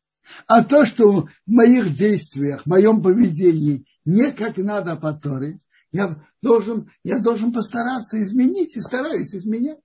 А 0.47 0.63
то, 0.63 0.85
что 0.85 1.23
в 1.23 1.29
моих 1.47 1.93
действиях, 1.93 2.61
в 2.61 2.67
моем 2.67 3.03
поведении 3.03 3.85
не 4.05 4.31
как 4.31 4.55
надо 4.55 4.95
по 4.95 5.11
Торе, 5.11 5.59
я 5.91 6.23
должен, 6.41 6.89
я 7.03 7.19
должен 7.19 7.51
постараться 7.51 8.21
изменить 8.21 8.75
и 8.75 8.81
стараюсь 8.81 9.35
изменять. 9.35 9.79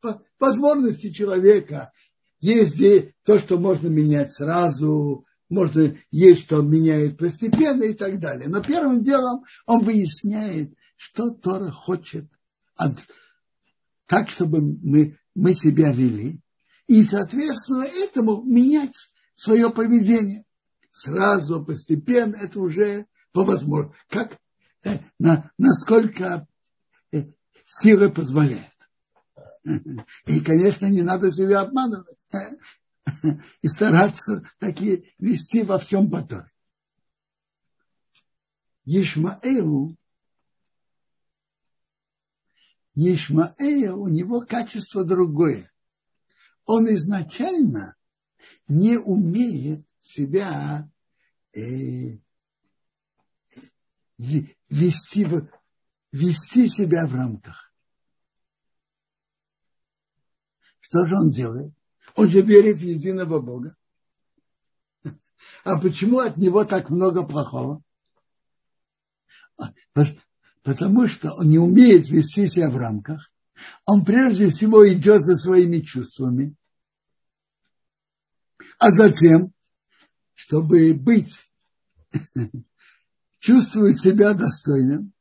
По 0.00 0.22
возможности 0.38 1.10
человека 1.10 1.92
есть 2.38 2.76
то, 3.24 3.38
что 3.38 3.58
можно 3.58 3.88
менять 3.88 4.34
сразу, 4.34 5.26
можно 5.48 5.96
есть, 6.10 6.42
что 6.42 6.58
он 6.58 6.70
меняет 6.70 7.18
постепенно 7.18 7.84
и 7.84 7.94
так 7.94 8.20
далее. 8.20 8.48
Но 8.48 8.62
первым 8.62 9.02
делом 9.02 9.44
он 9.64 9.84
выясняет, 9.84 10.74
что 10.96 11.30
Тора 11.30 11.70
хочет, 11.70 12.26
как 14.06 14.30
чтобы 14.30 14.60
мы, 14.60 15.18
мы 15.34 15.54
себя 15.54 15.92
вели. 15.92 16.40
И, 16.86 17.02
соответственно, 17.04 17.82
этому 17.82 18.42
менять 18.42 18.94
свое 19.34 19.70
поведение. 19.70 20.44
Сразу, 20.92 21.64
постепенно, 21.64 22.36
это 22.36 22.60
уже 22.60 23.06
по 23.32 23.44
возможности. 23.44 23.98
Как 24.08 24.38
на, 25.18 25.50
насколько 25.58 26.46
э, 27.12 27.24
сила 27.66 28.08
позволяет. 28.08 28.70
И, 30.26 30.40
конечно, 30.40 30.86
не 30.86 31.02
надо 31.02 31.32
себя 31.32 31.62
обманывать 31.62 32.26
э, 32.32 32.58
и 33.62 33.68
стараться 33.68 34.48
такие 34.58 35.12
вести 35.18 35.62
во 35.62 35.78
всем 35.78 36.10
потоке. 36.10 36.50
Ишмаэлу, 38.84 39.96
Ишмаэл, 42.94 44.00
у 44.00 44.08
него 44.08 44.46
качество 44.46 45.04
другое. 45.04 45.70
Он 46.64 46.88
изначально 46.94 47.96
не 48.68 48.96
умеет 48.96 49.84
себя 50.00 50.88
э, 51.52 52.18
вести, 54.68 55.26
вести 56.12 56.68
себя 56.68 57.06
в 57.06 57.14
рамках. 57.14 57.72
Что 60.80 61.04
же 61.04 61.16
он 61.16 61.30
делает? 61.30 61.72
Он 62.14 62.28
же 62.28 62.42
верит 62.42 62.76
в 62.76 62.82
единого 62.82 63.40
Бога. 63.40 63.76
А 65.64 65.78
почему 65.80 66.20
от 66.20 66.36
него 66.36 66.64
так 66.64 66.90
много 66.90 67.26
плохого? 67.26 67.82
Потому 70.62 71.08
что 71.08 71.32
он 71.34 71.48
не 71.50 71.58
умеет 71.58 72.08
вести 72.08 72.46
себя 72.46 72.70
в 72.70 72.76
рамках. 72.76 73.32
Он 73.84 74.04
прежде 74.04 74.50
всего 74.50 74.86
идет 74.88 75.24
за 75.24 75.36
своими 75.36 75.80
чувствами. 75.80 76.54
А 78.78 78.90
затем, 78.90 79.52
чтобы 80.34 80.92
быть 80.94 81.50
чувствует 83.46 84.00
себя 84.00 84.34
достойным, 84.34 85.12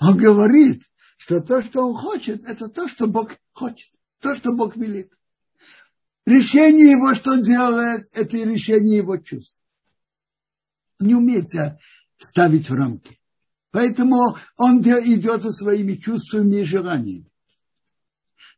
он 0.00 0.16
говорит, 0.16 0.82
что 1.18 1.40
то, 1.40 1.60
что 1.60 1.86
он 1.86 1.94
хочет, 1.94 2.48
это 2.48 2.68
то, 2.68 2.88
что 2.88 3.06
Бог 3.06 3.36
хочет, 3.52 3.90
то, 4.20 4.34
что 4.34 4.54
Бог 4.54 4.76
велит. 4.76 5.12
Решение 6.24 6.92
его, 6.92 7.14
что 7.14 7.36
делает, 7.36 8.04
это 8.14 8.38
решение 8.38 8.98
его 8.98 9.18
чувств. 9.18 9.60
Не 10.98 11.14
умеет 11.14 11.50
себя 11.50 11.78
ставить 12.16 12.70
в 12.70 12.74
рамки. 12.74 13.20
Поэтому 13.70 14.36
он 14.56 14.80
идет 14.80 15.42
за 15.42 15.52
своими 15.52 15.94
чувствами 15.94 16.60
и 16.60 16.64
желаниями. 16.64 17.30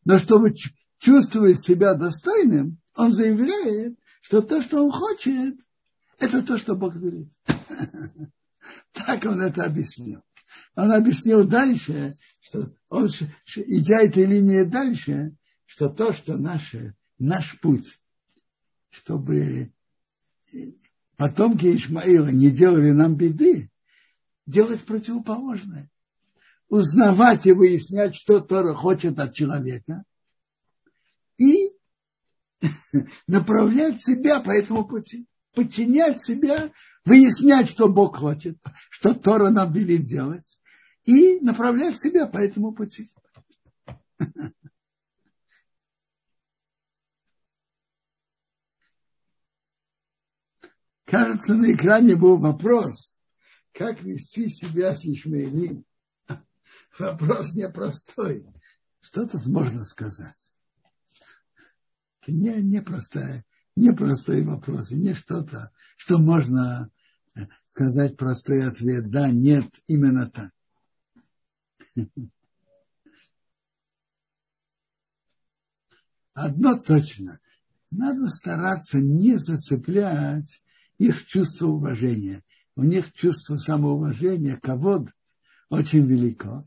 Но 0.04 0.20
чтобы 0.20 0.54
чувствовать 0.98 1.62
себя 1.62 1.94
достойным, 1.94 2.78
он 2.94 3.12
заявляет, 3.12 3.98
что 4.20 4.40
то, 4.40 4.62
что 4.62 4.84
он 4.84 4.92
хочет, 4.92 5.56
это 6.18 6.42
то, 6.42 6.58
что 6.58 6.76
Бог 6.76 6.94
велит. 6.94 7.28
Так 8.92 9.24
он 9.24 9.40
это 9.40 9.64
объяснил. 9.64 10.22
Он 10.74 10.92
объяснил 10.92 11.46
дальше, 11.46 12.16
что 12.40 12.74
он, 12.88 13.08
идя 13.56 14.02
этой 14.02 14.24
линией 14.24 14.64
дальше, 14.64 15.36
что 15.66 15.88
то, 15.88 16.12
что 16.12 16.36
наше, 16.36 16.94
наш 17.18 17.58
путь, 17.60 18.00
чтобы 18.90 19.72
потомки 21.16 21.76
Ишмаила 21.76 22.28
не 22.28 22.50
делали 22.50 22.90
нам 22.90 23.14
беды, 23.14 23.70
делать 24.46 24.82
противоположное. 24.84 25.90
Узнавать 26.68 27.46
и 27.46 27.52
выяснять, 27.52 28.14
что 28.14 28.40
Тора 28.40 28.74
хочет 28.74 29.18
от 29.18 29.34
человека, 29.34 30.04
и 31.36 31.72
направлять 33.26 34.00
себя 34.00 34.40
по 34.40 34.50
этому 34.50 34.86
пути 34.86 35.26
подчинять 35.52 36.22
себя, 36.22 36.70
выяснять, 37.04 37.68
что 37.68 37.88
Бог 37.88 38.16
хочет, 38.16 38.58
что 38.90 39.14
Тора 39.14 39.50
нам 39.50 39.72
велит 39.72 40.04
делать, 40.04 40.60
и 41.04 41.40
направлять 41.40 42.00
себя 42.00 42.26
по 42.26 42.38
этому 42.38 42.72
пути. 42.72 43.10
Кажется, 51.04 51.54
на 51.54 51.72
экране 51.72 52.14
был 52.14 52.36
вопрос, 52.36 53.16
как 53.72 54.00
вести 54.02 54.48
себя 54.48 54.94
с 54.94 55.04
Ишмаилим. 55.04 55.84
Вопрос 56.98 57.54
непростой. 57.54 58.46
Что 59.00 59.26
тут 59.26 59.46
можно 59.46 59.84
сказать? 59.84 60.36
Не, 62.28 62.62
непростая 62.62 63.44
непростой 63.80 64.44
вопрос, 64.44 64.90
и 64.92 64.96
не 64.96 65.14
что-то, 65.14 65.72
что 65.96 66.18
можно 66.18 66.90
сказать 67.66 68.16
простой 68.16 68.66
ответ, 68.66 69.10
да, 69.10 69.30
нет, 69.30 69.68
именно 69.86 70.30
так. 70.30 70.52
Одно 76.32 76.78
точно, 76.78 77.40
надо 77.90 78.28
стараться 78.28 79.00
не 79.00 79.38
зацеплять 79.38 80.62
их 80.98 81.26
чувство 81.26 81.66
уважения. 81.66 82.44
У 82.76 82.82
них 82.82 83.12
чувство 83.12 83.56
самоуважения, 83.56 84.56
кого 84.56 85.06
очень 85.68 86.06
велико. 86.06 86.66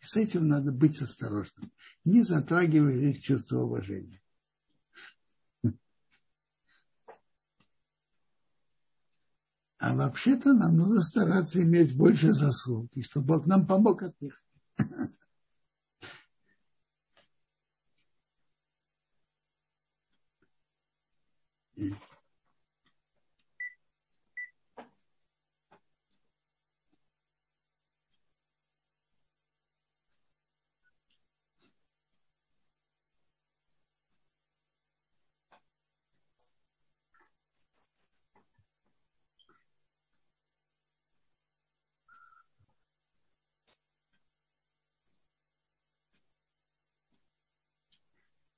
И 0.00 0.04
с 0.04 0.16
этим 0.16 0.48
надо 0.48 0.72
быть 0.72 1.00
осторожным, 1.00 1.72
не 2.04 2.22
затрагивая 2.22 2.96
их 2.96 3.22
чувство 3.22 3.60
уважения. 3.60 4.20
А 9.78 9.94
вообще-то 9.94 10.52
нам 10.52 10.76
нужно 10.76 11.02
стараться 11.02 11.62
иметь 11.62 11.96
больше 11.96 12.32
заслуг, 12.32 12.88
и 12.94 13.02
чтобы 13.02 13.26
Бог 13.26 13.46
нам 13.46 13.66
помог 13.66 14.02
от 14.02 14.20
них. 14.20 14.40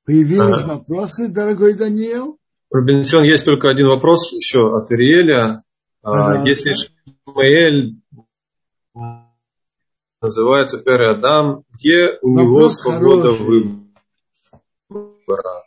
Появились 0.06 0.62
ага. 0.62 0.76
вопросы, 0.76 1.28
дорогой 1.28 1.74
Даниил? 1.74 2.38
Робинсон, 2.70 3.24
есть 3.24 3.44
только 3.44 3.68
один 3.68 3.88
вопрос 3.88 4.32
еще 4.32 4.76
от 4.76 4.90
Ириэля. 4.92 5.64
Ага. 6.02 6.44
Если 6.48 6.74
Шмаэль 7.24 7.96
называется 10.22 10.78
Пер 10.78 11.02
Адам, 11.10 11.64
где 11.72 12.18
у 12.22 12.34
вопрос 12.34 12.46
него 12.46 12.68
свобода 12.68 13.28
хороший. 13.34 13.86
выбора? 14.88 15.64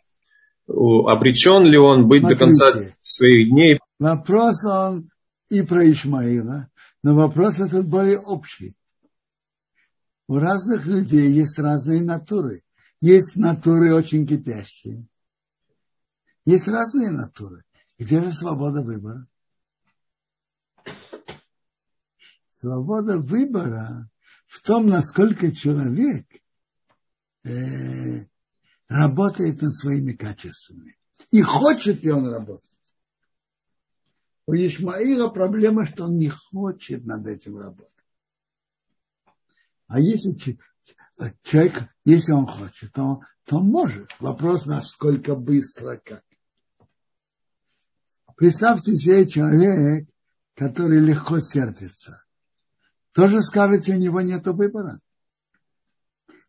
Обречен 0.66 1.64
ли 1.64 1.78
он 1.78 2.08
быть 2.08 2.22
Смотрите, 2.22 2.38
до 2.38 2.46
конца 2.46 2.94
своих 3.00 3.50
дней? 3.50 3.78
Вопрос 3.98 4.64
он 4.64 5.10
и 5.50 5.60
про 5.62 5.90
Ишмаила, 5.90 6.68
но 7.02 7.14
вопрос 7.14 7.60
этот 7.60 7.86
более 7.86 8.18
общий. 8.18 8.74
У 10.28 10.38
разных 10.38 10.86
людей 10.86 11.28
есть 11.28 11.58
разные 11.58 12.02
натуры. 12.02 12.62
Есть 13.00 13.36
натуры 13.36 13.94
очень 13.94 14.26
кипящие. 14.26 15.06
Есть 16.44 16.68
разные 16.68 17.10
натуры. 17.10 17.64
Где 17.98 18.22
же 18.22 18.32
свобода 18.32 18.82
выбора? 18.82 19.26
Свобода 22.52 23.18
выбора 23.18 24.10
в 24.46 24.60
том, 24.62 24.86
насколько 24.86 25.50
человек 25.52 26.26
э, 27.44 28.26
работает 28.88 29.62
над 29.62 29.74
своими 29.76 30.12
качествами. 30.12 30.98
И 31.30 31.40
хочет 31.40 32.02
ли 32.02 32.10
он 32.10 32.26
работать. 32.26 32.68
У 34.46 34.52
Ишмаила 34.52 35.28
проблема, 35.28 35.86
что 35.86 36.04
он 36.04 36.18
не 36.18 36.28
хочет 36.28 37.06
над 37.06 37.26
этим 37.26 37.56
работать. 37.56 37.94
А 39.86 40.00
если 40.00 40.36
человек, 41.42 41.88
если 42.04 42.32
он 42.32 42.46
хочет, 42.46 42.92
то, 42.92 43.20
то 43.44 43.58
он 43.58 43.66
может. 43.66 44.10
Вопрос, 44.20 44.66
насколько 44.66 45.34
быстро, 45.34 46.00
как. 46.04 46.24
Представьте 48.36 48.96
себе 48.96 49.26
человек, 49.28 50.08
который 50.54 51.00
легко 51.00 51.40
сердится. 51.40 52.24
Тоже 53.12 53.42
скажете, 53.42 53.94
у 53.94 53.98
него 53.98 54.20
нет 54.20 54.46
выбора. 54.46 55.00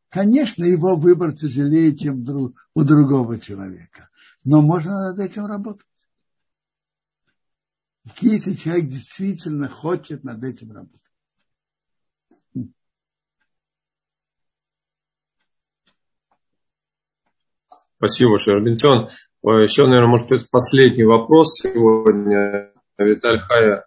Конечно, 0.10 0.64
его 0.64 0.96
выбор 0.96 1.34
тяжелее, 1.34 1.96
чем 1.98 2.26
у 2.74 2.84
другого 2.84 3.40
человека. 3.40 4.10
Но 4.44 4.62
можно 4.62 5.10
над 5.10 5.20
этим 5.20 5.46
работать. 5.46 5.88
Если 8.20 8.54
человек 8.54 8.88
действительно 8.88 9.68
хочет 9.68 10.24
над 10.24 10.44
этим 10.44 10.72
работать. 10.72 11.11
Спасибо 18.02 18.32
большое, 18.32 18.58
Робинсон. 18.58 19.12
Еще, 19.44 19.86
наверное, 19.86 20.10
может 20.10 20.28
быть, 20.28 20.50
последний 20.50 21.04
вопрос 21.04 21.54
сегодня. 21.54 22.72
Виталь 22.98 23.40
Хая 23.42 23.86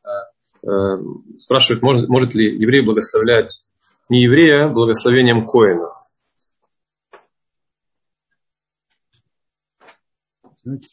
э, 0.62 0.68
э, 0.68 1.02
спрашивает, 1.38 1.82
может, 1.82 2.08
может 2.08 2.32
ли 2.36 2.56
еврей 2.56 2.84
благословлять 2.84 3.64
не 4.08 4.22
еврея 4.22 4.68
благословением 4.68 5.48
коинов? 5.48 5.96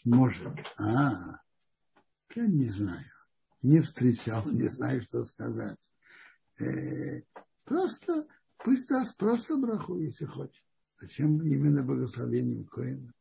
Может. 0.03 0.47
А, 0.79 1.41
я 2.35 2.47
не 2.47 2.65
знаю. 2.65 3.05
Не 3.61 3.81
встречал, 3.81 4.45
не 4.47 4.67
знаю, 4.67 5.03
что 5.03 5.21
сказать. 5.21 5.91
Э, 6.59 7.21
просто, 7.65 8.25
пусть 8.57 8.89
даст 8.89 9.15
просто 9.15 9.57
браху, 9.57 9.99
если 9.99 10.25
хочет. 10.25 10.63
Зачем 11.01 11.41
именно 11.41 11.81
благословением 11.81 12.65
Коина? 12.65 13.11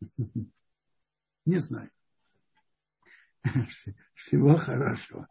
Не 1.46 1.58
знаю. 1.58 1.90
Всего 4.14 4.56
хорошего. 4.56 5.28